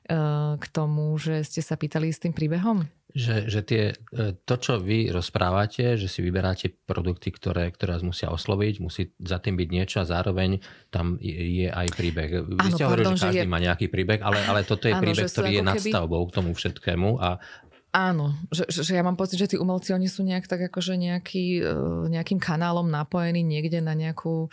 Uh, 0.08 0.56
k 0.56 0.66
tomu, 0.72 1.12
že 1.20 1.44
ste 1.44 1.60
sa 1.60 1.76
pýtali 1.76 2.08
s 2.08 2.20
tým 2.20 2.32
príbehom? 2.32 2.88
Že, 3.08 3.36
že 3.48 3.60
tie, 3.64 3.82
e, 3.96 4.36
to, 4.44 4.54
čo 4.60 4.76
vy 4.76 5.08
rozprávate, 5.08 5.96
že 5.96 6.12
si 6.12 6.20
vyberáte 6.20 6.76
produkty, 6.84 7.32
ktoré, 7.32 7.72
ktoré 7.72 7.96
vás 7.96 8.04
musia 8.04 8.28
osloviť, 8.28 8.84
musí 8.84 9.16
za 9.16 9.40
tým 9.40 9.56
byť 9.56 9.68
niečo 9.72 9.96
a 10.04 10.08
zároveň 10.08 10.60
tam 10.92 11.16
je 11.24 11.72
aj 11.72 11.88
príbeh. 11.96 12.44
Vy 12.44 12.68
Áno, 12.68 12.76
ste 12.76 12.84
hovorili, 12.84 13.16
že 13.16 13.32
každý 13.32 13.48
je... 13.48 13.52
má 13.52 13.64
nejaký 13.64 13.88
príbeh, 13.88 14.20
ale, 14.20 14.44
ale 14.44 14.60
toto 14.60 14.92
je 14.92 14.94
Áno, 14.94 15.00
príbeh, 15.00 15.24
ktorý 15.24 15.50
je 15.56 15.62
keby... 15.64 15.70
nadstavbou 15.72 16.20
k 16.28 16.34
tomu 16.36 16.52
všetkému 16.52 17.08
a 17.16 17.40
Áno, 17.88 18.36
že, 18.52 18.68
že 18.68 18.92
ja 18.92 19.00
mám 19.00 19.16
pocit, 19.16 19.40
že 19.40 19.48
tí 19.48 19.56
umelci, 19.56 19.96
oni 19.96 20.12
sú 20.12 20.20
nejak 20.20 20.44
tak 20.44 20.68
akože 20.68 21.00
nejaký, 21.00 21.64
e, 21.64 21.72
nejakým 22.12 22.36
kanálom 22.36 22.84
napojení 22.84 23.40
niekde 23.40 23.80
na 23.80 23.96
nejakú 23.96 24.52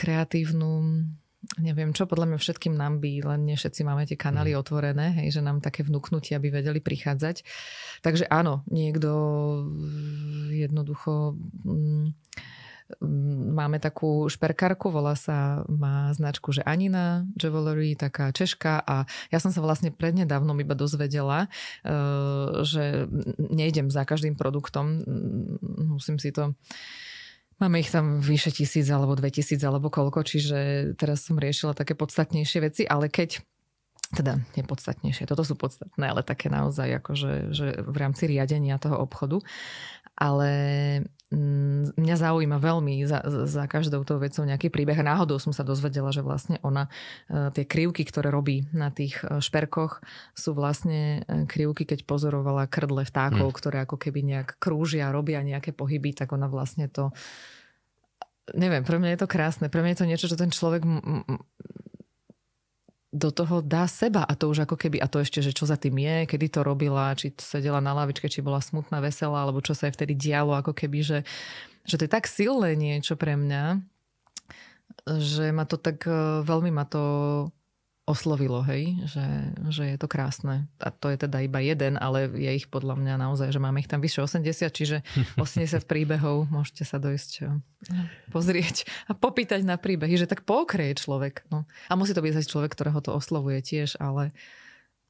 kreatívnu 0.00 1.04
neviem 1.58 1.90
čo, 1.96 2.04
podľa 2.04 2.30
mňa 2.30 2.38
všetkým 2.38 2.76
nám 2.76 3.00
by, 3.00 3.24
len 3.24 3.40
nie 3.48 3.56
všetci 3.56 3.80
máme 3.82 4.04
tie 4.04 4.14
kanály 4.14 4.52
mm. 4.52 4.60
otvorené, 4.60 5.06
hej, 5.24 5.40
že 5.40 5.44
nám 5.44 5.64
také 5.64 5.82
vnúknutia 5.82 6.36
by 6.36 6.52
vedeli 6.52 6.84
prichádzať. 6.84 7.42
Takže 8.04 8.28
áno, 8.28 8.62
niekto 8.68 9.10
jednoducho 10.52 11.34
mm, 11.64 12.12
máme 13.54 13.78
takú 13.78 14.26
šperkárku, 14.26 14.90
volá 14.90 15.14
sa, 15.14 15.62
má 15.70 16.10
značku, 16.12 16.50
že 16.50 16.66
Anina 16.66 17.24
Jewelry, 17.38 17.94
taká 17.94 18.34
češka 18.34 18.82
a 18.82 19.06
ja 19.30 19.38
som 19.38 19.54
sa 19.54 19.62
vlastne 19.62 19.94
prednedávnom 19.94 20.58
iba 20.58 20.74
dozvedela, 20.74 21.46
že 22.66 23.06
nejdem 23.38 23.88
za 23.94 24.02
každým 24.02 24.34
produktom, 24.34 25.06
musím 25.86 26.18
si 26.18 26.34
to 26.34 26.58
Máme 27.60 27.84
ich 27.84 27.92
tam 27.92 28.24
vyše 28.24 28.50
tisíc 28.56 28.88
alebo 28.88 29.12
dve 29.12 29.28
tisíc 29.28 29.60
alebo 29.60 29.92
koľko, 29.92 30.24
čiže 30.24 30.92
teraz 30.96 31.28
som 31.28 31.36
riešila 31.36 31.76
také 31.76 31.92
podstatnejšie 31.92 32.58
veci, 32.64 32.82
ale 32.88 33.12
keď 33.12 33.44
teda 34.10 34.42
nepodstatnejšie, 34.58 35.28
toto 35.28 35.46
sú 35.46 35.54
podstatné, 35.54 36.10
ale 36.10 36.26
také 36.26 36.50
naozaj 36.50 36.98
akože 36.98 37.54
že 37.54 37.66
v 37.84 37.96
rámci 38.00 38.26
riadenia 38.26 38.80
toho 38.80 38.98
obchodu. 38.98 39.38
Ale 40.18 40.50
mňa 41.30 42.16
zaujíma 42.18 42.58
veľmi 42.58 43.06
za, 43.06 43.22
za 43.46 43.64
každou 43.70 44.02
tou 44.02 44.18
vecou 44.18 44.42
nejaký 44.42 44.66
príbeh. 44.66 44.98
A 44.98 45.06
náhodou 45.14 45.38
som 45.38 45.54
sa 45.54 45.62
dozvedela, 45.62 46.10
že 46.10 46.26
vlastne 46.26 46.58
ona, 46.66 46.90
e, 47.30 47.54
tie 47.54 47.62
krivky, 47.62 48.02
ktoré 48.02 48.34
robí 48.34 48.66
na 48.74 48.90
tých 48.90 49.22
e, 49.22 49.38
šperkoch, 49.38 50.02
sú 50.34 50.58
vlastne 50.58 51.22
e, 51.22 51.46
krivky, 51.46 51.86
keď 51.86 52.02
pozorovala 52.02 52.66
krdle 52.66 53.06
vtákov, 53.06 53.46
hmm. 53.46 53.58
ktoré 53.62 53.78
ako 53.86 53.94
keby 53.94 54.26
nejak 54.26 54.58
krúžia, 54.58 55.14
robia 55.14 55.38
nejaké 55.46 55.70
pohyby, 55.70 56.18
tak 56.18 56.34
ona 56.34 56.50
vlastne 56.50 56.90
to 56.90 57.14
neviem, 58.50 58.82
pre 58.82 58.98
mňa 58.98 59.14
je 59.14 59.20
to 59.22 59.30
krásne. 59.30 59.70
Pre 59.70 59.78
mňa 59.78 59.94
je 59.94 60.00
to 60.02 60.08
niečo, 60.10 60.26
čo 60.26 60.34
ten 60.34 60.50
človek 60.50 60.82
do 63.10 63.34
toho 63.34 63.58
dá 63.58 63.90
seba. 63.90 64.22
A 64.22 64.38
to 64.38 64.46
už 64.46 64.64
ako 64.64 64.78
keby, 64.78 65.02
a 65.02 65.10
to 65.10 65.18
ešte, 65.18 65.42
že 65.42 65.50
čo 65.50 65.66
za 65.66 65.74
tým 65.74 65.98
je, 65.98 66.30
kedy 66.30 66.46
to 66.46 66.60
robila, 66.62 67.10
či 67.18 67.34
sedela 67.42 67.82
na 67.82 67.90
lavičke, 67.90 68.30
či 68.30 68.38
bola 68.42 68.62
smutná, 68.62 69.02
veselá, 69.02 69.42
alebo 69.42 69.58
čo 69.58 69.74
sa 69.74 69.90
jej 69.90 69.94
vtedy 69.98 70.14
dialo, 70.14 70.54
ako 70.54 70.72
keby, 70.72 71.02
že, 71.02 71.18
že 71.82 71.98
to 71.98 72.06
je 72.06 72.10
tak 72.10 72.30
silné 72.30 72.78
niečo 72.78 73.18
pre 73.18 73.34
mňa, 73.34 73.82
že 75.18 75.50
ma 75.50 75.66
to 75.66 75.74
tak, 75.74 76.06
e, 76.06 76.46
veľmi 76.46 76.70
ma 76.70 76.86
to 76.86 77.02
oslovilo, 78.10 78.66
hej, 78.66 78.98
že, 79.06 79.26
že 79.70 79.84
je 79.94 79.96
to 79.96 80.10
krásne. 80.10 80.66
A 80.82 80.90
to 80.90 81.06
je 81.08 81.22
teda 81.22 81.46
iba 81.46 81.62
jeden, 81.62 81.94
ale 81.94 82.26
je 82.26 82.50
ich 82.50 82.66
podľa 82.66 82.98
mňa 82.98 83.14
naozaj, 83.22 83.54
že 83.54 83.62
máme 83.62 83.78
ich 83.78 83.86
tam 83.86 84.02
vyše 84.02 84.26
80, 84.26 84.50
čiže 84.74 85.06
80 85.38 85.86
príbehov, 85.86 86.50
môžete 86.50 86.82
sa 86.82 86.98
dojsť 86.98 87.30
eh, 87.46 87.54
pozrieť 88.34 88.90
a 89.06 89.14
popýtať 89.14 89.62
na 89.62 89.78
príbehy, 89.78 90.18
že 90.18 90.26
tak 90.26 90.42
pokrie 90.42 90.92
človek. 90.98 91.46
No. 91.54 91.64
A 91.86 91.94
musí 91.94 92.10
to 92.10 92.20
byť 92.20 92.50
človek, 92.50 92.74
ktorého 92.74 92.98
to 92.98 93.14
oslovuje 93.14 93.62
tiež, 93.62 93.96
ale 94.02 94.34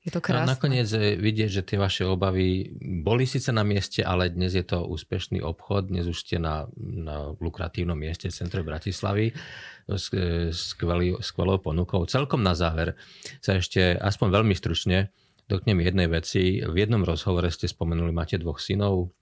je 0.00 0.10
to 0.16 0.24
krásne. 0.24 0.48
A 0.48 0.52
nakoniec 0.56 0.88
vidieť, 0.96 1.50
že 1.60 1.62
tie 1.62 1.76
vaše 1.76 2.08
obavy 2.08 2.72
boli 2.80 3.28
síce 3.28 3.52
na 3.52 3.60
mieste, 3.60 4.00
ale 4.00 4.32
dnes 4.32 4.56
je 4.56 4.64
to 4.64 4.88
úspešný 4.88 5.44
obchod, 5.44 5.92
dnes 5.92 6.08
už 6.08 6.16
ste 6.16 6.40
na, 6.40 6.72
na 6.80 7.36
lukratívnom 7.36 8.00
mieste 8.00 8.32
v 8.32 8.36
centre 8.36 8.64
Bratislavy 8.64 9.36
s 9.84 10.08
skvelý, 10.56 11.20
skvelou 11.20 11.60
ponukou. 11.60 12.08
Celkom 12.08 12.40
na 12.40 12.56
záver 12.56 12.96
sa 13.44 13.60
ešte 13.60 13.92
aspoň 14.00 14.40
veľmi 14.40 14.54
stručne 14.56 15.12
dotknem 15.52 15.84
jednej 15.84 16.08
veci. 16.08 16.64
V 16.64 16.76
jednom 16.78 17.04
rozhovore 17.04 17.52
ste 17.52 17.68
spomenuli, 17.68 18.14
máte 18.14 18.40
dvoch 18.40 18.62
synov. 18.62 19.12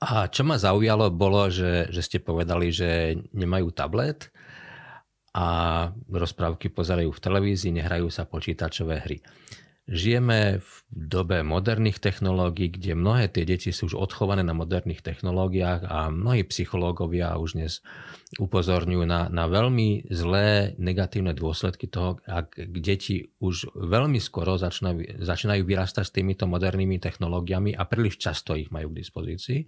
A 0.00 0.28
čo 0.32 0.44
ma 0.44 0.56
zaujalo, 0.56 1.12
bolo, 1.12 1.52
že, 1.52 1.92
že 1.92 2.00
ste 2.00 2.18
povedali, 2.20 2.72
že 2.72 3.20
nemajú 3.34 3.72
tablet 3.76 4.32
a 5.36 5.46
rozprávky 6.08 6.72
pozerajú 6.72 7.12
v 7.12 7.20
televízii, 7.20 7.76
nehrajú 7.76 8.08
sa 8.08 8.24
počítačové 8.24 9.04
hry. 9.04 9.20
Žijeme 9.86 10.58
v 10.58 10.72
dobe 10.90 11.46
moderných 11.46 12.02
technológií, 12.02 12.74
kde 12.74 12.98
mnohé 12.98 13.30
tie 13.30 13.46
deti 13.46 13.70
sú 13.70 13.86
už 13.86 13.94
odchované 13.94 14.42
na 14.42 14.50
moderných 14.50 14.98
technológiách 14.98 15.86
a 15.86 16.10
mnohí 16.10 16.42
psychológovia 16.50 17.38
už 17.38 17.54
dnes 17.54 17.86
upozorňujú 18.42 19.06
na, 19.06 19.30
na 19.30 19.46
veľmi 19.46 20.10
zlé 20.10 20.74
negatívne 20.82 21.30
dôsledky 21.38 21.86
toho, 21.86 22.18
ak 22.26 22.58
deti 22.66 23.30
už 23.38 23.78
veľmi 23.78 24.18
skoro 24.18 24.58
začínajú, 24.58 25.22
začínajú 25.22 25.62
vyrastať 25.62 26.02
s 26.02 26.10
týmito 26.10 26.50
modernými 26.50 26.98
technológiami 26.98 27.78
a 27.78 27.86
príliš 27.86 28.18
často 28.18 28.58
ich 28.58 28.74
majú 28.74 28.90
k 28.90 29.06
dispozícii. 29.06 29.60
E, 29.62 29.66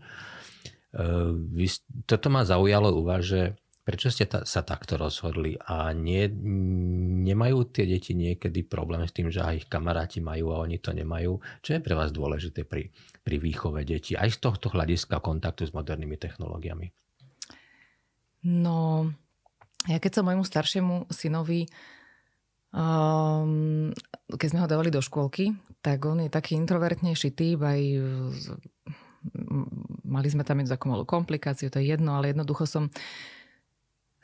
toto 2.11 2.27
ma 2.27 2.43
zaujalo 2.43 2.91
u 2.91 3.07
vás, 3.07 3.23
že 3.23 3.55
Prečo 3.89 4.13
ste 4.13 4.29
ta, 4.29 4.45
sa 4.45 4.61
takto 4.61 5.01
rozhodli 5.01 5.57
a 5.57 5.97
nie, 5.97 6.29
nemajú 7.25 7.73
tie 7.73 7.89
deti 7.89 8.13
niekedy 8.13 8.69
problém 8.69 9.01
s 9.09 9.17
tým, 9.17 9.33
že 9.33 9.41
aj 9.41 9.65
ich 9.65 9.67
kamaráti 9.73 10.21
majú 10.21 10.53
a 10.53 10.61
oni 10.61 10.77
to 10.77 10.93
nemajú? 10.93 11.41
Čo 11.65 11.81
je 11.81 11.81
pre 11.81 11.97
vás 11.97 12.13
dôležité 12.13 12.69
pri, 12.69 12.93
pri 13.25 13.37
výchove 13.41 13.81
detí 13.89 14.13
aj 14.13 14.37
z 14.37 14.39
tohto 14.45 14.69
hľadiska 14.69 15.25
kontaktu 15.25 15.65
s 15.65 15.73
modernými 15.73 16.21
technológiami? 16.21 16.93
No, 18.45 19.09
ja 19.89 19.97
keď 19.97 20.21
som 20.21 20.29
môjmu 20.29 20.45
staršiemu 20.45 21.09
synovi 21.09 21.65
Um, 22.69 23.97
keď 24.29 24.49
sme 24.53 24.61
ho 24.61 24.69
dávali 24.69 24.93
do 24.93 25.01
škôlky, 25.01 25.57
tak 25.81 26.05
on 26.05 26.21
je 26.21 26.29
taký 26.29 26.53
introvertnejší 26.61 27.33
typ, 27.33 27.65
aj 27.65 27.81
mali 30.05 30.29
sme 30.29 30.45
tam 30.45 30.61
jednu 30.61 30.71
takú 30.77 30.93
malú 30.93 31.09
komplikáciu, 31.09 31.73
to 31.73 31.81
je 31.81 31.97
jedno, 31.97 32.21
ale 32.21 32.37
jednoducho 32.37 32.69
som 32.69 32.93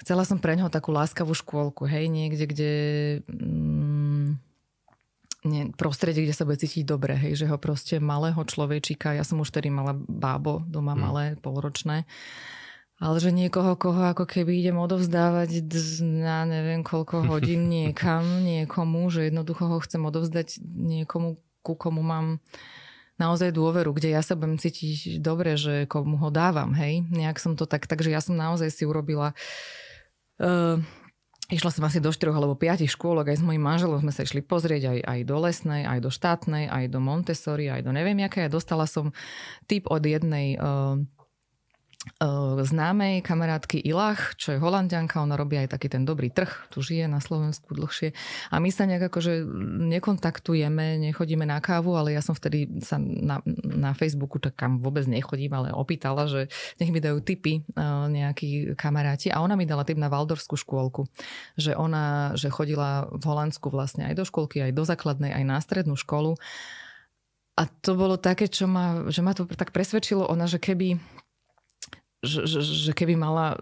chcela 0.04 0.28
som 0.28 0.36
pre 0.36 0.52
neho 0.52 0.68
takú 0.68 0.92
láskavú 0.92 1.32
škôlku, 1.32 1.88
hej, 1.88 2.12
niekde, 2.12 2.44
kde 2.44 2.72
mm, 3.24 4.28
nie, 5.48 5.72
prostredie, 5.72 6.28
kde 6.28 6.36
sa 6.36 6.44
bude 6.44 6.60
cítiť 6.60 6.84
dobre, 6.84 7.16
hej, 7.16 7.40
že 7.40 7.48
ho 7.48 7.56
proste 7.56 7.96
malého 7.96 8.38
človečika, 8.44 9.16
ja 9.16 9.24
som 9.24 9.40
už 9.40 9.48
tedy 9.48 9.72
mala 9.72 9.96
bábo 9.96 10.60
doma, 10.68 10.92
mm. 10.92 11.00
malé, 11.00 11.24
polročné, 11.40 12.04
ale 13.00 13.16
že 13.16 13.32
niekoho, 13.32 13.80
koho 13.80 14.12
ako 14.12 14.28
keby 14.28 14.60
idem 14.60 14.76
odovzdávať 14.76 15.64
na 16.04 16.44
neviem 16.44 16.84
koľko 16.84 17.24
hodín 17.32 17.72
niekam, 17.72 18.44
niekomu, 18.44 19.08
že 19.08 19.32
jednoducho 19.32 19.72
ho 19.72 19.80
chcem 19.80 20.04
odovzdať 20.04 20.60
niekomu, 20.62 21.40
ku 21.64 21.72
komu 21.80 22.04
mám 22.04 22.44
naozaj 23.16 23.54
dôveru, 23.54 23.94
kde 23.94 24.12
ja 24.12 24.22
sa 24.26 24.34
budem 24.34 24.58
cítiť 24.58 25.22
dobre, 25.22 25.54
že 25.54 25.86
komu 25.86 26.18
ho 26.18 26.28
dávam, 26.34 26.74
hej. 26.74 27.06
Nejak 27.14 27.38
som 27.38 27.54
to 27.54 27.62
tak, 27.62 27.86
takže 27.86 28.10
ja 28.10 28.18
som 28.18 28.34
naozaj 28.34 28.74
si 28.74 28.82
urobila 28.82 29.38
Uh, 30.38 30.82
Išla 31.52 31.68
som 31.68 31.84
asi 31.84 32.00
do 32.00 32.08
4 32.08 32.32
alebo 32.32 32.56
5 32.56 32.88
škôlok, 32.88 33.28
aj 33.28 33.38
s 33.38 33.44
mojim 33.44 33.60
manželom 33.60 34.00
sme 34.00 34.16
sa 34.16 34.24
išli 34.24 34.40
pozrieť 34.40 34.96
aj, 34.96 34.98
aj 35.04 35.20
do 35.28 35.36
lesnej, 35.44 35.82
aj 35.84 36.00
do 36.00 36.08
štátnej, 36.08 36.72
aj 36.72 36.88
do 36.88 37.04
Montessori, 37.04 37.68
aj 37.68 37.84
do 37.84 37.92
neviem 37.92 38.16
aké. 38.24 38.48
Ja 38.48 38.50
dostala 38.50 38.88
som 38.88 39.12
tip 39.68 39.84
od 39.92 40.00
jednej 40.00 40.56
uh, 40.56 40.96
známej 42.64 43.24
kamarátky 43.24 43.80
Ilach, 43.80 44.36
čo 44.36 44.54
je 44.54 44.62
holandianka, 44.62 45.20
ona 45.20 45.36
robí 45.36 45.56
aj 45.56 45.72
taký 45.72 45.88
ten 45.88 46.04
dobrý 46.04 46.28
trh, 46.28 46.68
tu 46.68 46.84
žije 46.84 47.08
na 47.08 47.18
Slovensku 47.18 47.72
dlhšie. 47.72 48.12
A 48.52 48.60
my 48.60 48.68
sa 48.68 48.84
nejak 48.84 49.08
akože 49.12 49.44
nekontaktujeme, 49.88 51.00
nechodíme 51.00 51.48
na 51.48 51.58
kávu, 51.64 51.96
ale 51.96 52.12
ja 52.16 52.20
som 52.20 52.36
vtedy 52.36 52.80
sa 52.84 53.00
na, 53.00 53.40
na 53.64 53.96
Facebooku, 53.96 54.36
tak 54.36 54.56
kam 54.56 54.80
vôbec 54.84 55.08
nechodím, 55.08 55.52
ale 55.56 55.72
opýtala, 55.72 56.28
že 56.28 56.52
nech 56.76 56.92
mi 56.92 57.00
dajú 57.00 57.24
tipy 57.24 57.64
nejakí 58.10 58.76
kamaráti. 58.76 59.32
A 59.32 59.40
ona 59.40 59.56
mi 59.56 59.64
dala 59.64 59.84
tip 59.84 59.96
na 59.96 60.12
Valdorskú 60.12 60.60
škôlku, 60.60 61.08
že 61.56 61.72
ona, 61.72 62.36
že 62.36 62.52
chodila 62.52 63.08
v 63.10 63.24
Holandsku 63.24 63.72
vlastne 63.72 64.08
aj 64.08 64.14
do 64.20 64.24
škôlky, 64.28 64.60
aj 64.60 64.76
do 64.76 64.84
základnej, 64.84 65.32
aj 65.32 65.44
na 65.44 65.58
strednú 65.60 65.96
školu. 65.96 66.36
A 67.54 67.70
to 67.70 67.94
bolo 67.94 68.18
také, 68.18 68.50
čo 68.50 68.66
ma, 68.66 69.06
že 69.14 69.22
ma 69.22 69.30
to 69.30 69.46
tak 69.46 69.70
presvedčilo. 69.70 70.26
Ona, 70.26 70.50
že 70.50 70.58
keby 70.58 70.98
že, 72.24 72.48
že, 72.48 72.60
že 72.60 72.92
keby 72.96 73.14
mala 73.14 73.60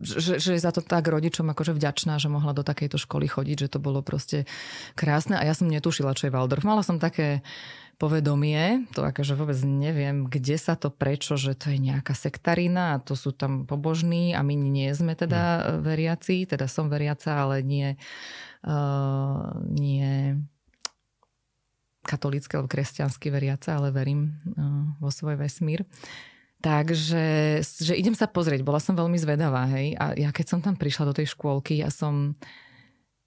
že, 0.00 0.40
že 0.40 0.56
je 0.56 0.60
za 0.60 0.72
to 0.72 0.80
tak 0.80 1.04
rodičom 1.04 1.52
akože 1.52 1.76
vďačná, 1.76 2.16
že 2.16 2.32
mohla 2.32 2.56
do 2.56 2.64
takejto 2.64 2.96
školy 2.96 3.28
chodiť, 3.28 3.68
že 3.68 3.72
to 3.76 3.78
bolo 3.78 4.00
proste 4.00 4.48
krásne 4.96 5.36
a 5.36 5.44
ja 5.44 5.52
som 5.52 5.68
netušila, 5.68 6.16
čo 6.16 6.28
je 6.28 6.34
Waldorf. 6.34 6.64
Mala 6.64 6.80
som 6.80 6.96
také 6.96 7.44
povedomie, 8.00 8.88
to 8.96 9.04
akože 9.04 9.38
vôbec 9.38 9.58
neviem, 9.62 10.26
kde 10.26 10.58
sa 10.58 10.74
to 10.74 10.90
prečo, 10.90 11.38
že 11.38 11.54
to 11.54 11.70
je 11.70 11.78
nejaká 11.78 12.16
sektarina 12.16 12.98
a 12.98 13.02
to 13.02 13.14
sú 13.14 13.30
tam 13.30 13.68
pobožní 13.68 14.34
a 14.34 14.42
my 14.42 14.58
nie 14.58 14.90
sme 14.90 15.14
teda 15.14 15.42
hmm. 15.42 15.86
veriaci, 15.86 16.48
teda 16.48 16.66
som 16.66 16.90
veriaca, 16.90 17.46
ale 17.46 17.62
nie, 17.62 17.94
uh, 18.66 19.54
nie 19.70 20.34
katolícky 22.02 22.58
alebo 22.58 22.66
kresťansky 22.66 23.30
veriaca, 23.30 23.78
ale 23.78 23.94
verím 23.94 24.34
uh, 24.58 24.98
vo 24.98 25.12
svoj 25.12 25.38
vesmír. 25.38 25.86
Takže 26.62 27.24
že 27.66 27.98
idem 27.98 28.14
sa 28.14 28.30
pozrieť, 28.30 28.62
bola 28.62 28.78
som 28.78 28.94
veľmi 28.94 29.18
zvedavá, 29.18 29.66
hej. 29.74 29.98
A 29.98 30.14
ja 30.14 30.30
keď 30.30 30.46
som 30.46 30.60
tam 30.62 30.78
prišla 30.78 31.10
do 31.10 31.16
tej 31.18 31.34
škôlky, 31.34 31.82
ja 31.82 31.90
som, 31.90 32.38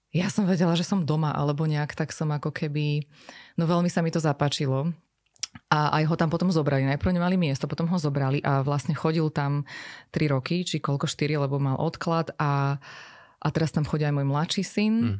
ja 0.08 0.32
som 0.32 0.48
vedela, 0.48 0.72
že 0.72 0.88
som 0.88 1.04
doma, 1.04 1.36
alebo 1.36 1.68
nejak 1.68 1.92
tak 1.92 2.16
som 2.16 2.32
ako 2.32 2.48
keby, 2.48 3.04
no 3.60 3.68
veľmi 3.68 3.92
sa 3.92 4.00
mi 4.00 4.08
to 4.08 4.24
zapáčilo. 4.24 4.88
A 5.68 6.00
aj 6.00 6.04
ho 6.08 6.16
tam 6.16 6.32
potom 6.32 6.48
zobrali. 6.52 6.84
Najprv 6.88 7.16
nemali 7.16 7.36
miesto, 7.36 7.68
potom 7.68 7.88
ho 7.88 7.96
zobrali 8.00 8.40
a 8.44 8.60
vlastne 8.64 8.92
chodil 8.96 9.28
tam 9.32 9.68
3 10.12 10.32
roky, 10.32 10.64
či 10.64 10.80
koľko 10.80 11.04
4, 11.08 11.36
lebo 11.36 11.60
mal 11.60 11.76
odklad 11.76 12.32
a, 12.40 12.76
a 13.40 13.46
teraz 13.52 13.72
tam 13.72 13.84
chodí 13.84 14.04
aj 14.04 14.16
môj 14.16 14.26
mladší 14.28 14.64
syn. 14.64 14.94
Mm. 14.96 15.16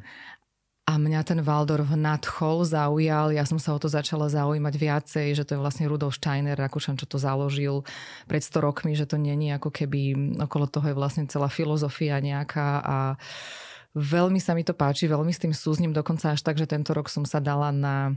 A 0.87 0.95
mňa 0.95 1.19
ten 1.27 1.43
Waldorf 1.43 1.91
nadchol, 1.91 2.63
zaujal. 2.63 3.35
Ja 3.35 3.43
som 3.43 3.59
sa 3.59 3.75
o 3.75 3.79
to 3.79 3.91
začala 3.91 4.31
zaujímať 4.31 4.71
viacej, 4.79 5.27
že 5.35 5.43
to 5.43 5.59
je 5.59 5.59
vlastne 5.59 5.83
Rudolf 5.83 6.15
Steiner, 6.15 6.55
Rakúšan, 6.55 6.95
čo 6.95 7.03
to 7.03 7.19
založil 7.19 7.83
pred 8.23 8.39
100 8.39 8.63
rokmi, 8.63 8.95
že 8.95 9.03
to 9.03 9.19
není 9.19 9.51
ako 9.51 9.67
keby 9.67 10.15
okolo 10.39 10.63
toho 10.63 10.87
je 10.87 10.95
vlastne 10.95 11.27
celá 11.27 11.51
filozofia 11.51 12.23
nejaká 12.23 12.79
a 12.79 12.97
veľmi 13.99 14.39
sa 14.39 14.55
mi 14.55 14.63
to 14.63 14.71
páči, 14.71 15.11
veľmi 15.11 15.35
s 15.35 15.43
tým 15.43 15.51
súzním, 15.51 15.91
dokonca 15.91 16.31
až 16.31 16.39
tak, 16.39 16.55
že 16.55 16.71
tento 16.71 16.95
rok 16.95 17.11
som 17.11 17.27
sa 17.27 17.43
dala 17.43 17.75
na 17.75 18.15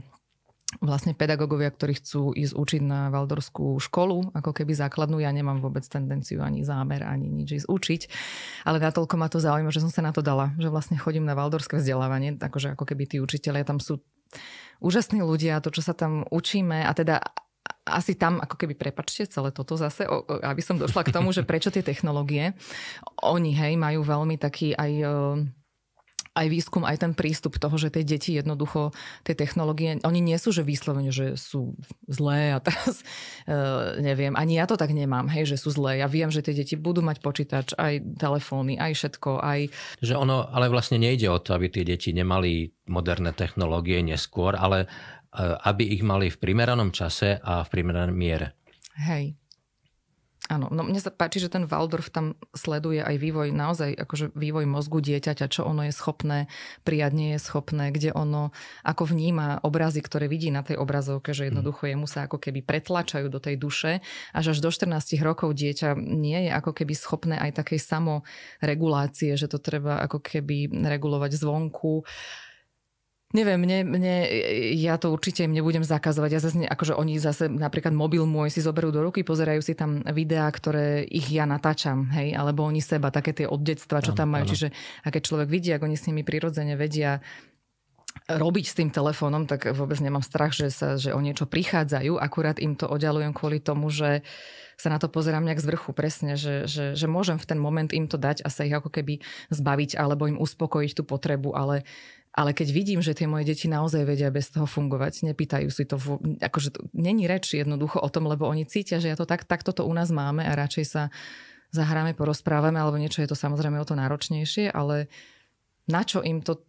vlastne 0.79 1.11
pedagógovia, 1.11 1.67
ktorí 1.67 1.99
chcú 1.99 2.31
ísť 2.31 2.55
učiť 2.55 2.81
na 2.85 3.11
Valdorskú 3.11 3.75
školu, 3.83 4.31
ako 4.31 4.55
keby 4.55 4.71
základnú. 4.71 5.19
Ja 5.19 5.35
nemám 5.35 5.59
vôbec 5.59 5.83
tendenciu 5.83 6.39
ani 6.39 6.63
zámer, 6.63 7.03
ani 7.03 7.27
nič 7.27 7.63
ísť 7.63 7.67
učiť. 7.67 8.01
Ale 8.63 8.79
natoľko 8.79 9.15
ma 9.19 9.27
to 9.27 9.43
zaujíma, 9.43 9.75
že 9.75 9.83
som 9.83 9.91
sa 9.91 9.99
na 9.99 10.15
to 10.15 10.23
dala. 10.23 10.55
Že 10.55 10.71
vlastne 10.71 10.95
chodím 10.95 11.27
na 11.27 11.35
Valdorské 11.35 11.81
vzdelávanie, 11.81 12.39
akože 12.39 12.79
ako 12.79 12.87
keby 12.87 13.03
tí 13.11 13.17
učiteľia 13.19 13.67
tam 13.67 13.83
sú 13.83 13.99
úžasní 14.79 15.19
ľudia, 15.19 15.59
to, 15.59 15.75
čo 15.75 15.83
sa 15.83 15.91
tam 15.91 16.23
učíme 16.31 16.87
a 16.87 16.91
teda 16.95 17.19
asi 17.85 18.17
tam, 18.17 18.41
ako 18.41 18.55
keby, 18.57 18.73
prepačte 18.77 19.29
celé 19.29 19.49
toto 19.53 19.77
zase, 19.77 20.05
aby 20.41 20.61
som 20.61 20.77
došla 20.77 21.05
k 21.05 21.13
tomu, 21.13 21.33
že 21.33 21.45
prečo 21.45 21.73
tie 21.73 21.85
technológie, 21.85 22.53
oni, 23.21 23.51
hej, 23.53 23.73
majú 23.77 24.05
veľmi 24.05 24.37
taký 24.37 24.73
aj 24.77 24.91
aj 26.31 26.47
výskum, 26.47 26.87
aj 26.87 27.03
ten 27.03 27.11
prístup 27.11 27.59
toho, 27.59 27.75
že 27.75 27.91
tie 27.91 28.07
deti 28.07 28.39
jednoducho, 28.39 28.95
tie 29.27 29.35
technológie, 29.35 29.99
oni 30.07 30.23
nie 30.23 30.39
sú, 30.39 30.55
že 30.55 30.63
vyslovene, 30.63 31.11
že 31.11 31.35
sú 31.35 31.75
zlé 32.07 32.55
a 32.55 32.63
teraz 32.63 33.03
uh, 33.51 33.99
neviem, 33.99 34.31
ani 34.39 34.55
ja 34.55 34.63
to 34.63 34.79
tak 34.79 34.95
nemám, 34.95 35.27
hej, 35.27 35.51
že 35.51 35.59
sú 35.59 35.75
zlé. 35.75 35.99
Ja 35.99 36.07
viem, 36.07 36.31
že 36.31 36.39
tie 36.39 36.55
deti 36.55 36.79
budú 36.79 37.03
mať 37.03 37.19
počítač, 37.19 37.75
aj 37.75 38.15
telefóny, 38.15 38.79
aj 38.79 38.91
všetko, 38.95 39.43
aj... 39.43 39.59
Že 39.99 40.15
ono, 40.15 40.47
ale 40.47 40.71
vlastne 40.71 40.95
nejde 40.95 41.27
o 41.27 41.39
to, 41.43 41.51
aby 41.51 41.67
tie 41.67 41.83
deti 41.83 42.15
nemali 42.15 42.71
moderné 42.87 43.35
technológie 43.35 43.99
neskôr, 43.99 44.55
ale 44.55 44.87
uh, 44.87 45.59
aby 45.67 45.83
ich 45.83 46.03
mali 46.03 46.31
v 46.31 46.39
primeranom 46.39 46.95
čase 46.95 47.43
a 47.43 47.67
v 47.67 47.69
primeranom 47.75 48.15
miere. 48.15 48.55
Hej, 48.95 49.35
Áno, 50.51 50.67
no 50.67 50.83
mne 50.83 50.99
sa 50.99 51.15
páči, 51.15 51.39
že 51.39 51.47
ten 51.47 51.63
Waldorf 51.63 52.11
tam 52.11 52.35
sleduje 52.51 52.99
aj 52.99 53.15
vývoj, 53.15 53.55
naozaj 53.55 53.95
akože 53.95 54.35
vývoj 54.35 54.67
mozgu 54.67 54.99
dieťaťa, 54.99 55.47
čo 55.47 55.63
ono 55.63 55.87
je 55.87 55.95
schopné 55.95 56.51
prijať, 56.83 57.11
nie 57.15 57.29
je 57.31 57.39
schopné, 57.39 57.95
kde 57.95 58.11
ono 58.11 58.51
ako 58.83 59.15
vníma 59.15 59.63
obrazy, 59.63 60.03
ktoré 60.03 60.27
vidí 60.27 60.51
na 60.51 60.59
tej 60.59 60.75
obrazovke, 60.75 61.31
že 61.31 61.47
jednoducho 61.47 61.87
jemu 61.87 62.03
sa 62.03 62.27
ako 62.27 62.35
keby 62.35 62.67
pretlačajú 62.67 63.31
do 63.31 63.39
tej 63.39 63.55
duše, 63.55 64.03
až 64.35 64.51
až 64.51 64.59
do 64.59 64.75
14 64.75 65.23
rokov 65.23 65.55
dieťa 65.55 65.95
nie 65.95 66.49
je 66.49 66.51
ako 66.51 66.75
keby 66.75 66.99
schopné 66.99 67.39
aj 67.39 67.55
takej 67.63 67.79
samoregulácie, 67.79 69.39
že 69.39 69.47
to 69.47 69.55
treba 69.55 70.03
ako 70.03 70.19
keby 70.19 70.67
regulovať 70.67 71.31
zvonku 71.39 72.03
Neviem, 73.31 73.63
mne, 73.63 73.77
mne, 73.87 74.15
ja 74.75 74.99
to 74.99 75.07
určite 75.11 75.47
im 75.47 75.55
nebudem 75.55 75.87
zakazovať. 75.87 76.29
Ja 76.35 76.39
zase, 76.43 76.67
akože 76.67 76.99
oni 76.99 77.15
zase 77.15 77.47
napríklad 77.47 77.95
mobil 77.95 78.27
môj 78.27 78.51
si 78.51 78.59
zoberú 78.59 78.91
do 78.91 78.99
ruky, 78.99 79.23
pozerajú 79.23 79.63
si 79.63 79.71
tam 79.71 80.03
videá, 80.11 80.51
ktoré 80.51 81.07
ich 81.07 81.31
ja 81.31 81.47
natáčam, 81.47 82.11
hej, 82.11 82.35
alebo 82.35 82.67
oni 82.67 82.83
seba, 82.83 83.07
také 83.07 83.31
tie 83.31 83.47
od 83.47 83.63
detstva, 83.63 84.03
čo 84.03 84.11
tam 84.11 84.35
majú. 84.35 84.51
Čiže 84.51 84.75
a 85.03 85.07
keď 85.07 85.21
človek 85.23 85.47
vidí, 85.47 85.71
ako 85.71 85.87
oni 85.87 85.97
s 85.97 86.07
nimi 86.11 86.27
prirodzene 86.27 86.75
vedia 86.75 87.23
robiť 88.27 88.65
s 88.67 88.77
tým 88.77 88.89
telefónom, 88.93 89.47
tak 89.49 89.71
vôbec 89.75 89.99
nemám 89.99 90.23
strach, 90.23 90.55
že, 90.55 90.71
sa, 90.71 90.95
že 90.95 91.11
o 91.11 91.19
niečo 91.19 91.47
prichádzajú. 91.47 92.15
Akurát 92.15 92.61
im 92.61 92.79
to 92.79 92.87
oddalujem 92.87 93.35
kvôli 93.35 93.59
tomu, 93.59 93.91
že 93.91 94.23
sa 94.79 94.89
na 94.89 94.97
to 94.97 95.11
pozerám 95.13 95.45
nejak 95.45 95.61
z 95.61 95.69
vrchu 95.69 95.91
presne, 95.93 96.33
že, 96.33 96.65
že, 96.65 96.97
že 96.97 97.05
môžem 97.05 97.37
v 97.37 97.45
ten 97.45 97.59
moment 97.61 97.93
im 97.93 98.09
to 98.09 98.17
dať 98.17 98.41
a 98.41 98.49
sa 98.49 98.65
ich 98.65 98.73
ako 98.73 98.89
keby 98.89 99.21
zbaviť 99.53 99.93
alebo 99.93 100.25
im 100.25 100.41
uspokojiť 100.41 100.91
tú 100.97 101.03
potrebu, 101.05 101.53
ale 101.53 101.85
ale 102.31 102.55
keď 102.55 102.71
vidím, 102.71 103.03
že 103.03 103.11
tie 103.11 103.27
moje 103.27 103.43
deti 103.43 103.67
naozaj 103.67 104.07
vedia 104.07 104.31
bez 104.31 104.47
toho 104.55 104.63
fungovať, 104.63 105.27
nepýtajú 105.27 105.67
si 105.67 105.83
to, 105.83 105.99
akože 106.39 106.71
to 106.71 106.87
není 106.95 107.27
reč 107.27 107.51
jednoducho 107.51 107.99
o 107.99 108.07
tom, 108.07 108.23
lebo 108.23 108.47
oni 108.47 108.63
cítia, 108.63 109.03
že 109.03 109.11
ja 109.11 109.19
to 109.19 109.27
tak, 109.27 109.43
tak 109.43 109.67
toto 109.67 109.83
u 109.83 109.91
nás 109.91 110.07
máme 110.15 110.47
a 110.47 110.55
radšej 110.55 110.85
sa 110.87 111.11
zahráme, 111.75 112.15
porozprávame, 112.15 112.79
alebo 112.79 112.95
niečo 112.95 113.19
je 113.19 113.27
to 113.27 113.35
samozrejme 113.35 113.75
o 113.79 113.87
to 113.87 113.99
náročnejšie, 113.99 114.71
ale 114.71 115.11
na 115.91 116.07
čo 116.07 116.23
im 116.23 116.39
to, 116.39 116.63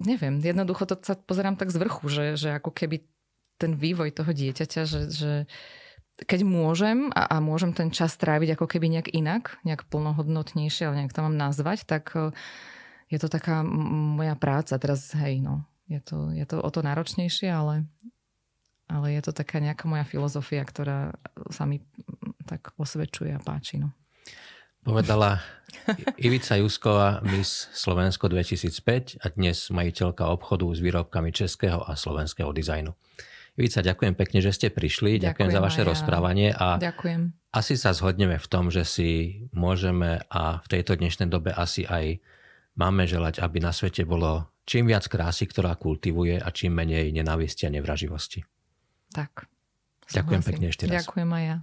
neviem, 0.00 0.40
jednoducho 0.44 0.84
to 0.84 0.94
sa 1.00 1.16
pozerám 1.16 1.56
tak 1.56 1.72
z 1.72 1.80
vrchu, 1.80 2.04
že, 2.12 2.24
že 2.36 2.48
ako 2.56 2.70
keby 2.70 3.04
ten 3.56 3.72
vývoj 3.78 4.12
toho 4.12 4.30
dieťaťa, 4.34 4.82
že, 4.84 5.00
že 5.08 5.32
keď 6.22 6.46
môžem 6.46 7.10
a, 7.10 7.26
a 7.26 7.36
môžem 7.42 7.74
ten 7.74 7.90
čas 7.90 8.14
tráviť 8.14 8.54
ako 8.54 8.66
keby 8.70 8.86
nejak 8.92 9.08
inak, 9.14 9.58
nejak 9.66 9.86
plnohodnotnejšie, 9.90 10.86
ale 10.86 10.96
nejak 11.02 11.14
to 11.14 11.24
mám 11.24 11.34
nazvať, 11.38 11.86
tak 11.86 12.14
je 13.10 13.18
to 13.18 13.28
taká 13.30 13.62
moja 13.64 14.34
práca. 14.38 14.78
Teraz, 14.78 15.10
hej, 15.16 15.42
no, 15.42 15.66
je 15.90 16.00
to, 16.00 16.30
je 16.30 16.44
to 16.46 16.62
o 16.62 16.70
to 16.70 16.80
náročnejšie, 16.82 17.50
ale, 17.50 17.86
ale 18.86 19.06
je 19.14 19.22
to 19.26 19.32
taká 19.34 19.58
nejaká 19.58 19.90
moja 19.90 20.06
filozofia, 20.06 20.62
ktorá 20.62 21.14
sa 21.50 21.66
mi 21.66 21.82
tak 22.46 22.72
osvedčuje 22.76 23.34
a 23.34 23.40
páči. 23.40 23.80
No. 23.80 23.90
Povedala 24.84 25.40
Ivica 26.20 26.60
Jusková, 26.60 27.24
Miss 27.24 27.72
Slovensko 27.72 28.28
2005 28.28 29.24
a 29.24 29.26
dnes 29.32 29.72
majiteľka 29.72 30.28
obchodu 30.28 30.68
s 30.70 30.78
výrobkami 30.84 31.32
českého 31.32 31.80
a 31.82 31.96
slovenského 31.96 32.52
dizajnu. 32.52 32.92
Ivica, 33.56 33.80
ďakujem 33.80 34.14
pekne, 34.14 34.38
že 34.44 34.52
ste 34.52 34.68
prišli. 34.68 35.18
Ďakujem, 35.18 35.30
ďakujem 35.32 35.50
za 35.50 35.60
vaše 35.64 35.82
ja. 35.82 35.88
rozprávanie 35.88 36.48
a 36.52 36.76
ďakujem. 36.78 37.32
asi 37.54 37.74
sa 37.80 37.96
zhodneme 37.96 38.36
v 38.36 38.46
tom, 38.46 38.68
že 38.68 38.84
si 38.84 39.10
môžeme 39.56 40.22
a 40.28 40.60
v 40.62 40.66
tejto 40.68 41.00
dnešnej 41.00 41.32
dobe 41.32 41.50
asi 41.50 41.88
aj 41.88 42.20
Máme 42.74 43.06
želať, 43.06 43.38
aby 43.38 43.62
na 43.62 43.70
svete 43.70 44.02
bolo 44.02 44.50
čím 44.66 44.90
viac 44.90 45.06
krásy, 45.06 45.46
ktorá 45.46 45.78
kultivuje 45.78 46.42
a 46.42 46.50
čím 46.50 46.74
menej 46.74 47.14
nenávisti 47.14 47.70
a 47.70 47.70
nevraživosti. 47.70 48.42
Tak. 49.14 49.46
Ďakujem 50.10 50.42
pekne 50.42 50.66
ešte 50.74 50.90
raz. 50.90 51.06
Ďakujem 51.06 51.30
aj 51.30 51.44
ja. 51.46 51.56